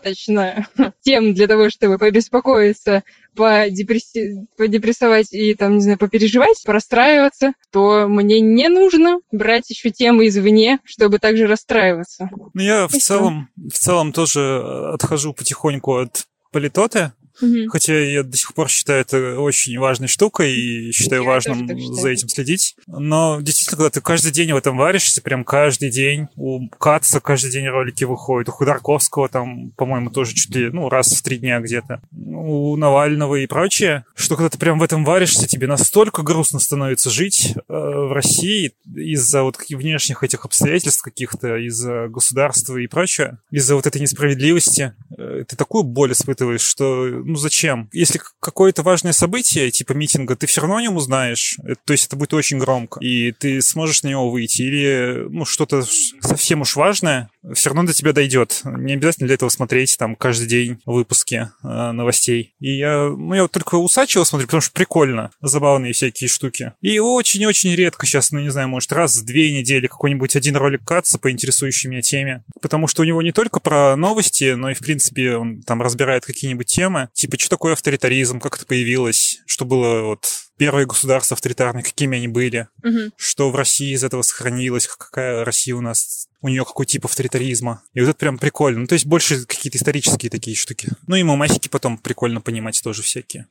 тем 1.02 1.34
для 1.34 1.46
того, 1.46 1.70
чтобы 1.70 1.98
побеспокоиться 1.98 3.02
подепресси... 3.34 4.46
подепрессовать 4.56 5.32
и, 5.32 5.54
там, 5.54 5.74
не 5.74 5.80
знаю, 5.80 5.98
попереживать, 5.98 6.62
расстраиваться, 6.66 7.52
то 7.72 8.06
мне 8.08 8.40
не 8.40 8.68
нужно 8.68 9.18
брать 9.32 9.70
еще 9.70 9.90
темы 9.90 10.28
извне, 10.28 10.78
чтобы 10.84 11.18
также 11.18 11.46
расстраиваться. 11.46 12.30
Ну, 12.52 12.62
я 12.62 12.86
в 12.86 12.92
целом, 12.92 13.48
в 13.56 13.78
целом 13.78 14.12
тоже 14.12 14.90
отхожу 14.92 15.32
потихоньку 15.32 15.96
от 15.96 16.26
политоты, 16.52 17.12
Угу. 17.40 17.68
Хотя 17.68 17.98
я 17.98 18.22
до 18.22 18.36
сих 18.36 18.54
пор 18.54 18.68
считаю 18.68 19.00
это 19.00 19.38
очень 19.40 19.78
важной 19.78 20.08
штукой 20.08 20.52
и 20.52 20.92
считаю 20.92 21.22
я 21.22 21.28
важным 21.28 21.94
за 21.94 22.10
этим 22.10 22.28
следить. 22.28 22.76
Но 22.86 23.40
действительно, 23.40 23.76
когда 23.76 23.90
ты 23.90 24.00
каждый 24.00 24.32
день 24.32 24.52
в 24.52 24.56
этом 24.56 24.76
варишься, 24.76 25.22
прям 25.22 25.44
каждый 25.44 25.90
день, 25.90 26.28
у 26.36 26.68
Каца 26.68 27.20
каждый 27.20 27.50
день 27.50 27.66
ролики 27.66 28.04
выходят, 28.04 28.48
у 28.48 28.52
Ходорковского 28.52 29.28
там, 29.28 29.70
по-моему, 29.72 30.10
тоже 30.10 30.34
чуть 30.34 30.54
ли, 30.54 30.70
ну, 30.70 30.88
раз 30.88 31.12
в 31.12 31.22
три 31.22 31.38
дня 31.38 31.60
где-то, 31.60 32.00
у 32.12 32.76
Навального 32.76 33.36
и 33.36 33.46
прочее, 33.46 34.04
что 34.14 34.36
когда 34.36 34.48
ты 34.48 34.58
прям 34.58 34.78
в 34.78 34.82
этом 34.82 35.04
варишься, 35.04 35.48
тебе 35.48 35.66
настолько 35.66 36.22
грустно 36.22 36.60
становится 36.60 37.10
жить 37.10 37.54
э, 37.56 37.62
в 37.68 38.12
России 38.12 38.72
из-за 38.94 39.42
вот 39.42 39.58
внешних 39.68 40.22
этих 40.22 40.44
обстоятельств 40.44 41.02
каких-то, 41.02 41.56
из-за 41.56 42.08
государства 42.08 42.76
и 42.76 42.86
прочее, 42.86 43.38
из-за 43.50 43.74
вот 43.74 43.86
этой 43.86 44.00
несправедливости. 44.00 44.94
Э, 45.16 45.44
ты 45.48 45.56
такую 45.56 45.84
боль 45.84 46.12
испытываешь, 46.12 46.62
что 46.62 47.06
ну 47.24 47.36
зачем? 47.36 47.88
Если 47.92 48.20
какое-то 48.40 48.82
важное 48.82 49.12
событие, 49.12 49.70
типа 49.70 49.92
митинга, 49.92 50.36
ты 50.36 50.46
все 50.46 50.60
равно 50.60 50.76
о 50.76 50.82
нем 50.82 50.96
узнаешь. 50.96 51.58
То 51.84 51.92
есть 51.92 52.06
это 52.06 52.16
будет 52.16 52.34
очень 52.34 52.58
громко. 52.58 53.00
И 53.00 53.32
ты 53.32 53.60
сможешь 53.60 54.02
на 54.02 54.08
него 54.08 54.30
выйти. 54.30 54.62
Или 54.62 55.26
ну, 55.28 55.44
что-то 55.44 55.84
совсем 56.20 56.60
уж 56.60 56.76
важное, 56.76 57.30
все 57.52 57.70
равно 57.70 57.84
до 57.84 57.92
тебя 57.92 58.12
дойдет. 58.12 58.62
Не 58.64 58.94
обязательно 58.94 59.26
для 59.26 59.34
этого 59.34 59.48
смотреть 59.48 59.96
там 59.98 60.16
каждый 60.16 60.46
день 60.46 60.78
выпуски 60.86 61.50
э, 61.62 61.92
новостей. 61.92 62.54
И 62.60 62.76
я, 62.76 63.08
ну, 63.08 63.34
я 63.34 63.42
вот 63.42 63.52
только 63.52 63.76
Усачева 63.76 64.24
смотрю, 64.24 64.46
потому 64.46 64.60
что 64.60 64.72
прикольно, 64.72 65.30
забавные 65.40 65.92
всякие 65.92 66.28
штуки. 66.28 66.72
И 66.80 66.98
очень-очень 66.98 67.74
редко 67.74 68.06
сейчас, 68.06 68.30
ну, 68.30 68.40
не 68.40 68.50
знаю, 68.50 68.68
может, 68.68 68.92
раз 68.92 69.16
в 69.16 69.24
две 69.24 69.56
недели 69.56 69.86
какой-нибудь 69.86 70.36
один 70.36 70.56
ролик 70.56 70.84
катся 70.84 71.18
по 71.18 71.30
интересующей 71.30 71.90
меня 71.90 72.02
теме. 72.02 72.44
Потому 72.62 72.86
что 72.86 73.02
у 73.02 73.04
него 73.04 73.22
не 73.22 73.32
только 73.32 73.60
про 73.60 73.96
новости, 73.96 74.52
но 74.54 74.70
и, 74.70 74.74
в 74.74 74.80
принципе, 74.80 75.36
он 75.36 75.62
там 75.62 75.82
разбирает 75.82 76.24
какие-нибудь 76.24 76.66
темы. 76.66 77.08
Типа, 77.12 77.38
что 77.38 77.50
такое 77.50 77.74
авторитаризм, 77.74 78.40
как 78.40 78.56
это 78.56 78.66
появилось, 78.66 79.40
что 79.46 79.64
было 79.64 80.02
вот 80.02 80.26
первые 80.56 80.86
государства 80.86 81.34
авторитарные, 81.34 81.82
какими 81.82 82.18
они 82.18 82.28
были, 82.28 82.68
угу. 82.82 83.12
что 83.16 83.50
в 83.50 83.56
России 83.56 83.94
из 83.94 84.04
этого 84.04 84.22
сохранилось, 84.22 84.86
какая 84.86 85.44
Россия 85.44 85.74
у 85.74 85.80
нас, 85.80 86.28
у 86.40 86.48
нее 86.48 86.64
какой 86.64 86.86
тип 86.86 87.04
авторитаризма. 87.04 87.82
И 87.92 88.00
вот 88.00 88.10
это 88.10 88.18
прям 88.18 88.38
прикольно. 88.38 88.80
Ну, 88.80 88.86
то 88.86 88.94
есть 88.94 89.06
больше 89.06 89.44
какие-то 89.46 89.78
исторические 89.78 90.30
такие 90.30 90.56
штуки. 90.56 90.90
Ну 91.06 91.16
и 91.16 91.22
мамасики 91.22 91.68
потом 91.68 91.98
прикольно 91.98 92.40
понимать 92.40 92.80
тоже 92.82 93.02
всякие, 93.02 93.46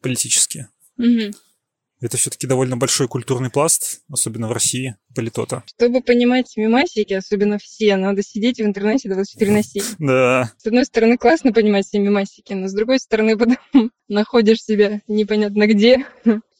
политические. 0.00 0.68
Угу. 0.96 1.32
Это 2.00 2.16
все-таки 2.16 2.46
довольно 2.46 2.76
большой 2.76 3.08
культурный 3.08 3.50
пласт, 3.50 4.02
особенно 4.08 4.46
в 4.46 4.52
России, 4.52 4.96
политота. 5.16 5.64
Чтобы 5.66 6.00
понимать 6.00 6.56
мемасики, 6.56 7.12
особенно 7.12 7.58
все, 7.58 7.96
надо 7.96 8.22
сидеть 8.22 8.58
в 8.58 8.62
интернете 8.62 9.08
24 9.08 9.52
на 9.52 9.62
7. 9.64 9.82
Да. 9.98 10.52
С 10.58 10.66
одной 10.66 10.84
стороны, 10.84 11.18
классно 11.18 11.52
понимать 11.52 11.86
все 11.86 11.98
мемасики, 11.98 12.52
но 12.52 12.68
с 12.68 12.72
другой 12.72 13.00
стороны, 13.00 13.36
потом 13.38 13.58
находишь 14.06 14.62
себя 14.62 15.00
непонятно 15.08 15.66
где, 15.66 16.06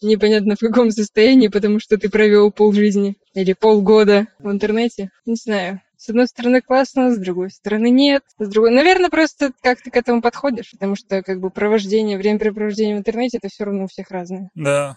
непонятно 0.07 0.55
в 0.57 0.61
каком 0.61 0.91
состоянии, 0.91 1.49
потому 1.49 1.81
что 1.81 1.99
ты 1.99 2.09
провел 2.09 2.53
полжизни 2.53 3.17
или 3.35 3.53
полгода 3.53 4.29
в 4.39 4.51
интернете. 4.51 5.11
Не 5.27 5.35
знаю. 5.35 5.81
С 5.97 6.09
одной 6.09 6.29
стороны 6.29 6.61
классно, 6.61 7.13
с 7.13 7.19
другой 7.19 7.51
стороны 7.51 7.91
нет. 7.91 8.23
С 8.39 8.49
другой, 8.49 8.71
наверное, 8.71 9.11
просто 9.11 9.53
как 9.63 9.83
ты 9.83 9.91
к 9.91 9.97
этому 9.97 10.23
подходишь, 10.23 10.71
потому 10.71 10.95
что 10.95 11.23
как 11.23 11.41
бы 11.41 11.51
провождение, 11.51 12.19
времяпрепровождение 12.19 12.95
в 12.95 13.01
интернете 13.01 13.39
это 13.39 13.49
все 13.49 13.65
равно 13.65 13.85
у 13.85 13.89
всех 13.89 14.11
разное. 14.11 14.51
Да, 14.55 14.97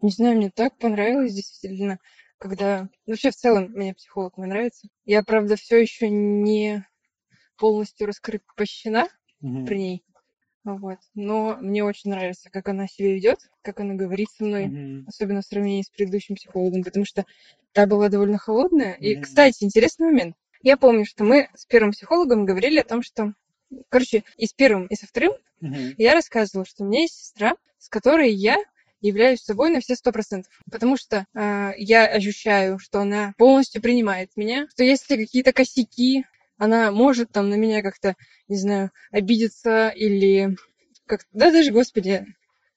не 0.00 0.10
знаю, 0.10 0.36
мне 0.36 0.50
так 0.50 0.76
понравилось 0.78 1.34
действительно, 1.34 1.98
когда... 2.38 2.88
Вообще, 3.06 3.30
в 3.30 3.36
целом, 3.36 3.72
мне 3.72 3.94
психолог 3.94 4.36
мне 4.36 4.46
нравится. 4.46 4.88
Я, 5.04 5.22
правда, 5.22 5.56
все 5.56 5.78
еще 5.78 6.08
не 6.08 6.86
полностью 7.56 8.06
раскрепощена 8.06 9.08
угу. 9.40 9.66
при 9.66 9.78
ней. 9.78 10.04
Вот. 10.76 10.98
Но 11.14 11.56
мне 11.60 11.84
очень 11.84 12.10
нравится, 12.10 12.50
как 12.50 12.68
она 12.68 12.86
себя 12.86 13.14
ведет, 13.14 13.38
как 13.62 13.80
она 13.80 13.94
говорит 13.94 14.28
со 14.36 14.44
мной, 14.44 14.66
mm 14.66 15.04
особенно 15.06 15.40
в 15.40 15.46
сравнении 15.46 15.82
с 15.82 15.90
предыдущим 15.90 16.34
психологом, 16.34 16.82
потому 16.82 17.04
что 17.04 17.24
та 17.72 17.86
была 17.86 18.08
довольно 18.08 18.38
холодная. 18.38 18.94
mm 18.94 19.00
И, 19.00 19.16
кстати, 19.20 19.64
интересный 19.64 20.06
момент. 20.06 20.36
Я 20.62 20.76
помню, 20.76 21.04
что 21.06 21.24
мы 21.24 21.48
с 21.54 21.64
первым 21.66 21.92
психологом 21.92 22.44
говорили 22.44 22.80
о 22.80 22.84
том, 22.84 23.02
что, 23.02 23.32
короче, 23.88 24.24
и 24.36 24.46
с 24.46 24.52
первым, 24.52 24.86
и 24.86 24.94
со 24.94 25.06
вторым 25.06 25.32
mm 25.62 25.94
я 25.96 26.14
рассказывала, 26.14 26.66
что 26.66 26.84
у 26.84 26.86
меня 26.86 27.02
есть 27.02 27.14
сестра, 27.14 27.54
с 27.78 27.88
которой 27.88 28.32
я 28.32 28.56
являюсь 29.00 29.40
собой 29.40 29.70
на 29.70 29.80
все 29.80 29.94
сто 29.94 30.12
процентов. 30.12 30.52
Потому 30.70 30.96
что 30.96 31.26
э, 31.34 31.72
я 31.76 32.06
ощущаю, 32.06 32.78
что 32.78 33.00
она 33.00 33.32
полностью 33.38 33.80
принимает 33.80 34.36
меня, 34.36 34.66
что 34.70 34.84
если 34.84 35.16
какие-то 35.16 35.52
косяки, 35.52 36.24
она 36.58 36.90
может 36.92 37.30
там 37.32 37.48
на 37.48 37.54
меня 37.54 37.82
как-то, 37.82 38.14
не 38.48 38.56
знаю, 38.56 38.90
обидеться 39.10 39.88
или 39.88 40.56
как 41.06 41.22
да 41.32 41.50
даже, 41.50 41.72
господи, 41.72 42.26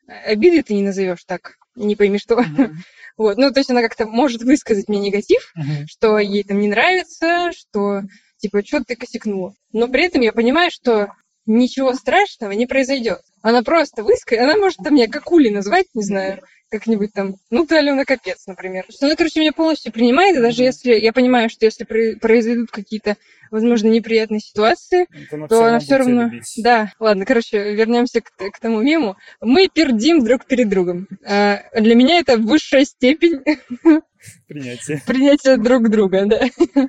обиды 0.08 0.64
ты 0.64 0.74
не 0.74 0.84
назовешь 0.84 1.24
так, 1.26 1.58
не 1.76 1.96
пойми 1.96 2.18
что. 2.18 2.36
Mm-hmm. 2.36 2.72
вот, 3.18 3.38
ну, 3.38 3.52
то 3.52 3.60
есть 3.60 3.70
она 3.70 3.82
как-то 3.82 4.06
может 4.06 4.44
высказать 4.44 4.88
мне 4.88 5.00
негатив, 5.00 5.54
mm-hmm. 5.58 5.86
что 5.88 6.18
ей 6.18 6.44
там 6.44 6.60
не 6.60 6.70
нравится, 6.70 7.52
что 7.52 8.04
типа, 8.38 8.66
что 8.66 8.84
ты 8.84 8.96
косякнула. 8.96 9.54
Но 9.72 9.88
при 9.88 10.06
этом 10.06 10.22
я 10.22 10.32
понимаю, 10.32 10.72
что 10.72 11.14
ничего 11.46 11.94
страшного 11.94 12.52
не 12.52 12.66
произойдет. 12.66 13.22
Она 13.42 13.64
просто 13.64 14.04
выскажет, 14.04 14.44
она 14.44 14.58
может 14.58 14.80
там 14.84 14.96
меня 14.96 15.08
какули 15.08 15.50
назвать, 15.50 15.88
не 15.94 16.04
знаю, 16.04 16.44
как-нибудь 16.72 17.14
там, 17.14 17.36
ну, 17.50 17.66
ты, 17.66 17.78
Алена, 17.78 18.06
капец, 18.06 18.48
например. 18.48 18.86
Что 18.90 19.06
она, 19.06 19.16
короче, 19.16 19.42
меня 19.42 19.52
полностью 19.52 19.92
принимает, 19.92 20.38
и 20.38 20.42
даже 20.42 20.64
если, 20.64 20.94
я 20.94 21.12
понимаю, 21.12 21.50
что 21.50 21.66
если 21.66 21.84
произойдут 21.84 22.72
какие-то, 22.72 23.18
возможно, 23.52 23.88
неприятные 23.90 24.40
ситуации, 24.40 25.06
то, 25.30 25.48
то 25.48 25.66
она 25.66 25.80
все 25.80 25.98
равно... 25.98 26.24
Любить. 26.24 26.54
Да, 26.58 26.94
ладно, 27.00 27.26
короче, 27.26 27.74
вернемся 27.74 28.22
к, 28.22 28.32
к 28.32 28.60
тому 28.60 28.82
мему. 28.82 29.18
Мы 29.42 29.68
пердим 29.68 30.24
друг 30.24 30.46
перед 30.46 30.70
другом. 30.70 31.08
А 31.26 31.62
для 31.76 31.94
меня 31.94 32.20
это 32.20 32.38
высшая 32.38 32.86
степень 32.86 33.42
Принятие. 34.48 35.02
Принятие 35.06 35.58
друг 35.58 35.90
друга, 35.90 36.26
да. 36.26 36.42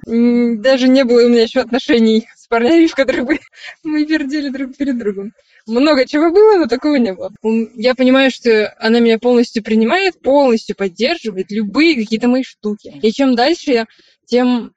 Даже 0.07 0.89
не 0.89 1.05
было 1.05 1.25
у 1.25 1.29
меня 1.29 1.43
еще 1.43 1.61
отношений 1.61 2.29
с 2.37 2.47
парнями, 2.47 2.87
в 2.87 2.95
которых 2.95 3.25
бы 3.25 3.39
мы 3.83 4.05
пердели 4.05 4.51
друг 4.51 4.77
перед 4.77 4.99
другом. 4.99 5.33
Много 5.67 6.07
чего 6.07 6.31
было, 6.31 6.59
но 6.59 6.67
такого 6.67 6.97
не 6.97 7.13
было. 7.13 7.31
Я 7.75 7.95
понимаю, 7.95 8.31
что 8.31 8.75
она 8.79 9.01
меня 9.01 9.19
полностью 9.19 9.63
принимает, 9.63 10.21
полностью 10.21 10.77
поддерживает 10.77 11.51
любые 11.51 11.97
какие-то 11.97 12.29
мои 12.29 12.43
штуки. 12.43 12.99
И 13.03 13.13
чем 13.13 13.35
дальше 13.37 13.73
я, 13.73 13.87
тем 14.27 14.73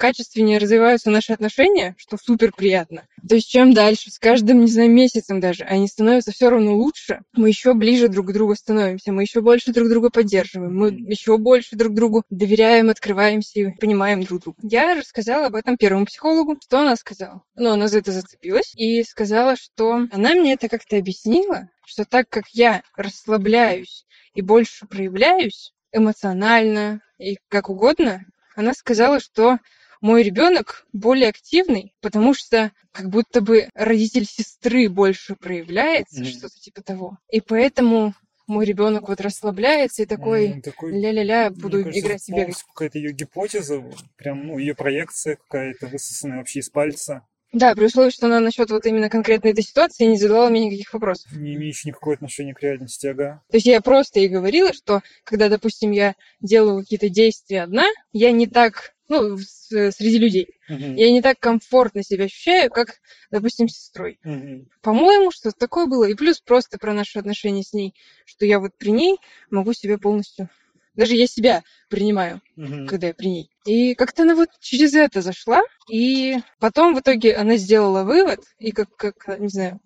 качественнее 0.00 0.58
развиваются 0.58 1.10
наши 1.10 1.34
отношения, 1.34 1.94
что 1.98 2.16
супер 2.16 2.52
приятно. 2.56 3.06
То 3.28 3.34
есть 3.34 3.50
чем 3.50 3.74
дальше, 3.74 4.10
с 4.10 4.18
каждым, 4.18 4.60
не 4.60 4.70
знаю, 4.70 4.90
месяцем 4.90 5.40
даже, 5.40 5.64
они 5.64 5.86
становятся 5.86 6.32
все 6.32 6.48
равно 6.48 6.74
лучше, 6.74 7.20
мы 7.34 7.48
еще 7.48 7.74
ближе 7.74 8.08
друг 8.08 8.28
к 8.28 8.32
другу 8.32 8.54
становимся, 8.56 9.12
мы 9.12 9.22
еще 9.22 9.42
больше 9.42 9.72
друг 9.72 9.90
друга 9.90 10.08
поддерживаем, 10.08 10.74
мы 10.74 10.88
еще 10.88 11.36
больше 11.36 11.76
друг 11.76 11.94
другу 11.94 12.24
доверяем, 12.30 12.88
открываемся 12.88 13.60
и 13.60 13.70
понимаем 13.76 14.24
друг 14.24 14.40
друга. 14.40 14.58
Я 14.62 14.94
рассказала 14.94 15.46
об 15.46 15.54
этом 15.54 15.76
первому 15.76 16.06
психологу. 16.06 16.56
Что 16.64 16.80
она 16.80 16.96
сказала? 16.96 17.42
Ну, 17.54 17.70
она 17.70 17.88
за 17.88 17.98
это 17.98 18.10
зацепилась 18.10 18.72
и 18.74 19.02
сказала, 19.02 19.54
что 19.56 20.06
она 20.10 20.34
мне 20.34 20.54
это 20.54 20.68
как-то 20.70 20.96
объяснила, 20.96 21.68
что 21.84 22.06
так 22.06 22.28
как 22.30 22.48
я 22.52 22.82
расслабляюсь 22.96 24.06
и 24.32 24.40
больше 24.40 24.86
проявляюсь 24.86 25.74
эмоционально 25.92 27.02
и 27.18 27.36
как 27.48 27.68
угодно, 27.68 28.24
она 28.56 28.72
сказала, 28.74 29.20
что 29.20 29.58
мой 30.00 30.22
ребенок 30.22 30.86
более 30.92 31.28
активный, 31.28 31.94
потому 32.00 32.34
что 32.34 32.72
как 32.92 33.08
будто 33.10 33.40
бы 33.40 33.68
родитель 33.74 34.24
сестры 34.24 34.88
больше 34.88 35.36
проявляется, 35.36 36.22
mm-hmm. 36.22 36.30
что-то 36.30 36.60
типа 36.60 36.82
того. 36.82 37.18
И 37.30 37.40
поэтому 37.40 38.14
мой 38.46 38.66
ребенок 38.66 39.08
вот 39.08 39.20
расслабляется 39.20 40.02
и 40.02 40.06
такой, 40.06 40.60
такой 40.60 40.92
ля-ля-ля, 40.92 41.50
буду 41.50 41.84
кажется, 41.84 42.00
играть 42.00 42.28
и 42.28 42.32
бегать. 42.32 42.62
Какая-то 42.74 42.98
ее 42.98 43.12
гипотеза, 43.12 43.82
прям, 44.16 44.46
ну, 44.46 44.58
ее 44.58 44.74
проекция 44.74 45.36
какая-то 45.36 45.86
высосанная 45.86 46.38
вообще 46.38 46.58
из 46.58 46.68
пальца. 46.68 47.26
Да, 47.52 47.74
при 47.74 47.86
условии, 47.86 48.10
что 48.10 48.26
она 48.26 48.38
насчет 48.38 48.70
вот 48.70 48.86
именно 48.86 49.08
конкретной 49.10 49.50
этой 49.50 49.64
ситуации 49.64 50.04
не 50.04 50.16
задавала 50.16 50.50
мне 50.50 50.66
никаких 50.66 50.92
вопросов. 50.92 51.32
Не 51.32 51.54
имеющий 51.54 51.88
никакого 51.88 52.14
отношения 52.14 52.54
к 52.54 52.62
реальности, 52.62 53.08
ага. 53.08 53.42
То 53.50 53.56
есть 53.56 53.66
я 53.66 53.80
просто 53.80 54.20
ей 54.20 54.28
говорила, 54.28 54.72
что 54.72 55.02
когда, 55.24 55.48
допустим, 55.48 55.90
я 55.90 56.14
делаю 56.40 56.80
какие-то 56.80 57.08
действия 57.08 57.62
одна, 57.62 57.86
я 58.12 58.30
не 58.30 58.46
так, 58.46 58.92
ну, 59.10 59.36
среди 59.38 60.18
людей, 60.18 60.48
uh-huh. 60.70 60.94
я 60.94 61.10
не 61.10 61.20
так 61.20 61.38
комфортно 61.38 62.02
себя 62.02 62.24
ощущаю, 62.24 62.70
как, 62.70 63.00
допустим, 63.30 63.68
с 63.68 63.72
сестрой. 63.72 64.18
Uh-huh. 64.24 64.66
По-моему, 64.82 65.32
что-то 65.32 65.58
такое 65.58 65.86
было. 65.86 66.04
И 66.04 66.14
плюс 66.14 66.40
просто 66.40 66.78
про 66.78 66.94
наши 66.94 67.18
отношения 67.18 67.62
с 67.62 67.72
ней, 67.72 67.92
что 68.24 68.46
я 68.46 68.60
вот 68.60 68.70
при 68.78 68.92
ней 68.92 69.18
могу 69.50 69.72
себя 69.72 69.98
полностью 69.98 70.48
даже 70.94 71.14
я 71.14 71.26
себя 71.26 71.62
принимаю, 71.88 72.42
угу. 72.56 72.86
когда 72.86 73.08
я 73.08 73.14
при 73.14 73.28
ней. 73.28 73.50
И 73.64 73.94
как-то 73.94 74.22
она 74.22 74.34
вот 74.34 74.48
через 74.60 74.92
это 74.94 75.22
зашла, 75.22 75.62
и 75.88 76.38
потом 76.58 76.94
в 76.94 77.00
итоге 77.00 77.34
она 77.34 77.56
сделала 77.56 78.02
вывод, 78.02 78.40
и 78.58 78.72
как, 78.72 78.94
как 78.96 79.38
не 79.38 79.48
знаю, 79.48 79.80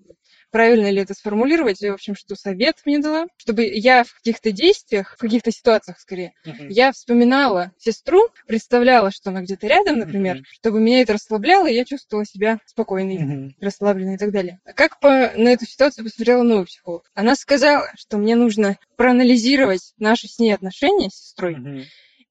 правильно 0.54 0.88
ли 0.88 1.02
это 1.02 1.14
сформулировать, 1.14 1.80
в 1.80 1.92
общем, 1.92 2.14
что 2.14 2.36
совет 2.36 2.76
мне 2.84 3.00
дала, 3.00 3.26
чтобы 3.38 3.64
я 3.64 4.04
в 4.04 4.14
каких-то 4.14 4.52
действиях, 4.52 5.16
в 5.16 5.18
каких-то 5.18 5.50
ситуациях 5.50 5.98
скорее, 5.98 6.32
uh-huh. 6.46 6.68
я 6.68 6.92
вспоминала 6.92 7.72
сестру, 7.76 8.28
представляла, 8.46 9.10
что 9.10 9.30
она 9.30 9.42
где-то 9.42 9.66
рядом, 9.66 9.98
например, 9.98 10.36
uh-huh. 10.36 10.44
чтобы 10.52 10.78
меня 10.78 11.00
это 11.00 11.14
расслабляло, 11.14 11.66
и 11.66 11.74
я 11.74 11.84
чувствовала 11.84 12.24
себя 12.24 12.60
спокойной, 12.66 13.16
uh-huh. 13.16 13.50
расслабленной 13.60 14.14
и 14.14 14.18
так 14.18 14.30
далее. 14.30 14.60
А 14.64 14.74
как 14.74 15.00
по, 15.00 15.08
на 15.34 15.48
эту 15.48 15.66
ситуацию 15.66 16.04
посмотрела 16.04 16.44
новый 16.44 16.66
психолог? 16.66 17.10
Она 17.14 17.34
сказала, 17.34 17.90
что 17.96 18.16
мне 18.18 18.36
нужно 18.36 18.78
проанализировать 18.94 19.92
наши 19.98 20.28
с 20.28 20.38
ней 20.38 20.52
отношения 20.52 21.10
с 21.10 21.14
сестрой, 21.14 21.54
uh-huh 21.54 21.84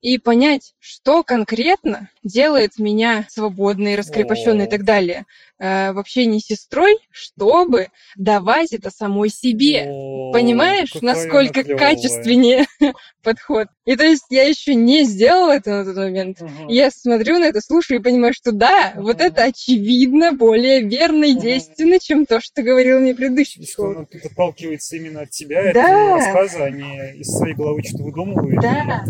и 0.03 0.17
понять, 0.17 0.73
что 0.79 1.23
конкретно 1.23 2.09
делает 2.23 2.77
меня 2.77 3.25
свободной, 3.29 3.95
раскрепощенной 3.95 4.65
и 4.65 4.69
так 4.69 4.83
далее 4.83 5.25
э, 5.59 5.93
в 5.93 5.97
общении 5.97 6.39
с 6.39 6.47
сестрой, 6.47 6.97
чтобы 7.09 7.87
давать 8.17 8.73
это 8.73 8.91
самой 8.91 9.29
себе. 9.29 9.85
О, 9.87 10.33
Понимаешь, 10.33 10.93
насколько 11.01 11.63
качественнее 11.63 12.65
подход? 13.23 13.69
И 13.85 13.95
то 13.95 14.03
есть 14.03 14.25
я 14.29 14.43
еще 14.43 14.75
не 14.75 15.05
сделала 15.05 15.53
это 15.53 15.71
на 15.71 15.85
тот 15.85 15.95
момент. 15.95 16.41
Угу. 16.41 16.67
Я 16.67 16.91
смотрю 16.91 17.39
на 17.39 17.45
это, 17.45 17.61
слушаю 17.61 18.01
и 18.01 18.03
понимаю, 18.03 18.33
что 18.33 18.51
да, 18.51 18.91
угу. 18.95 19.03
вот 19.03 19.21
это 19.21 19.43
очевидно 19.43 20.33
более 20.33 20.81
верно 20.81 21.23
и 21.23 21.33
действенно, 21.33 21.97
чем 21.97 22.25
то, 22.25 22.41
что 22.41 22.61
говорил 22.61 22.99
мне 22.99 23.15
предыдущий 23.15 23.65
Что 23.65 23.85
оно 23.85 24.05
тут 24.05 24.25
отталкивается 24.25 24.97
именно 24.97 25.21
от 25.21 25.29
тебя, 25.29 25.71
да. 25.71 26.15
от 26.15 26.19
рассказа, 26.19 26.65
а 26.65 26.69
не 26.69 27.21
из 27.21 27.27
своей 27.27 27.55
головы 27.55 27.83
что-то 27.83 28.03
выдумываешь. 28.03 28.61
Да 28.61 29.05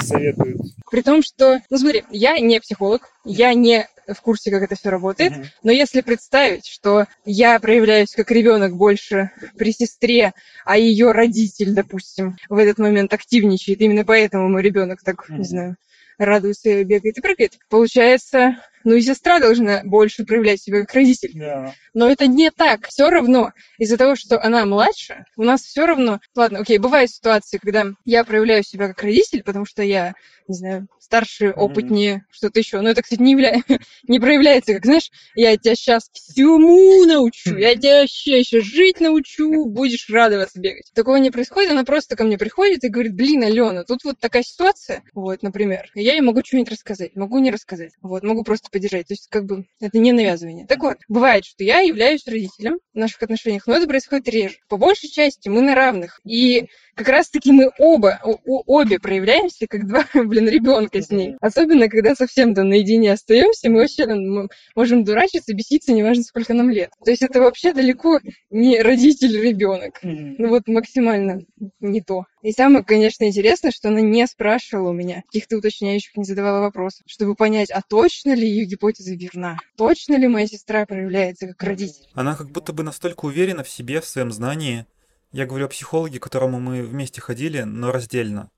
советуют. 0.00 0.60
При 0.90 1.02
том, 1.02 1.22
что, 1.22 1.60
ну 1.70 1.78
смотри, 1.78 2.04
я 2.10 2.38
не 2.38 2.60
психолог, 2.60 3.10
я 3.24 3.54
не 3.54 3.86
в 4.06 4.20
курсе, 4.22 4.50
как 4.50 4.62
это 4.62 4.74
все 4.74 4.88
работает, 4.88 5.32
mm-hmm. 5.32 5.46
но 5.62 5.72
если 5.72 6.00
представить, 6.00 6.66
что 6.66 7.06
я 7.24 7.60
проявляюсь 7.60 8.12
как 8.12 8.30
ребенок 8.30 8.74
больше 8.74 9.30
при 9.56 9.72
сестре, 9.72 10.32
а 10.64 10.78
ее 10.78 11.12
родитель, 11.12 11.74
допустим, 11.74 12.36
в 12.48 12.56
этот 12.56 12.78
момент 12.78 13.12
активничает, 13.12 13.80
именно 13.80 14.04
поэтому 14.04 14.48
мой 14.48 14.62
ребенок 14.62 15.02
так, 15.02 15.28
mm-hmm. 15.28 15.38
не 15.38 15.44
знаю, 15.44 15.76
радуется, 16.16 16.84
бегает 16.84 17.18
и 17.18 17.20
прыгает. 17.20 17.58
Получается, 17.68 18.56
ну 18.84 18.94
и 18.94 19.00
сестра 19.00 19.40
должна 19.40 19.82
больше 19.84 20.24
проявлять 20.24 20.62
себя 20.62 20.80
как 20.80 20.94
родитель. 20.94 21.36
Yeah. 21.36 21.72
Но 21.94 22.08
это 22.08 22.26
не 22.26 22.50
так. 22.50 22.88
Все 22.88 23.10
равно 23.10 23.52
из-за 23.78 23.96
того, 23.96 24.14
что 24.16 24.40
она 24.40 24.64
младше, 24.66 25.24
у 25.36 25.42
нас 25.42 25.62
все 25.62 25.86
равно... 25.86 26.20
Ладно, 26.34 26.60
окей, 26.60 26.78
бывают 26.78 27.10
ситуации, 27.10 27.58
когда 27.58 27.86
я 28.04 28.24
проявляю 28.24 28.62
себя 28.62 28.88
как 28.88 29.02
родитель, 29.02 29.42
потому 29.42 29.64
что 29.66 29.82
я, 29.82 30.14
не 30.46 30.54
знаю, 30.54 30.88
старше, 31.08 31.50
опытнее, 31.50 32.16
mm-hmm. 32.16 32.30
что-то 32.30 32.60
еще. 32.60 32.80
Но 32.82 32.90
это, 32.90 33.02
кстати, 33.02 33.20
не, 33.20 33.32
явля... 33.32 33.62
не 34.08 34.20
проявляется, 34.20 34.74
как, 34.74 34.84
знаешь, 34.84 35.10
я 35.34 35.56
тебя 35.56 35.74
сейчас 35.74 36.10
всему 36.12 37.04
научу, 37.06 37.56
я 37.56 37.74
тебя 37.74 38.02
вообще 38.02 38.40
еще 38.40 38.60
жить 38.60 39.00
научу, 39.00 39.64
будешь 39.64 40.08
радоваться 40.10 40.60
бегать. 40.60 40.92
Такого 40.94 41.16
не 41.16 41.30
происходит, 41.30 41.70
она 41.70 41.84
просто 41.84 42.14
ко 42.14 42.24
мне 42.24 42.36
приходит 42.36 42.84
и 42.84 42.88
говорит, 42.88 43.14
блин, 43.14 43.42
Алена, 43.42 43.84
тут 43.84 44.04
вот 44.04 44.18
такая 44.20 44.42
ситуация, 44.42 45.02
вот, 45.14 45.42
например, 45.42 45.90
я 45.94 46.12
ей 46.12 46.20
могу 46.20 46.42
что-нибудь 46.44 46.72
рассказать, 46.72 47.16
могу 47.16 47.38
не 47.38 47.50
рассказать, 47.50 47.92
вот, 48.02 48.22
могу 48.22 48.44
просто 48.44 48.67
поддержать, 48.70 49.08
то 49.08 49.14
есть, 49.14 49.28
как 49.28 49.44
бы, 49.46 49.66
это 49.80 49.98
не 49.98 50.12
навязывание. 50.12 50.66
Так 50.66 50.80
вот, 50.80 50.98
бывает, 51.08 51.44
что 51.44 51.64
я 51.64 51.80
являюсь 51.80 52.26
родителем 52.26 52.78
в 52.92 52.98
наших 52.98 53.22
отношениях, 53.22 53.66
но 53.66 53.74
это 53.74 53.86
происходит 53.86 54.28
реже. 54.28 54.56
По 54.68 54.76
большей 54.76 55.08
части 55.08 55.48
мы 55.48 55.62
на 55.62 55.74
равных, 55.74 56.20
и 56.24 56.68
как 56.98 57.08
раз-таки 57.08 57.52
мы 57.52 57.70
оба, 57.78 58.20
обе 58.44 58.98
проявляемся 58.98 59.68
как 59.68 59.86
два, 59.86 60.04
блин, 60.14 60.48
ребенка 60.48 61.00
с 61.00 61.10
ней. 61.10 61.36
Особенно, 61.40 61.88
когда 61.88 62.16
совсем 62.16 62.54
там 62.54 62.68
наедине 62.68 63.12
остаемся, 63.12 63.70
мы 63.70 63.80
вообще 63.80 64.06
мы 64.06 64.48
можем 64.74 65.04
дурачиться, 65.04 65.54
беситься, 65.54 65.92
неважно, 65.92 66.24
сколько 66.24 66.54
нам 66.54 66.70
лет. 66.70 66.90
То 67.04 67.10
есть 67.10 67.22
это 67.22 67.40
вообще 67.40 67.72
далеко 67.72 68.18
не 68.50 68.82
родитель-ребенок. 68.82 70.00
Ну 70.02 70.48
вот 70.48 70.66
максимально 70.66 71.42
не 71.80 72.00
то. 72.00 72.24
И 72.42 72.52
самое, 72.52 72.84
конечно, 72.84 73.24
интересное, 73.24 73.70
что 73.70 73.88
она 73.88 74.00
не 74.00 74.26
спрашивала 74.26 74.90
у 74.90 74.92
меня 74.92 75.22
каких-то 75.26 75.58
уточняющих, 75.58 76.16
не 76.16 76.24
задавала 76.24 76.60
вопросов, 76.60 77.02
чтобы 77.06 77.34
понять, 77.34 77.70
а 77.70 77.80
точно 77.82 78.34
ли 78.34 78.48
ее 78.48 78.64
гипотеза 78.64 79.14
верна? 79.14 79.56
Точно 79.76 80.16
ли 80.16 80.26
моя 80.26 80.46
сестра 80.46 80.84
проявляется 80.86 81.46
как 81.48 81.62
родитель? 81.62 82.08
Она 82.14 82.34
как 82.34 82.50
будто 82.50 82.72
бы 82.72 82.82
настолько 82.82 83.26
уверена 83.26 83.62
в 83.62 83.68
себе, 83.68 84.00
в 84.00 84.06
своем 84.06 84.32
знании, 84.32 84.86
я 85.32 85.46
говорю 85.46 85.66
о 85.66 85.68
психологе, 85.68 86.18
к 86.18 86.22
которому 86.22 86.60
мы 86.60 86.82
вместе 86.82 87.20
ходили, 87.20 87.62
но 87.62 87.92
раздельно. 87.92 88.50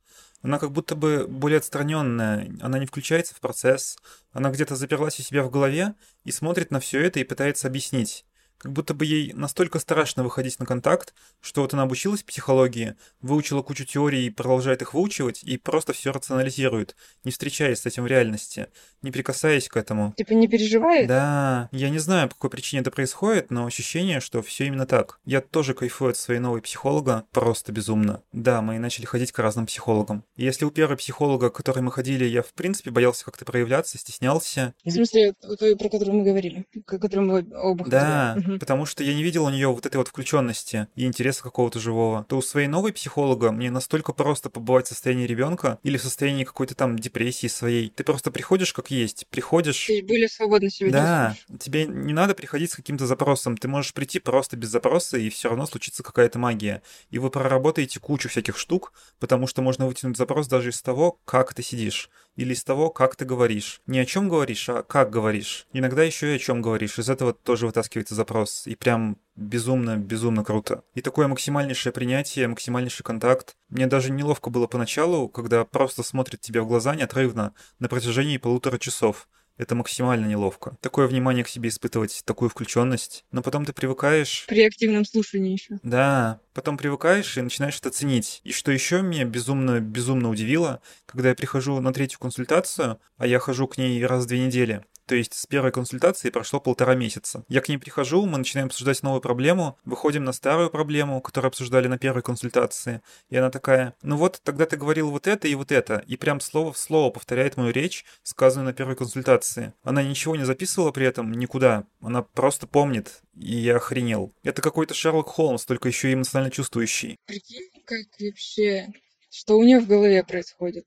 Она 0.42 0.58
как 0.58 0.72
будто 0.72 0.94
бы 0.94 1.26
более 1.28 1.58
отстраненная, 1.58 2.50
она 2.60 2.78
не 2.78 2.86
включается 2.86 3.34
в 3.34 3.40
процесс, 3.40 3.98
она 4.32 4.50
где-то 4.50 4.74
заперлась 4.74 5.20
у 5.20 5.22
себя 5.22 5.42
в 5.42 5.50
голове 5.50 5.94
и 6.24 6.30
смотрит 6.30 6.70
на 6.70 6.80
все 6.80 7.00
это 7.00 7.20
и 7.20 7.24
пытается 7.24 7.68
объяснить. 7.68 8.24
Как 8.60 8.72
будто 8.72 8.92
бы 8.92 9.06
ей 9.06 9.32
настолько 9.32 9.78
страшно 9.78 10.22
выходить 10.22 10.58
на 10.60 10.66
контакт, 10.66 11.14
что 11.40 11.62
вот 11.62 11.72
она 11.72 11.84
обучилась 11.84 12.22
психологии, 12.22 12.94
выучила 13.22 13.62
кучу 13.62 13.86
теорий 13.86 14.26
и 14.26 14.30
продолжает 14.30 14.82
их 14.82 14.92
выучивать, 14.92 15.42
и 15.42 15.56
просто 15.56 15.94
все 15.94 16.12
рационализирует, 16.12 16.94
не 17.24 17.30
встречаясь 17.30 17.80
с 17.80 17.86
этим 17.86 18.02
в 18.02 18.06
реальности, 18.06 18.66
не 19.00 19.10
прикасаясь 19.10 19.66
к 19.66 19.78
этому. 19.78 20.12
Типа 20.14 20.34
не 20.34 20.46
переживает? 20.46 21.08
Да. 21.08 21.70
Я 21.72 21.88
не 21.88 21.98
знаю, 21.98 22.28
по 22.28 22.34
какой 22.34 22.50
причине 22.50 22.82
это 22.82 22.90
происходит, 22.90 23.50
но 23.50 23.64
ощущение, 23.64 24.20
что 24.20 24.42
все 24.42 24.66
именно 24.66 24.84
так. 24.84 25.20
Я 25.24 25.40
тоже 25.40 25.72
кайфую 25.72 26.10
от 26.10 26.18
своей 26.18 26.40
новой 26.40 26.60
психолога, 26.60 27.24
просто 27.30 27.72
безумно. 27.72 28.22
Да, 28.34 28.60
мы 28.60 28.78
начали 28.78 29.06
ходить 29.06 29.32
к 29.32 29.38
разным 29.38 29.64
психологам. 29.64 30.22
И 30.36 30.44
если 30.44 30.66
у 30.66 30.70
первого 30.70 30.96
психолога, 30.96 31.48
к 31.48 31.56
которой 31.56 31.80
мы 31.80 31.90
ходили, 31.92 32.26
я 32.26 32.42
в 32.42 32.52
принципе 32.52 32.90
боялся 32.90 33.24
как-то 33.24 33.46
проявляться, 33.46 33.96
стеснялся. 33.96 34.74
В 34.84 34.90
смысле, 34.90 35.32
той, 35.58 35.76
про 35.76 35.88
которую 35.88 36.18
мы 36.18 36.24
говорили, 36.24 36.66
о 36.86 36.98
которой 36.98 37.20
мы 37.20 37.46
оба 37.56 37.88
Да. 37.88 38.36
Угу 38.54 38.60
потому 38.70 38.86
что 38.86 39.02
я 39.02 39.14
не 39.14 39.24
видел 39.24 39.46
у 39.46 39.50
нее 39.50 39.66
вот 39.66 39.84
этой 39.84 39.96
вот 39.96 40.06
включенности 40.06 40.86
и 40.94 41.04
интереса 41.04 41.42
какого-то 41.42 41.80
живого, 41.80 42.24
то 42.28 42.36
у 42.36 42.42
своей 42.42 42.68
новой 42.68 42.92
психолога 42.92 43.50
мне 43.50 43.68
настолько 43.68 44.12
просто 44.12 44.48
побывать 44.48 44.86
в 44.86 44.90
состоянии 44.90 45.26
ребенка 45.26 45.80
или 45.82 45.96
в 45.96 46.02
состоянии 46.02 46.44
какой-то 46.44 46.76
там 46.76 46.96
депрессии 46.96 47.48
своей. 47.48 47.88
Ты 47.90 48.04
просто 48.04 48.30
приходишь 48.30 48.72
как 48.72 48.92
есть, 48.92 49.26
приходишь... 49.28 49.86
Ты 49.86 50.04
более 50.04 50.28
свободно 50.28 50.70
себя 50.70 50.92
Да, 50.92 51.36
тебе 51.58 51.86
не 51.86 52.12
надо 52.12 52.34
приходить 52.34 52.70
с 52.70 52.76
каким-то 52.76 53.08
запросом, 53.08 53.56
ты 53.56 53.66
можешь 53.66 53.92
прийти 53.92 54.20
просто 54.20 54.56
без 54.56 54.68
запроса, 54.68 55.18
и 55.18 55.30
все 55.30 55.48
равно 55.48 55.66
случится 55.66 56.04
какая-то 56.04 56.38
магия. 56.38 56.82
И 57.10 57.18
вы 57.18 57.28
проработаете 57.30 57.98
кучу 57.98 58.28
всяких 58.28 58.56
штук, 58.56 58.92
потому 59.18 59.48
что 59.48 59.62
можно 59.62 59.88
вытянуть 59.88 60.16
запрос 60.16 60.46
даже 60.46 60.70
из 60.70 60.80
того, 60.80 61.18
как 61.24 61.54
ты 61.54 61.64
сидишь 61.64 62.08
или 62.36 62.52
из 62.52 62.64
того, 62.64 62.90
как 62.90 63.16
ты 63.16 63.24
говоришь. 63.24 63.80
Не 63.86 63.98
о 63.98 64.06
чем 64.06 64.28
говоришь, 64.28 64.68
а 64.68 64.82
как 64.82 65.10
говоришь. 65.10 65.66
Иногда 65.72 66.02
еще 66.02 66.32
и 66.32 66.36
о 66.36 66.38
чем 66.38 66.62
говоришь. 66.62 66.98
Из 66.98 67.10
этого 67.10 67.32
тоже 67.32 67.66
вытаскивается 67.66 68.14
запрос. 68.14 68.66
И 68.66 68.74
прям 68.74 69.18
безумно, 69.36 69.96
безумно 69.96 70.44
круто. 70.44 70.82
И 70.94 71.00
такое 71.00 71.28
максимальнейшее 71.28 71.92
принятие, 71.92 72.48
максимальнейший 72.48 73.04
контакт. 73.04 73.56
Мне 73.68 73.86
даже 73.86 74.10
неловко 74.10 74.50
было 74.50 74.66
поначалу, 74.66 75.28
когда 75.28 75.64
просто 75.64 76.02
смотрит 76.02 76.40
тебя 76.40 76.62
в 76.62 76.66
глаза 76.66 76.94
неотрывно 76.94 77.54
на 77.78 77.88
протяжении 77.88 78.38
полутора 78.38 78.78
часов. 78.78 79.28
Это 79.56 79.74
максимально 79.74 80.26
неловко. 80.26 80.76
Такое 80.80 81.06
внимание 81.06 81.44
к 81.44 81.48
себе 81.48 81.68
испытывать, 81.68 82.22
такую 82.24 82.48
включенность. 82.48 83.24
Но 83.30 83.42
потом 83.42 83.64
ты 83.64 83.72
привыкаешь. 83.72 84.46
При 84.48 84.64
активном 84.64 85.04
слушании 85.04 85.52
еще. 85.52 85.78
Да. 85.82 86.40
Потом 86.54 86.78
привыкаешь 86.78 87.36
и 87.36 87.42
начинаешь 87.42 87.78
это 87.78 87.90
ценить. 87.90 88.40
И 88.44 88.52
что 88.52 88.72
еще 88.72 89.02
меня 89.02 89.24
безумно, 89.24 89.80
безумно 89.80 90.30
удивило, 90.30 90.80
когда 91.06 91.28
я 91.28 91.34
прихожу 91.34 91.78
на 91.80 91.92
третью 91.92 92.18
консультацию, 92.20 92.98
а 93.18 93.26
я 93.26 93.38
хожу 93.38 93.68
к 93.68 93.76
ней 93.76 94.04
раз 94.04 94.24
в 94.24 94.28
две 94.28 94.40
недели, 94.40 94.84
То 95.10 95.16
есть 95.16 95.34
с 95.34 95.44
первой 95.44 95.72
консультации 95.72 96.30
прошло 96.30 96.60
полтора 96.60 96.94
месяца. 96.94 97.44
Я 97.48 97.62
к 97.62 97.68
ней 97.68 97.78
прихожу, 97.78 98.24
мы 98.26 98.38
начинаем 98.38 98.68
обсуждать 98.68 99.02
новую 99.02 99.20
проблему, 99.20 99.76
выходим 99.84 100.22
на 100.22 100.32
старую 100.32 100.70
проблему, 100.70 101.20
которую 101.20 101.48
обсуждали 101.48 101.88
на 101.88 101.98
первой 101.98 102.22
консультации. 102.22 103.02
И 103.28 103.36
она 103.36 103.50
такая, 103.50 103.96
ну 104.02 104.16
вот, 104.16 104.40
тогда 104.44 104.66
ты 104.66 104.76
говорил 104.76 105.10
вот 105.10 105.26
это 105.26 105.48
и 105.48 105.56
вот 105.56 105.72
это. 105.72 106.04
И 106.06 106.16
прям 106.16 106.38
слово 106.38 106.72
в 106.72 106.78
слово 106.78 107.10
повторяет 107.10 107.56
мою 107.56 107.72
речь, 107.72 108.04
сказанную 108.22 108.66
на 108.66 108.72
первой 108.72 108.94
консультации. 108.94 109.72
Она 109.82 110.04
ничего 110.04 110.36
не 110.36 110.44
записывала 110.44 110.92
при 110.92 111.06
этом 111.06 111.32
никуда. 111.32 111.86
Она 112.00 112.22
просто 112.22 112.68
помнит. 112.68 113.22
И 113.34 113.56
я 113.56 113.78
охренел. 113.78 114.32
Это 114.44 114.62
какой-то 114.62 114.94
Шерлок 114.94 115.26
Холмс, 115.26 115.64
только 115.64 115.88
еще 115.88 116.12
и 116.12 116.14
эмоционально 116.14 116.52
чувствующий. 116.52 117.16
Прикинь, 117.26 117.68
как 117.84 118.06
вообще, 118.20 118.86
что 119.28 119.58
у 119.58 119.64
нее 119.64 119.80
в 119.80 119.88
голове 119.88 120.22
происходит. 120.22 120.86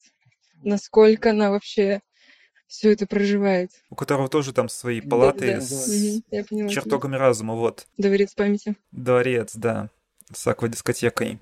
Насколько 0.64 1.32
она 1.32 1.52
вообще 1.52 2.00
все 2.68 2.92
это 2.92 3.06
проживает. 3.06 3.72
У 3.90 3.96
которого 3.96 4.30
тоже 4.30 4.54
там 4.54 4.70
свои 4.70 5.02
палаты 5.02 5.48
Да-да-да. 5.48 5.62
с 5.62 5.88
Мгм, 5.88 6.24
я 6.32 6.44
поняла 6.44 6.70
чертогами 6.70 7.16
разума, 7.16 7.56
вот. 7.56 7.88
Дворец 7.98 8.34
памяти. 8.34 8.76
Дворец, 8.92 9.56
да. 9.56 9.90
С 10.34 10.48
аквадискотекой 10.48 11.38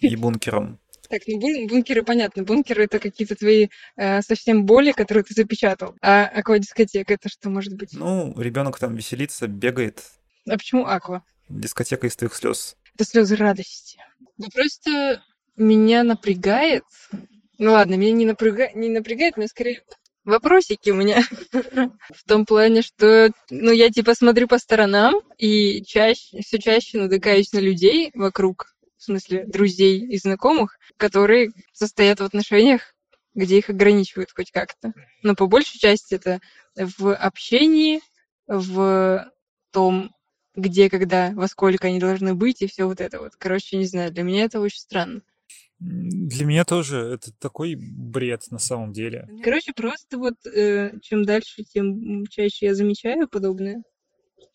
и 0.00 0.16
бункером. 0.16 0.78
Так, 1.08 1.22
ну 1.26 1.38
бун- 1.38 1.66
бункеры 1.66 2.02
понятно. 2.02 2.42
Бункеры 2.42 2.84
это 2.84 2.98
какие-то 2.98 3.36
твои 3.36 3.68
э, 3.96 4.22
совсем 4.22 4.64
боли, 4.64 4.92
которые 4.92 5.22
ты 5.22 5.34
запечатал. 5.34 5.94
А 6.00 6.24
аквадискотека 6.24 7.12
это 7.12 7.28
что 7.28 7.50
может 7.50 7.74
быть? 7.76 7.90
Ну, 7.92 8.34
ребенок 8.40 8.78
там 8.78 8.96
веселится, 8.96 9.46
бегает. 9.46 10.02
А 10.48 10.52
почему 10.56 10.86
аква? 10.86 11.22
Дискотека 11.48 12.06
из 12.06 12.16
твоих 12.16 12.34
слез. 12.34 12.76
Это 12.94 13.04
слезы 13.04 13.36
радости. 13.36 13.98
Да 14.38 14.48
просто 14.52 15.22
меня 15.56 16.02
напрягает. 16.02 16.84
Ну 17.58 17.72
ладно, 17.72 17.94
меня 17.94 18.12
не, 18.12 18.24
напряга... 18.26 18.70
не 18.74 18.88
напрягает, 18.88 19.36
но 19.36 19.46
скорее 19.46 19.82
вопросики 20.24 20.90
у 20.90 20.94
меня. 20.94 21.22
В 22.14 22.24
том 22.26 22.46
плане, 22.46 22.82
что 22.82 23.30
ну, 23.50 23.72
я 23.72 23.90
типа 23.90 24.14
смотрю 24.14 24.48
по 24.48 24.58
сторонам 24.58 25.14
и 25.38 25.82
чаще, 25.84 26.40
все 26.40 26.58
чаще 26.58 26.98
натыкаюсь 26.98 27.52
на 27.52 27.58
людей 27.58 28.10
вокруг, 28.14 28.74
в 28.96 29.02
смысле 29.02 29.44
друзей 29.46 30.00
и 30.00 30.18
знакомых, 30.18 30.78
которые 30.96 31.50
состоят 31.72 32.20
в 32.20 32.24
отношениях, 32.24 32.94
где 33.34 33.58
их 33.58 33.70
ограничивают 33.70 34.30
хоть 34.34 34.50
как-то. 34.50 34.92
Но 35.22 35.34
по 35.34 35.46
большей 35.46 35.78
части 35.78 36.14
это 36.14 36.40
в 36.76 37.14
общении, 37.14 38.00
в 38.46 39.30
том, 39.72 40.14
где, 40.54 40.88
когда, 40.88 41.32
во 41.34 41.48
сколько 41.48 41.88
они 41.88 41.98
должны 41.98 42.34
быть, 42.34 42.62
и 42.62 42.66
все 42.66 42.86
вот 42.86 43.00
это 43.00 43.18
вот. 43.18 43.32
Короче, 43.36 43.76
не 43.76 43.86
знаю, 43.86 44.12
для 44.12 44.22
меня 44.22 44.44
это 44.44 44.60
очень 44.60 44.78
странно. 44.78 45.22
Для 45.86 46.46
меня 46.46 46.64
тоже 46.64 46.96
это 46.98 47.30
такой 47.38 47.74
бред 47.76 48.50
на 48.50 48.58
самом 48.58 48.92
деле. 48.92 49.28
Короче, 49.42 49.72
просто 49.74 50.16
вот 50.16 50.34
э, 50.46 50.98
чем 51.02 51.24
дальше, 51.24 51.62
тем 51.64 52.24
чаще 52.26 52.66
я 52.66 52.74
замечаю 52.74 53.28
подобное. 53.28 53.82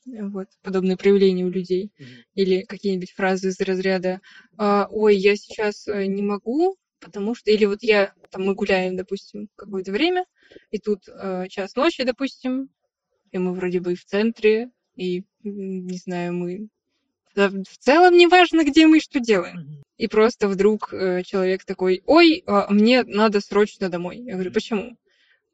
э, 0.07 0.23
Вот, 0.25 0.47
подобные 0.63 0.97
проявления 0.97 1.45
у 1.45 1.49
людей. 1.49 1.91
Или 2.34 2.63
какие-нибудь 2.63 3.11
фразы 3.11 3.49
из 3.49 3.59
разряда 3.59 4.21
«А, 4.57 4.88
«Ой, 4.89 5.15
я 5.17 5.36
сейчас 5.36 5.88
э, 5.88 6.05
не 6.07 6.23
могу, 6.23 6.77
потому 6.99 7.36
что...» 7.36 7.51
Или 7.51 7.65
вот 7.65 7.84
я, 7.84 8.13
там 8.32 8.45
мы 8.45 8.55
гуляем, 8.55 8.97
допустим, 8.97 9.49
какое-то 9.55 9.91
время, 9.91 10.25
и 10.71 10.80
тут 10.80 11.07
э, 11.07 11.45
час 11.49 11.75
ночи, 11.75 12.03
допустим, 12.03 12.69
и 13.32 13.38
мы 13.38 13.53
вроде 13.53 13.82
бы 13.82 13.93
и 13.93 13.95
в 13.95 14.03
центре, 14.03 14.71
и, 14.95 15.23
не 15.43 15.97
знаю, 15.97 16.34
мы... 16.34 16.69
В 17.36 17.77
целом 17.80 18.17
не 18.17 18.27
важно, 18.27 18.63
где 18.63 18.88
мы 18.88 18.97
и 18.97 19.01
что 19.01 19.19
делаем. 19.19 19.84
И 19.97 20.07
просто 20.07 20.47
вдруг 20.47 20.93
э, 20.93 21.23
человек 21.23 21.65
такой, 21.65 22.01
ой, 22.05 22.43
а, 22.47 22.71
мне 22.71 23.03
надо 23.03 23.41
срочно 23.41 23.89
домой. 23.89 24.17
Я 24.17 24.34
говорю, 24.34 24.51
почему? 24.51 24.97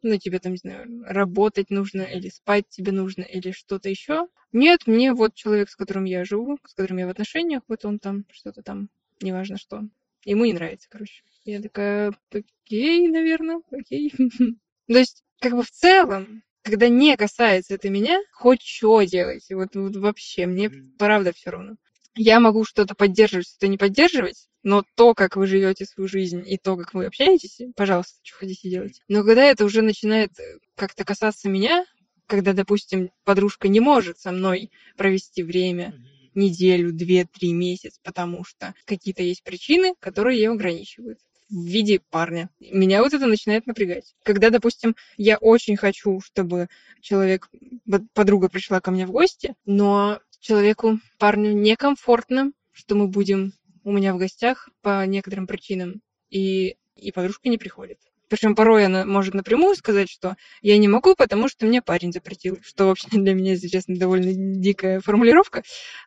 Ну, 0.02 0.18
тебе 0.18 0.40
там, 0.40 0.52
не 0.52 0.60
знаю, 0.60 0.86
работать 1.04 1.72
нужно, 1.72 2.04
или 2.04 2.30
спать 2.30 2.66
тебе 2.70 2.92
нужно, 2.92 3.24
или 3.24 3.52
что-то 3.52 3.90
еще. 3.90 4.28
Нет, 4.52 4.86
мне 4.86 5.14
вот 5.14 5.34
человек, 5.34 5.70
с 5.70 5.76
которым 5.76 6.06
я 6.06 6.24
живу, 6.26 6.58
с 6.66 6.74
которым 6.76 7.00
я 7.00 7.08
в 7.08 7.10
отношениях, 7.10 7.64
вот 7.68 7.86
он 7.86 7.98
там 8.00 8.26
что-то 8.32 8.62
там, 8.62 8.90
неважно 9.20 9.58
что. 9.58 9.82
Ему 10.24 10.46
не 10.46 10.54
нравится, 10.54 10.88
короче. 10.90 11.24
Я 11.44 11.62
такая, 11.62 12.14
окей, 12.32 13.08
наверное, 13.08 13.62
окей. 13.72 14.14
То 14.88 14.98
есть, 14.98 15.24
как 15.40 15.54
бы 15.54 15.64
в 15.64 15.72
целом, 15.72 16.44
когда 16.66 16.90
не 16.90 17.16
касается 17.16 17.76
это 17.76 17.90
меня, 17.90 18.20
хоть 18.34 18.64
что 18.64 19.04
делать. 19.04 19.46
Вот, 19.52 19.76
вот 19.76 19.96
вообще, 19.96 20.48
мне 20.48 20.72
правда 20.98 21.32
все 21.32 21.52
равно. 21.52 21.76
Я 22.16 22.40
могу 22.40 22.66
что-то 22.66 22.96
поддерживать, 22.96 23.48
что-то 23.48 23.68
не 23.68 23.78
поддерживать, 23.78 24.48
но 24.64 24.84
то, 24.96 25.14
как 25.14 25.36
вы 25.36 25.46
живете 25.46 25.86
свою 25.86 26.08
жизнь 26.08 26.44
и 26.46 26.58
то, 26.58 26.76
как 26.76 26.94
вы 26.94 27.06
общаетесь, 27.06 27.62
пожалуйста, 27.76 28.16
что 28.24 28.40
хотите 28.40 28.70
делать. 28.70 29.00
Но 29.08 29.24
когда 29.24 29.44
это 29.44 29.64
уже 29.64 29.84
начинает 29.84 30.32
э, 30.40 30.58
как-то 30.76 31.06
касаться 31.06 31.50
меня, 31.50 31.86
когда, 32.26 32.54
допустим, 32.54 33.12
подружка 33.26 33.68
не 33.68 33.80
может 33.80 34.18
со 34.18 34.32
мной 34.32 34.72
провести 34.98 35.44
время 35.44 35.94
неделю, 36.34 36.92
две, 36.92 37.26
три 37.26 37.54
месяца, 37.54 38.00
потому 38.04 38.44
что 38.44 38.74
какие-то 38.86 39.22
есть 39.22 39.44
причины, 39.44 39.94
которые 40.00 40.40
ее 40.40 40.52
ограничивают 40.52 41.20
в 41.50 41.66
виде 41.66 42.02
парня. 42.10 42.50
Меня 42.60 43.04
вот 43.04 43.14
это 43.14 43.28
начинает 43.28 43.68
напрягать. 43.68 44.16
Когда, 44.24 44.50
допустим, 44.50 44.96
я 45.18 45.38
очень 45.38 45.78
хочу, 45.78 46.20
чтобы 46.22 46.68
человек, 47.02 47.50
под- 47.90 48.12
подруга 48.14 48.50
пришла 48.50 48.80
ко 48.82 48.92
мне 48.92 49.06
в 49.06 49.12
гости, 49.12 49.56
но 49.66 50.20
человеку, 50.40 51.00
парню 51.18 51.54
некомфортно, 51.54 52.52
что 52.72 52.96
мы 52.96 53.08
будем 53.08 53.54
у 53.84 53.92
меня 53.92 54.14
в 54.14 54.18
гостях 54.18 54.70
по 54.82 55.06
некоторым 55.06 55.48
причинам, 55.48 56.02
и, 56.30 56.78
и 56.96 57.12
подружка 57.12 57.50
не 57.50 57.58
приходит. 57.58 58.00
Причем 58.28 58.56
порой 58.56 58.86
она 58.86 59.06
может 59.06 59.34
напрямую 59.36 59.76
сказать, 59.76 60.10
что 60.10 60.36
я 60.62 60.78
не 60.78 60.88
могу, 60.88 61.16
потому 61.16 61.48
что 61.48 61.66
мне 61.66 61.82
парень 61.82 62.12
запретил, 62.12 62.58
что 62.64 62.88
вообще 62.88 63.08
для 63.12 63.34
меня, 63.34 63.52
если 63.52 63.68
честно, 63.68 63.98
довольно 63.98 64.34
дикая 64.34 65.00
формулировка. 65.00 65.64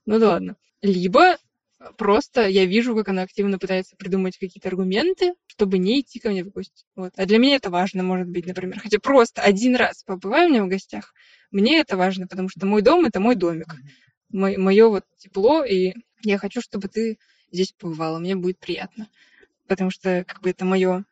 Ну 0.06 0.18
да 0.18 0.30
ладно. 0.30 0.56
Либо 0.82 1.38
просто 1.96 2.48
я 2.48 2.64
вижу, 2.64 2.94
как 2.96 3.08
она 3.08 3.22
активно 3.22 3.58
пытается 3.58 3.96
придумать 3.96 4.36
какие-то 4.36 4.68
аргументы, 4.68 5.34
чтобы 5.46 5.78
не 5.78 6.00
идти 6.00 6.18
ко 6.18 6.30
мне 6.30 6.44
в 6.44 6.50
гости. 6.50 6.84
Вот. 6.96 7.12
А 7.16 7.26
для 7.26 7.38
меня 7.38 7.56
это 7.56 7.70
важно, 7.70 8.02
может 8.02 8.28
быть, 8.28 8.46
например. 8.46 8.80
Хотя 8.80 8.98
просто 8.98 9.42
один 9.42 9.76
раз 9.76 10.02
побывай 10.04 10.46
у 10.46 10.50
меня 10.50 10.64
в 10.64 10.68
гостях, 10.68 11.14
мне 11.50 11.80
это 11.80 11.96
важно, 11.96 12.26
потому 12.26 12.48
что 12.48 12.66
мой 12.66 12.82
дом— 12.82 13.04
это 13.06 13.20
мой 13.20 13.34
домик. 13.34 13.74
Мое 14.30 14.88
вот 14.88 15.04
тепло, 15.16 15.64
и 15.64 15.94
я 16.22 16.36
хочу, 16.38 16.60
чтобы 16.60 16.88
ты 16.88 17.18
здесь 17.50 17.72
побывала. 17.72 18.18
Мне 18.18 18.36
будет 18.36 18.58
приятно. 18.58 19.08
Потому 19.66 19.90
что, 19.90 20.24
как 20.26 20.42
бы, 20.42 20.50
это 20.50 20.64
мое, 20.64 21.04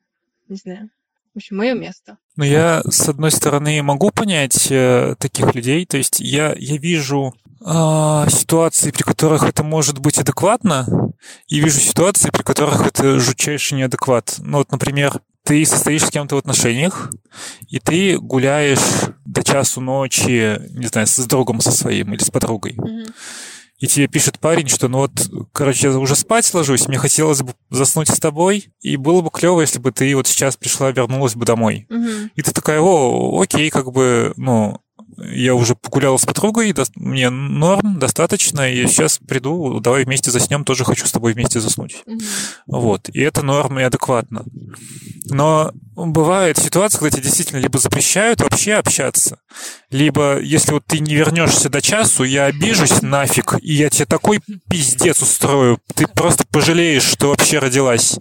не 0.49 0.57
знаю, 0.57 0.91
в 1.37 1.39
общем, 1.39 1.59
мое 1.59 1.75
место. 1.75 2.17
Ну, 2.37 2.45
я, 2.45 2.81
с 2.89 3.11
одной 3.11 3.31
стороны, 3.31 3.83
могу 3.83 4.11
понять 4.11 4.69
э, 4.71 5.17
таких 5.19 5.55
людей. 5.55 5.85
То 5.85 5.99
есть 5.99 6.19
я, 6.19 6.55
я 6.57 6.79
вижу 6.79 7.35
а, 7.63 8.27
ситуации, 8.31 8.91
при 8.91 9.03
которых 9.03 9.45
это 9.45 9.63
может 9.63 9.99
быть 9.99 10.17
адекватно, 10.17 10.87
и 11.47 11.61
вижу 11.61 11.79
ситуации, 11.79 12.31
при 12.31 12.43
которых 12.43 12.87
это 12.87 13.21
жутчайший 13.21 13.77
неадекват. 13.77 14.37
Ну, 14.39 14.59
вот, 14.59 14.73
например, 14.73 15.21
ты 15.45 15.67
состоишь 15.67 16.07
с 16.07 16.11
кем-то 16.11 16.37
в 16.37 16.39
отношениях, 16.39 17.11
и 17.69 17.81
ты 17.81 18.19
гуляешь 18.19 19.11
до 19.27 19.45
часу 19.45 19.83
ночи, 19.83 20.59
не 20.71 20.87
знаю, 20.87 21.07
с 21.07 21.19
другом 21.27 21.61
со 21.61 21.71
своим 21.71 22.15
или 22.15 22.23
с 22.23 22.31
подругой. 22.31 22.79
И 23.79 23.87
тебе 23.87 24.07
пишет 24.07 24.39
парень, 24.39 24.69
что 24.69 24.89
ну 24.89 24.99
вот, 24.99 25.13
короче, 25.53 25.89
я 25.89 25.99
уже 25.99 26.17
спать 26.17 26.53
ложусь, 26.55 26.89
мне 26.89 26.99
хотелось 26.99 27.43
бы 27.43 27.55
заснуть 27.71 28.09
с 28.09 28.19
тобой, 28.19 28.69
и 28.81 28.97
было 28.97 29.21
бы 29.21 29.31
клево, 29.31 29.61
если 29.61 29.79
бы 29.79 29.93
ты 29.93 30.17
вот 30.17 30.27
сейчас 30.27 30.57
пришла, 30.57 30.91
вернулась 30.91 31.35
бы 31.35 31.45
домой. 31.45 31.87
И 32.35 32.43
ты 32.43 32.53
такая, 32.53 32.81
о, 32.81 33.41
окей, 33.43 33.71
как 33.71 33.93
бы, 33.93 34.33
ну, 34.37 34.81
я 35.19 35.55
уже 35.55 35.75
погуляла 35.75 36.17
с 36.17 36.27
подругой, 36.27 36.73
до- 36.73 36.85
мне 36.95 37.31
норм, 37.31 37.99
достаточно, 37.99 38.71
и 38.71 38.87
сейчас 38.87 39.19
приду, 39.19 39.81
давай 39.81 40.05
вместе 40.05 40.31
заснем, 40.31 40.65
тоже 40.65 40.85
хочу 40.85 41.07
с 41.07 41.13
тобой 41.13 41.33
вместе 41.33 41.61
заснуть. 41.61 42.03
Вот. 42.67 43.09
И 43.09 43.21
это 43.21 43.43
норма 43.43 43.81
и 43.83 43.85
адекватно. 43.85 44.45
Но 45.29 45.73
бывает 45.97 46.59
ситуация, 46.59 46.99
когда 46.99 47.11
тебе 47.17 47.25
действительно 47.25 47.59
либо 47.59 47.79
запрещают 47.79 48.41
вообще 48.41 48.75
общаться, 48.75 49.39
либо 49.91 50.39
если 50.41 50.73
вот 50.73 50.85
ты 50.87 50.99
не 51.01 51.15
вернешься 51.15 51.69
до 51.69 51.81
часу, 51.83 52.23
я 52.25 52.45
обижусь 52.47 53.03
нафиг, 53.03 53.55
и 53.61 53.73
я 53.75 53.89
тебе 53.91 54.07
такой 54.07 54.41
пиздец 54.69 55.23
устрою, 55.23 55.81
ты 55.95 56.07
просто 56.07 56.45
пожалеешь, 56.51 57.03
что 57.05 57.31
вообще 57.31 57.59
родилась. 57.59 58.19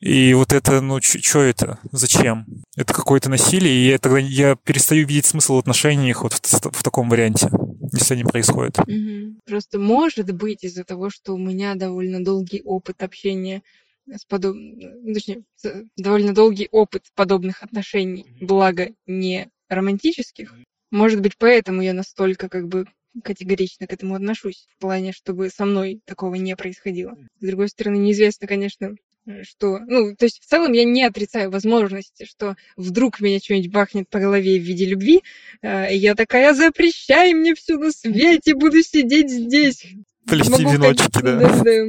И 0.00 0.32
вот 0.34 0.52
это, 0.52 0.80
ну, 0.80 1.00
что 1.02 1.40
это? 1.40 1.78
Зачем? 1.90 2.46
Это 2.76 2.94
какое-то 2.94 3.28
насилие, 3.30 3.74
и 3.74 3.88
я 3.88 3.98
тогда 3.98 4.18
я 4.18 4.54
перестаю 4.54 5.06
видеть 5.06 5.26
смысл 5.26 5.56
в 5.56 5.58
отношениях 5.58 6.22
вот 6.22 6.34
в, 6.34 6.40
в 6.44 6.82
таком 6.84 7.08
варианте, 7.08 7.50
если 7.92 8.14
они 8.14 8.24
происходят. 8.24 8.78
Мгм. 8.86 9.40
Просто 9.44 9.78
может 9.80 10.32
быть 10.32 10.62
из-за 10.62 10.84
того, 10.84 11.10
что 11.10 11.34
у 11.34 11.38
меня 11.38 11.74
довольно 11.74 12.24
долгий 12.24 12.62
опыт 12.64 13.02
общения 13.02 13.62
с 14.08 14.24
подобным, 14.24 15.12
точнее, 15.12 15.42
с- 15.56 15.84
довольно 15.96 16.32
долгий 16.32 16.68
опыт 16.70 17.04
подобных 17.16 17.62
отношений, 17.64 18.26
благо 18.40 18.90
не 19.06 19.48
романтических. 19.68 20.54
Может 20.92 21.20
быть, 21.20 21.36
поэтому 21.38 21.82
я 21.82 21.92
настолько 21.92 22.48
как 22.48 22.68
бы 22.68 22.86
категорично 23.24 23.86
к 23.86 23.92
этому 23.92 24.14
отношусь, 24.14 24.68
в 24.76 24.80
плане, 24.80 25.12
чтобы 25.12 25.50
со 25.50 25.64
мной 25.64 26.00
такого 26.04 26.36
не 26.36 26.54
происходило. 26.56 27.16
С 27.40 27.46
другой 27.46 27.68
стороны, 27.68 27.96
неизвестно, 27.96 28.46
конечно, 28.46 28.94
что, 29.42 29.78
ну, 29.86 30.14
то 30.16 30.24
есть 30.24 30.42
в 30.42 30.46
целом 30.46 30.72
я 30.72 30.84
не 30.84 31.02
отрицаю 31.04 31.50
возможности, 31.50 32.24
что 32.24 32.56
вдруг 32.76 33.20
меня 33.20 33.38
что-нибудь 33.38 33.70
бахнет 33.70 34.08
по 34.08 34.18
голове 34.18 34.58
в 34.58 34.62
виде 34.62 34.86
любви, 34.86 35.22
э, 35.62 35.94
я 35.94 36.14
такая, 36.14 36.54
запрещай 36.54 37.34
мне 37.34 37.54
все 37.54 37.76
на 37.76 37.92
свете, 37.92 38.54
буду 38.54 38.82
сидеть 38.82 39.30
здесь. 39.30 39.84
Плести 40.26 40.62
веночки, 40.62 41.22
да. 41.22 41.38
да, 41.38 41.62
да. 41.62 41.84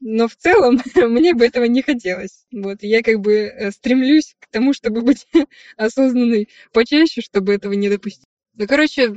Но 0.00 0.28
в 0.28 0.36
целом 0.36 0.80
мне 0.94 1.34
бы 1.34 1.46
этого 1.46 1.64
не 1.64 1.82
хотелось. 1.82 2.46
Вот, 2.52 2.82
я 2.82 3.02
как 3.02 3.20
бы 3.20 3.32
э, 3.32 3.70
стремлюсь 3.70 4.34
к 4.38 4.48
тому, 4.50 4.72
чтобы 4.72 5.02
быть 5.02 5.26
осознанной 5.76 6.48
почаще, 6.72 7.20
чтобы 7.20 7.54
этого 7.54 7.72
не 7.72 7.88
допустить. 7.88 8.26
Ну, 8.54 8.66
короче, 8.66 9.14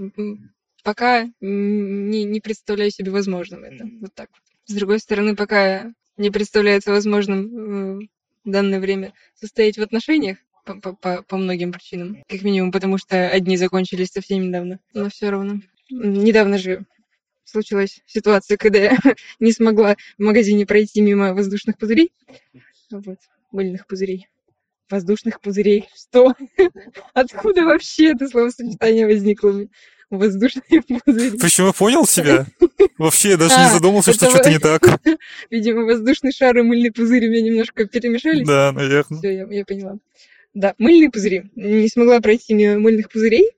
пока 0.83 1.29
не, 1.41 2.23
не 2.23 2.39
представляю 2.39 2.91
себе 2.91 3.11
возможным 3.11 3.63
это. 3.63 3.85
Вот 3.99 4.13
так 4.13 4.29
вот. 4.31 4.41
С 4.67 4.73
другой 4.73 4.99
стороны, 4.99 5.35
пока 5.35 5.91
не 6.21 6.29
представляется 6.31 6.91
возможным 6.91 7.99
в 7.99 8.49
данное 8.49 8.79
время 8.79 9.13
состоять 9.35 9.77
в 9.77 9.81
отношениях, 9.81 10.37
по, 10.65 10.75
по- 10.93 11.23
по- 11.23 11.37
многим 11.37 11.71
причинам. 11.71 12.23
Как 12.27 12.43
минимум, 12.43 12.71
потому 12.71 12.97
что 12.97 13.27
одни 13.27 13.57
закончились 13.57 14.09
совсем 14.11 14.47
недавно. 14.47 14.79
Но 14.93 15.09
все 15.09 15.29
равно. 15.29 15.61
Недавно 15.89 16.57
же 16.57 16.85
случилась 17.43 18.01
ситуация, 18.05 18.57
когда 18.57 18.79
я 18.79 18.97
не 19.39 19.51
смогла 19.51 19.95
в 20.17 20.23
магазине 20.23 20.65
пройти 20.65 21.01
мимо 21.01 21.33
воздушных 21.33 21.77
пузырей. 21.77 22.13
Вот, 22.91 23.17
мыльных 23.51 23.87
пузырей. 23.87 24.27
Воздушных 24.89 25.41
пузырей. 25.41 25.89
Что? 25.95 26.33
Откуда 27.13 27.63
вообще 27.63 28.11
это 28.11 28.27
словосочетание 28.27 29.05
возникло? 29.07 29.67
Воздушные 30.11 30.81
пузыри. 31.05 31.37
Почему 31.39 31.71
понял 31.73 32.05
тебя? 32.05 32.45
Вообще, 32.97 33.29
я 33.31 33.37
даже 33.37 33.55
не 33.55 33.65
А, 33.65 33.69
задумался, 33.69 34.11
что 34.13 34.29
что-то 34.29 34.49
не 34.51 34.59
так. 34.59 34.81
Видимо, 35.49 35.85
воздушный 35.85 36.33
шар 36.33 36.57
и 36.57 36.61
мыльный 36.61 36.91
пузырь 36.91 37.25
у 37.27 37.31
меня 37.31 37.41
немножко 37.41 37.85
перемешались. 37.85 38.45
Да, 38.45 38.71
наверное. 38.73 39.17
Все, 39.19 39.33
я, 39.33 39.47
я 39.49 39.65
поняла. 39.65 39.97
Да, 40.53 40.75
мыльные 40.77 41.09
пузыри. 41.09 41.49
Не 41.55 41.87
смогла 41.87 42.19
пройти 42.19 42.53
мимо 42.53 42.77
мыльных 42.79 43.09
пузырей. 43.09 43.51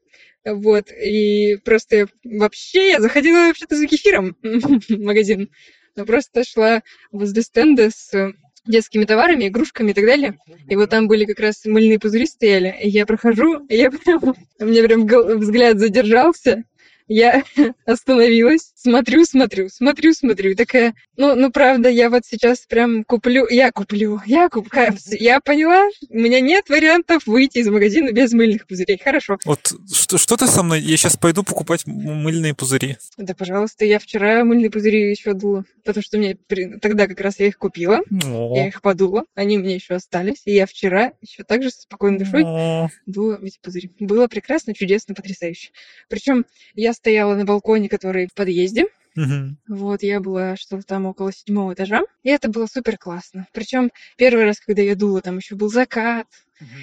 Вот, 0.45 0.91
и 0.91 1.55
просто 1.65 1.95
я- 1.95 2.07
вообще 2.23 2.91
я 2.91 3.01
заходила 3.01 3.47
вообще-то 3.47 3.75
за 3.75 3.87
кефиром 3.87 4.35
в 4.43 4.97
магазин. 4.99 5.49
Но 5.95 6.05
просто 6.05 6.43
шла 6.43 6.83
возле 7.11 7.41
стенда 7.41 7.89
с 7.89 8.33
детскими 8.65 9.05
товарами, 9.05 9.47
игрушками 9.47 9.91
и 9.91 9.93
так 9.93 10.05
далее. 10.05 10.37
И 10.67 10.75
вот 10.75 10.89
там 10.89 11.07
были 11.07 11.25
как 11.25 11.39
раз 11.39 11.65
мыльные 11.65 11.99
пузыри 11.99 12.25
стояли. 12.25 12.75
И 12.81 12.89
я 12.89 13.05
прохожу, 13.05 13.65
и 13.67 13.75
я 13.75 13.91
прям, 13.91 14.35
у 14.59 14.65
меня 14.65 14.83
прям 14.83 15.05
взгляд 15.39 15.79
задержался. 15.79 16.63
Я 17.07 17.43
остановилась, 17.85 18.71
смотрю, 18.75 19.25
смотрю, 19.25 19.69
смотрю, 19.69 20.13
смотрю. 20.13 20.55
Такая, 20.55 20.93
ну, 21.17 21.35
ну, 21.35 21.51
правда, 21.51 21.89
я 21.89 22.09
вот 22.09 22.23
сейчас 22.25 22.59
прям 22.59 23.03
куплю, 23.03 23.47
я 23.49 23.71
куплю, 23.71 24.21
я 24.25 24.49
куплю. 24.49 24.71
Я 25.11 25.39
поняла, 25.41 25.87
у 26.09 26.17
меня 26.17 26.39
нет 26.39 26.69
вариантов 26.69 27.25
выйти 27.25 27.59
из 27.59 27.67
магазина 27.67 28.11
без 28.11 28.33
мыльных 28.33 28.67
пузырей. 28.67 28.99
Хорошо. 29.03 29.37
Вот 29.45 29.73
что, 29.91 30.17
что 30.17 30.37
ты 30.37 30.47
со 30.47 30.63
мной? 30.63 30.81
Я 30.81 30.97
сейчас 30.97 31.17
пойду 31.17 31.43
покупать 31.43 31.85
мыльные 31.85 32.53
пузыри. 32.53 32.97
Да, 33.17 33.33
пожалуйста, 33.33 33.85
я 33.85 33.99
вчера 33.99 34.43
мыльные 34.43 34.71
пузыри 34.71 35.09
еще 35.09 35.33
дула, 35.33 35.65
потому 35.83 36.03
что 36.03 36.17
мне 36.17 36.37
тогда 36.81 37.07
как 37.07 37.19
раз 37.19 37.39
я 37.39 37.47
их 37.47 37.57
купила, 37.57 38.01
я 38.09 38.63
О, 38.63 38.67
их 38.67 38.81
подула, 38.81 39.25
они 39.35 39.57
меня 39.57 39.75
еще 39.75 39.95
остались, 39.95 40.41
и 40.45 40.53
я 40.53 40.65
вчера 40.65 41.13
еще 41.21 41.43
также 41.43 41.69
со 41.69 41.81
спокойной 41.81 42.19
душой 42.19 42.43
о. 42.45 42.89
дула 43.05 43.39
эти 43.43 43.59
пузыри. 43.59 43.91
Было 43.99 44.27
прекрасно, 44.27 44.73
чудесно, 44.73 45.15
потрясающе. 45.15 45.71
Причем 46.09 46.45
я 46.75 46.93
стояла 47.03 47.35
на 47.35 47.43
балконе, 47.43 47.89
который 47.89 48.27
в 48.27 48.33
подъезде, 48.33 48.85
Мгм. 49.15 49.57
вот, 49.67 50.03
я 50.03 50.19
была 50.19 50.55
что-то 50.55 50.83
там 50.83 51.05
около 51.05 51.31
седьмого 51.31 51.73
этажа, 51.73 52.01
и 52.23 52.29
это 52.29 52.49
было 52.49 52.65
супер 52.65 52.97
классно. 52.97 53.47
Причем 53.53 53.91
первый 54.17 54.45
раз, 54.45 54.59
когда 54.59 54.81
я 54.81 54.95
дула, 54.95 55.21
там 55.21 55.37
еще 55.37 55.55
был 55.55 55.69
закат, 55.69 56.27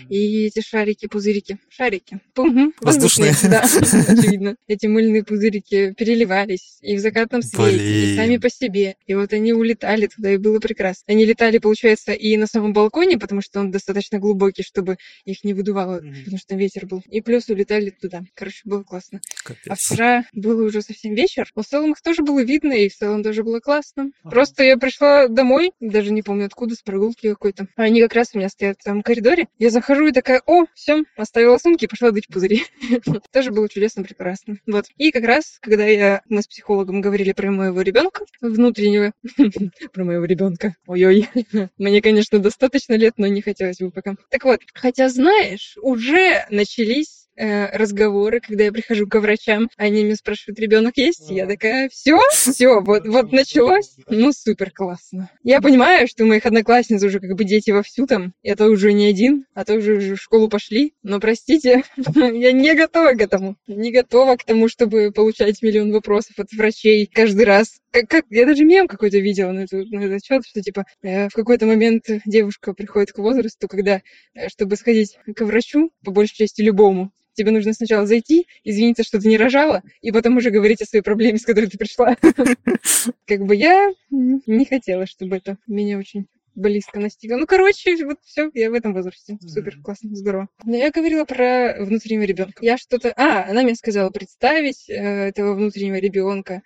и 0.09 0.47
эти 0.47 0.61
шарики, 0.61 1.07
пузырики, 1.07 1.59
шарики, 1.69 2.21
Мгм, 2.37 2.73
Воздушные. 2.81 3.33
да, 3.45 3.63
очевидно. 4.09 4.57
Эти 4.67 4.87
мыльные 4.87 5.25
пузырики 5.25 5.95
переливались 5.97 6.79
и 6.83 6.97
в 6.97 7.01
закатном 7.01 7.43
свете, 7.43 8.13
и 8.13 8.17
сами 8.17 8.37
по 8.37 8.51
себе. 8.51 8.97
И 9.07 9.15
вот 9.15 9.33
они 9.33 9.53
улетали 9.53 10.07
туда, 10.07 10.33
и 10.33 10.37
было 10.37 10.59
прекрасно. 10.59 11.05
Они 11.09 11.25
летали, 11.25 11.59
получается, 11.59 12.13
и 12.13 12.37
на 12.37 12.47
самом 12.47 12.73
балконе, 12.73 13.19
потому 13.19 13.41
что 13.43 13.61
он 13.61 13.71
достаточно 13.71 14.19
глубокий, 14.19 14.63
чтобы 14.63 14.97
их 15.25 15.45
не 15.45 15.55
выдувало, 15.55 15.97
потому 16.01 16.39
что 16.39 16.57
ветер 16.57 16.87
был. 16.87 17.03
И 17.09 17.21
плюс 17.21 17.49
улетали 17.49 17.91
туда. 17.91 18.23
Короче, 18.35 18.61
было 18.65 18.83
классно. 18.83 19.21
А 19.69 19.75
вчера 19.75 20.25
было 20.33 20.63
уже 20.65 20.83
совсем 20.83 21.15
вечер, 21.15 21.49
но 21.55 21.63
в 21.63 21.67
целом 21.67 21.93
их 21.93 22.03
тоже 22.03 22.20
было 22.23 22.43
видно, 22.43 22.73
и 22.73 22.89
в 22.89 22.97
целом 22.97 23.23
тоже 23.23 23.43
было 23.43 23.61
классно. 23.61 24.11
Ага. 24.23 24.31
Просто 24.31 24.65
я 24.65 24.77
пришла 24.77 25.29
домой, 25.29 25.73
даже 25.81 26.13
не 26.13 26.23
помню 26.23 26.47
откуда, 26.47 26.75
с 26.75 26.83
прогулки 26.83 27.29
какой-то. 27.29 27.67
Они 27.77 28.01
как 28.01 28.15
раз 28.15 28.31
у 28.35 28.39
меня 28.39 28.49
стоят 28.49 28.79
в 28.79 28.83
самом 28.83 29.03
коридоре. 29.03 29.49
Я 29.59 29.71
захожу 29.71 30.07
и 30.09 30.13
такая, 30.13 30.43
о, 30.47 30.65
все, 30.75 31.03
оставила 31.17 31.59
сумки 31.59 31.85
и 31.85 31.89
пошла 31.89 32.11
дуть 32.11 32.29
пузыри. 32.29 32.65
Тоже 33.33 33.51
было 33.51 33.69
чудесно, 33.69 34.03
прекрасно. 34.03 34.57
Вот. 34.67 34.87
И 34.97 35.11
как 35.11 35.25
раз, 35.25 35.59
когда 35.61 35.87
я, 35.87 36.23
мы 36.29 36.43
с 36.43 36.47
психологом 36.47 37.01
говорили 37.01 37.33
про 37.33 37.51
моего 37.51 37.81
ребенка 37.83 38.25
внутреннего, 38.41 39.13
про 39.93 40.05
моего 40.05 40.25
ребенка, 40.25 40.75
ой-ой, 40.87 41.29
мне, 41.79 42.03
конечно, 42.03 42.39
достаточно 42.39 42.95
лет, 42.95 43.15
но 43.17 43.27
не 43.27 43.43
хотелось 43.43 43.79
бы 43.79 43.91
пока. 43.91 44.15
Так 44.31 44.45
вот, 44.45 44.61
хотя, 44.75 45.09
знаешь, 45.09 45.77
уже 45.83 46.47
начались 46.51 47.20
э, 47.41 47.77
разговоры, 47.77 48.41
когда 48.41 48.65
я 48.65 48.73
прихожу 48.73 49.07
к 49.07 49.19
врачам, 49.19 49.71
они 49.77 50.05
меня 50.05 50.17
спрашивают, 50.17 50.59
ребенок 50.61 50.97
есть? 50.97 51.31
И 51.31 51.35
я 51.35 51.47
такая, 51.47 51.89
все, 51.89 52.19
все, 52.31 52.81
вот, 52.81 53.07
вот 53.07 53.33
началось. 53.33 53.97
Ну, 54.09 54.33
супер 54.33 54.71
классно. 54.71 55.31
Я 55.43 55.61
понимаю, 55.61 56.07
что 56.07 56.25
у 56.25 56.27
моих 56.27 56.45
одноклассниц 56.45 57.03
уже 57.03 57.19
как 57.19 57.35
бы 57.35 57.45
дети 57.45 57.71
вовсю 57.71 58.07
там. 58.07 58.35
Это 58.43 58.67
уже 58.67 58.93
не 58.93 59.07
один, 59.07 59.47
а 59.55 59.65
то 59.65 59.75
уже, 59.75 59.95
уже 59.95 60.17
в 60.17 60.21
школу 60.21 60.49
пошли. 60.49 60.95
Но 61.03 61.19
простите, 61.19 61.85
я 62.15 62.53
не 62.53 62.75
готова 62.75 63.13
к 63.13 63.21
этому. 63.21 63.57
Не 63.67 63.91
готова 63.91 64.37
к 64.37 64.45
тому, 64.45 64.69
чтобы 64.69 65.11
получать 65.11 65.63
миллион 65.63 65.93
вопросов 65.93 66.39
от 66.39 66.53
врачей 66.53 67.07
каждый 67.07 67.47
раз. 67.47 67.81
Как, 67.91 68.09
как, 68.09 68.25
я 68.31 68.47
даже 68.47 68.65
мем 68.65 68.87
какой-то 68.87 69.19
видела 69.19 69.51
на, 69.53 69.61
эту, 69.61 69.85
на 69.87 70.05
этот 70.05 70.25
счет, 70.25 70.43
что 70.47 70.61
типа 70.61 70.85
э, 71.03 71.29
в 71.29 71.33
какой-то 71.33 71.67
момент 71.67 72.05
девушка 72.25 72.73
приходит 72.73 73.13
к 73.13 73.19
возрасту, 73.19 73.67
когда, 73.67 74.03
э, 74.35 74.49
чтобы 74.49 74.77
сходить 74.77 75.19
к 75.35 75.41
врачу, 75.41 75.91
по 76.05 76.13
большей 76.13 76.37
части 76.37 76.63
любому, 76.63 77.11
тебе 77.35 77.51
нужно 77.51 77.73
сначала 77.73 78.07
зайти, 78.07 78.47
извиниться, 78.65 79.03
что 79.03 79.21
ты 79.21 79.29
не 79.29 79.37
рожала, 79.37 79.83
и 80.03 80.11
потом 80.13 80.37
уже 80.37 80.51
говорить 80.51 80.83
о 80.83 80.87
своей 80.87 81.03
проблеме, 81.03 81.39
с 81.39 81.45
которой 81.45 81.67
ты 81.67 81.79
пришла. 81.79 82.17
Как 83.27 83.41
бы 83.41 83.55
я 83.57 83.93
не 84.11 84.65
хотела, 84.65 85.07
чтобы 85.07 85.37
это 85.37 85.57
меня 85.67 85.99
очень 85.99 86.27
близко 86.55 86.99
настигло. 86.99 87.37
Ну, 87.37 87.47
короче, 87.47 88.05
вот 88.05 88.19
все, 88.25 88.51
я 88.55 88.71
в 88.71 88.75
этом 88.75 88.93
возрасте. 88.93 89.39
Супер, 89.47 89.75
Мгм. 89.77 89.83
классно, 89.83 90.15
здорово. 90.15 90.49
Но 90.65 90.77
я 90.77 90.91
говорила 90.91 91.25
про 91.25 91.77
внутреннего 91.79 92.25
ребенка. 92.25 92.65
Я 92.65 92.77
что-то... 92.77 93.13
А, 93.17 93.49
она 93.49 93.63
мне 93.63 93.75
сказала 93.75 94.11
представить 94.11 94.89
э, 94.89 94.95
этого 94.95 95.55
внутреннего 95.55 95.97
ребенка, 95.97 96.63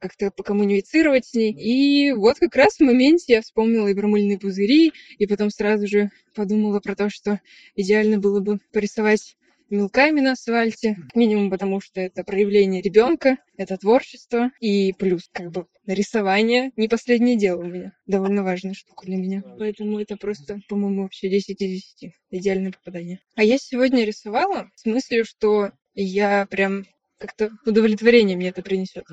как-то 0.00 0.30
покоммуницировать 0.30 1.26
с 1.26 1.34
ней. 1.34 1.52
И 1.52 2.12
вот 2.12 2.38
как 2.38 2.54
раз 2.56 2.74
в 2.74 2.80
моменте 2.80 3.34
я 3.34 3.42
вспомнила 3.42 3.88
и 3.88 3.94
про 3.94 4.06
мыльные 4.06 4.38
пузыри, 4.38 4.92
и 5.18 5.26
потом 5.26 5.50
сразу 5.50 5.86
же 5.86 6.10
подумала 6.34 6.80
про 6.80 6.94
то, 6.94 7.08
что 7.08 7.40
идеально 7.74 8.18
было 8.18 8.40
бы 8.40 8.58
порисовать 8.72 9.36
мелками 9.70 10.20
на 10.20 10.32
асфальте, 10.32 10.96
минимум 11.14 11.50
потому, 11.50 11.80
что 11.80 12.00
это 12.00 12.24
проявление 12.24 12.82
ребенка, 12.82 13.38
это 13.56 13.76
творчество, 13.76 14.50
и 14.60 14.92
плюс 14.92 15.28
как 15.32 15.50
бы 15.50 15.66
рисование 15.86 16.72
не 16.76 16.88
последнее 16.88 17.36
дело 17.36 17.62
у 17.62 17.66
меня, 17.66 17.92
довольно 18.06 18.42
важная 18.42 18.74
штука 18.74 19.06
для 19.06 19.16
меня. 19.16 19.42
Поэтому 19.58 19.98
это 19.98 20.16
просто, 20.16 20.60
по-моему, 20.68 21.02
вообще 21.02 21.28
10 21.28 21.60
из 21.60 21.82
10. 21.98 22.12
Идеальное 22.30 22.72
попадание. 22.72 23.20
А 23.34 23.42
я 23.42 23.58
сегодня 23.58 24.04
рисовала 24.04 24.70
с 24.74 24.84
мыслью, 24.84 25.24
что 25.24 25.70
я 25.94 26.46
прям 26.46 26.84
как-то 27.18 27.50
удовлетворение 27.66 28.36
мне 28.36 28.50
это 28.50 28.62
принесет, 28.62 29.04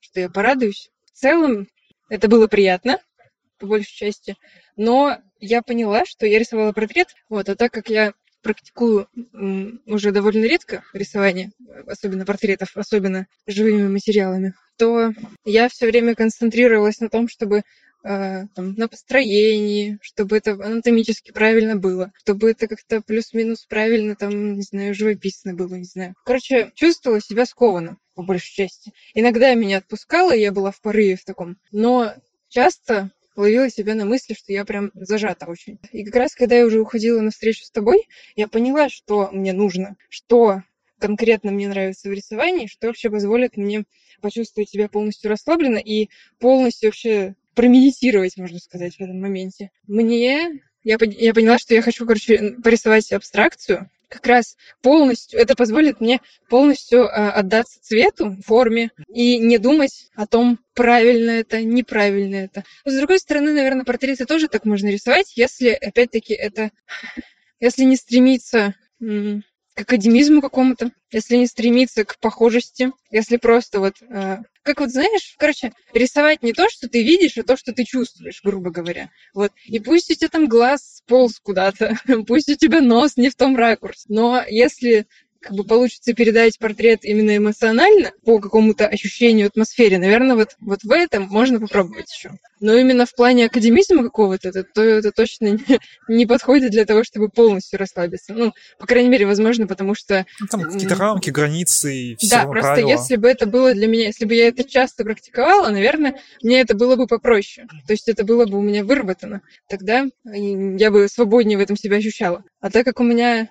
что 0.00 0.20
я 0.20 0.28
порадуюсь. 0.28 0.90
В 1.06 1.18
целом 1.18 1.68
это 2.08 2.28
было 2.28 2.46
приятно, 2.46 3.00
по 3.58 3.66
большей 3.66 3.94
части, 3.94 4.36
но 4.76 5.18
я 5.40 5.62
поняла, 5.62 6.04
что 6.04 6.26
я 6.26 6.38
рисовала 6.38 6.72
портрет, 6.72 7.08
вот, 7.28 7.48
а 7.48 7.56
так 7.56 7.72
как 7.72 7.88
я 7.88 8.12
практикую 8.46 9.08
уже 9.86 10.12
довольно 10.12 10.44
редко 10.44 10.84
рисование, 10.92 11.50
особенно 11.88 12.24
портретов, 12.24 12.76
особенно 12.76 13.26
живыми 13.48 13.88
материалами, 13.88 14.54
то 14.78 15.12
я 15.44 15.68
все 15.68 15.86
время 15.86 16.14
концентрировалась 16.14 17.00
на 17.00 17.08
том, 17.08 17.26
чтобы 17.28 17.62
э, 18.04 18.46
там, 18.54 18.74
на 18.74 18.86
построении, 18.86 19.98
чтобы 20.00 20.36
это 20.36 20.52
анатомически 20.52 21.32
правильно 21.32 21.74
было, 21.74 22.12
чтобы 22.22 22.52
это 22.52 22.68
как-то 22.68 23.00
плюс-минус 23.00 23.66
правильно, 23.68 24.14
там, 24.14 24.54
не 24.54 24.62
знаю, 24.62 24.94
живописно 24.94 25.52
было, 25.54 25.74
не 25.74 25.84
знаю. 25.84 26.14
Короче, 26.24 26.70
чувствовала 26.76 27.20
себя 27.20 27.46
скованно, 27.46 27.98
по 28.14 28.22
большей 28.22 28.54
части. 28.54 28.92
Иногда 29.14 29.54
меня 29.54 29.78
отпускало, 29.78 30.32
я 30.32 30.52
была 30.52 30.70
в 30.70 30.80
порыве 30.80 31.16
в 31.16 31.24
таком, 31.24 31.56
но 31.72 32.14
часто 32.48 33.10
ловила 33.36 33.70
себя 33.70 33.94
на 33.94 34.04
мысли, 34.04 34.34
что 34.34 34.52
я 34.52 34.64
прям 34.64 34.90
зажата 34.94 35.46
очень. 35.46 35.78
И 35.92 36.04
как 36.04 36.16
раз, 36.16 36.34
когда 36.34 36.56
я 36.56 36.66
уже 36.66 36.80
уходила 36.80 37.20
на 37.20 37.30
встречу 37.30 37.64
с 37.64 37.70
тобой, 37.70 38.08
я 38.34 38.48
поняла, 38.48 38.88
что 38.88 39.30
мне 39.32 39.52
нужно, 39.52 39.96
что 40.08 40.62
конкретно 40.98 41.50
мне 41.50 41.68
нравится 41.68 42.08
в 42.08 42.12
рисовании, 42.12 42.66
что 42.66 42.86
вообще 42.86 43.10
позволит 43.10 43.56
мне 43.56 43.84
почувствовать 44.20 44.70
себя 44.70 44.88
полностью 44.88 45.30
расслабленно 45.30 45.78
и 45.78 46.08
полностью 46.38 46.88
вообще 46.88 47.34
промедитировать, 47.54 48.36
можно 48.36 48.58
сказать, 48.58 48.96
в 48.96 49.00
этом 49.00 49.20
моменте. 49.20 49.70
Мне 49.86 50.60
я, 50.86 50.98
я 51.00 51.34
поняла, 51.34 51.58
что 51.58 51.74
я 51.74 51.82
хочу, 51.82 52.06
короче, 52.06 52.54
порисовать 52.62 53.10
абстракцию, 53.12 53.90
как 54.08 54.26
раз 54.26 54.56
полностью, 54.82 55.40
это 55.40 55.54
позволит 55.54 56.00
мне 56.00 56.20
полностью 56.48 57.00
э, 57.00 57.06
отдаться 57.06 57.80
цвету, 57.80 58.36
форме 58.44 58.90
и 59.08 59.38
не 59.38 59.58
думать 59.58 60.08
о 60.14 60.26
том, 60.26 60.58
правильно 60.74 61.30
это, 61.30 61.62
неправильно 61.62 62.36
это. 62.36 62.64
Но, 62.84 62.92
с 62.92 62.96
другой 62.96 63.18
стороны, 63.18 63.52
наверное, 63.52 63.84
портреты 63.84 64.24
тоже 64.26 64.48
так 64.48 64.64
можно 64.64 64.88
рисовать, 64.88 65.36
если, 65.36 65.70
опять-таки, 65.70 66.34
это, 66.34 66.70
если 67.60 67.84
не 67.84 67.96
стремиться 67.96 68.74
к 69.76 69.80
академизму 69.82 70.40
какому-то, 70.40 70.90
если 71.12 71.36
не 71.36 71.46
стремиться 71.46 72.04
к 72.04 72.18
похожести, 72.18 72.92
если 73.10 73.36
просто 73.36 73.78
вот 73.78 73.96
э, 74.00 74.38
как 74.62 74.80
вот 74.80 74.90
знаешь, 74.90 75.34
короче, 75.38 75.72
рисовать 75.92 76.42
не 76.42 76.54
то, 76.54 76.68
что 76.70 76.88
ты 76.88 77.02
видишь, 77.02 77.36
а 77.36 77.42
то, 77.42 77.56
что 77.58 77.72
ты 77.72 77.84
чувствуешь, 77.84 78.40
грубо 78.42 78.70
говоря. 78.70 79.10
Вот. 79.34 79.52
И 79.66 79.78
пусть 79.78 80.10
у 80.10 80.14
тебя 80.14 80.28
там 80.28 80.48
глаз 80.48 80.96
сполз 80.96 81.38
куда-то, 81.38 81.96
пусть 82.26 82.48
у 82.48 82.56
тебя 82.56 82.80
нос 82.80 83.16
не 83.16 83.28
в 83.28 83.36
том 83.36 83.54
ракурсе, 83.54 84.06
но 84.08 84.42
если 84.48 85.06
как 85.46 85.56
бы 85.56 85.64
получится 85.64 86.12
передать 86.12 86.58
портрет 86.58 87.04
именно 87.04 87.36
эмоционально, 87.36 88.12
по 88.24 88.40
какому-то 88.40 88.86
ощущению 88.86 89.46
атмосфере, 89.46 89.98
наверное, 89.98 90.34
вот, 90.34 90.56
вот 90.60 90.82
в 90.82 90.90
этом 90.90 91.28
можно 91.28 91.60
попробовать 91.60 92.12
еще. 92.12 92.32
Но 92.58 92.74
именно 92.74 93.06
в 93.06 93.14
плане 93.14 93.46
академизма 93.46 94.02
какого-то, 94.02 94.48
это, 94.48 94.64
то 94.64 94.82
это 94.82 95.12
точно 95.12 95.50
не, 95.50 95.78
не 96.08 96.26
подходит 96.26 96.72
для 96.72 96.84
того, 96.84 97.04
чтобы 97.04 97.28
полностью 97.28 97.78
расслабиться. 97.78 98.32
Ну, 98.32 98.54
по 98.78 98.86
крайней 98.86 99.08
мере, 99.08 99.26
возможно, 99.26 99.66
потому 99.66 99.94
что... 99.94 100.26
Ну, 100.40 100.46
там 100.48 100.62
какие-то 100.62 100.96
рамки, 100.96 101.30
границы 101.30 101.94
и 101.94 102.16
все 102.16 102.28
Да, 102.28 102.46
просто 102.46 102.72
правила. 102.72 102.88
если 102.88 103.16
бы 103.16 103.28
это 103.28 103.46
было 103.46 103.72
для 103.72 103.86
меня, 103.86 104.06
если 104.06 104.24
бы 104.24 104.34
я 104.34 104.48
это 104.48 104.64
часто 104.64 105.04
практиковала, 105.04 105.68
наверное, 105.68 106.18
мне 106.42 106.60
это 106.60 106.74
было 106.74 106.96
бы 106.96 107.06
попроще. 107.06 107.68
То 107.86 107.92
есть 107.92 108.08
это 108.08 108.24
было 108.24 108.46
бы 108.46 108.58
у 108.58 108.62
меня 108.62 108.84
выработано. 108.84 109.42
Тогда 109.68 110.06
я 110.24 110.90
бы 110.90 111.08
свободнее 111.08 111.58
в 111.58 111.60
этом 111.60 111.76
себя 111.76 111.98
ощущала. 111.98 112.42
А 112.60 112.70
так 112.70 112.84
как 112.84 112.98
у 113.00 113.04
меня 113.04 113.48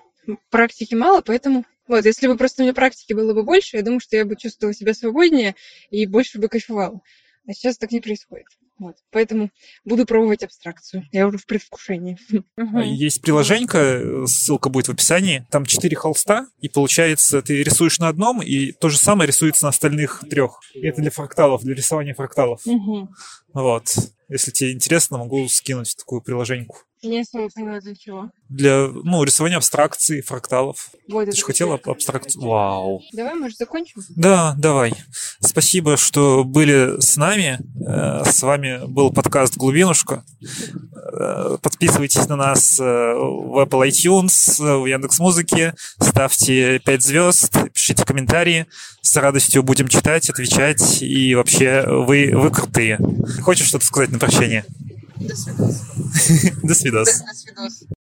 практики 0.50 0.94
мало, 0.94 1.22
поэтому 1.24 1.64
вот, 1.88 2.04
если 2.04 2.26
бы 2.26 2.36
просто 2.36 2.62
у 2.62 2.64
меня 2.64 2.74
практики 2.74 3.12
было 3.12 3.34
бы 3.34 3.42
больше, 3.42 3.76
я 3.76 3.82
думаю, 3.82 4.00
что 4.00 4.16
я 4.16 4.24
бы 4.24 4.36
чувствовала 4.36 4.74
себя 4.74 4.94
свободнее 4.94 5.54
и 5.90 6.06
больше 6.06 6.38
бы 6.38 6.48
кайфовала. 6.48 7.00
А 7.48 7.52
сейчас 7.52 7.78
так 7.78 7.92
не 7.92 8.00
происходит. 8.00 8.46
Вот. 8.78 8.96
Поэтому 9.10 9.50
буду 9.84 10.04
пробовать 10.04 10.42
абстракцию. 10.42 11.04
Я 11.10 11.26
уже 11.26 11.38
в 11.38 11.46
предвкушении. 11.46 12.18
А 12.56 12.82
есть 12.82 13.22
приложенька, 13.22 14.26
ссылка 14.26 14.68
будет 14.68 14.88
в 14.88 14.92
описании. 14.92 15.46
Там 15.50 15.64
четыре 15.64 15.96
холста, 15.96 16.48
и 16.60 16.68
получается, 16.68 17.40
ты 17.40 17.62
рисуешь 17.62 17.98
на 17.98 18.08
одном, 18.08 18.42
и 18.42 18.72
то 18.72 18.90
же 18.90 18.98
самое 18.98 19.28
рисуется 19.28 19.64
на 19.64 19.70
остальных 19.70 20.24
трех. 20.28 20.60
И 20.74 20.86
это 20.86 21.00
для 21.00 21.10
фракталов, 21.10 21.62
для 21.62 21.74
рисования 21.74 22.14
фракталов. 22.14 22.60
Вот. 23.54 23.94
Если 24.28 24.50
тебе 24.50 24.72
интересно, 24.72 25.18
могу 25.18 25.48
скинуть 25.48 25.96
такую 25.96 26.20
приложеньку. 26.20 26.78
Не 27.06 27.24
поняла, 27.54 27.80
для 27.80 27.94
чего. 27.94 28.30
Для, 28.48 28.88
ну, 28.88 29.22
рисования 29.24 29.56
абстракций, 29.56 30.22
фракталов. 30.22 30.90
Вот, 31.08 31.26
Ты 31.26 31.36
же 31.36 31.42
хотела 31.44 31.80
абстракцию? 31.84 32.44
Вау. 32.44 33.02
Давай, 33.12 33.34
может, 33.34 33.58
закончим? 33.58 34.02
Да, 34.10 34.54
давай. 34.58 34.94
Спасибо, 35.40 35.96
что 35.96 36.44
были 36.44 37.00
с 37.00 37.16
нами. 37.16 37.58
Э, 37.86 38.24
с 38.24 38.42
вами 38.42 38.86
был 38.86 39.12
подкаст 39.12 39.56
«Глубинушка». 39.56 40.24
Э, 41.18 41.58
подписывайтесь 41.60 42.28
на 42.28 42.36
нас 42.36 42.78
э, 42.78 42.84
в 42.84 43.62
Apple 43.64 43.88
iTunes, 43.88 44.58
в 44.58 44.86
Яндекс.Музыке. 44.86 45.74
Ставьте 46.00 46.78
5 46.80 47.02
звезд, 47.02 47.56
пишите 47.72 48.04
комментарии. 48.04 48.66
С 49.00 49.16
радостью 49.16 49.62
будем 49.62 49.88
читать, 49.88 50.28
отвечать. 50.30 51.02
И 51.02 51.34
вообще, 51.34 51.84
вы, 51.86 52.32
вы 52.34 52.50
крутые. 52.50 52.98
Хочешь 53.42 53.68
что-то 53.68 53.86
сказать 53.86 54.10
на 54.10 54.18
прощание? 54.18 54.64
До 56.62 56.74
свидос. 56.74 57.22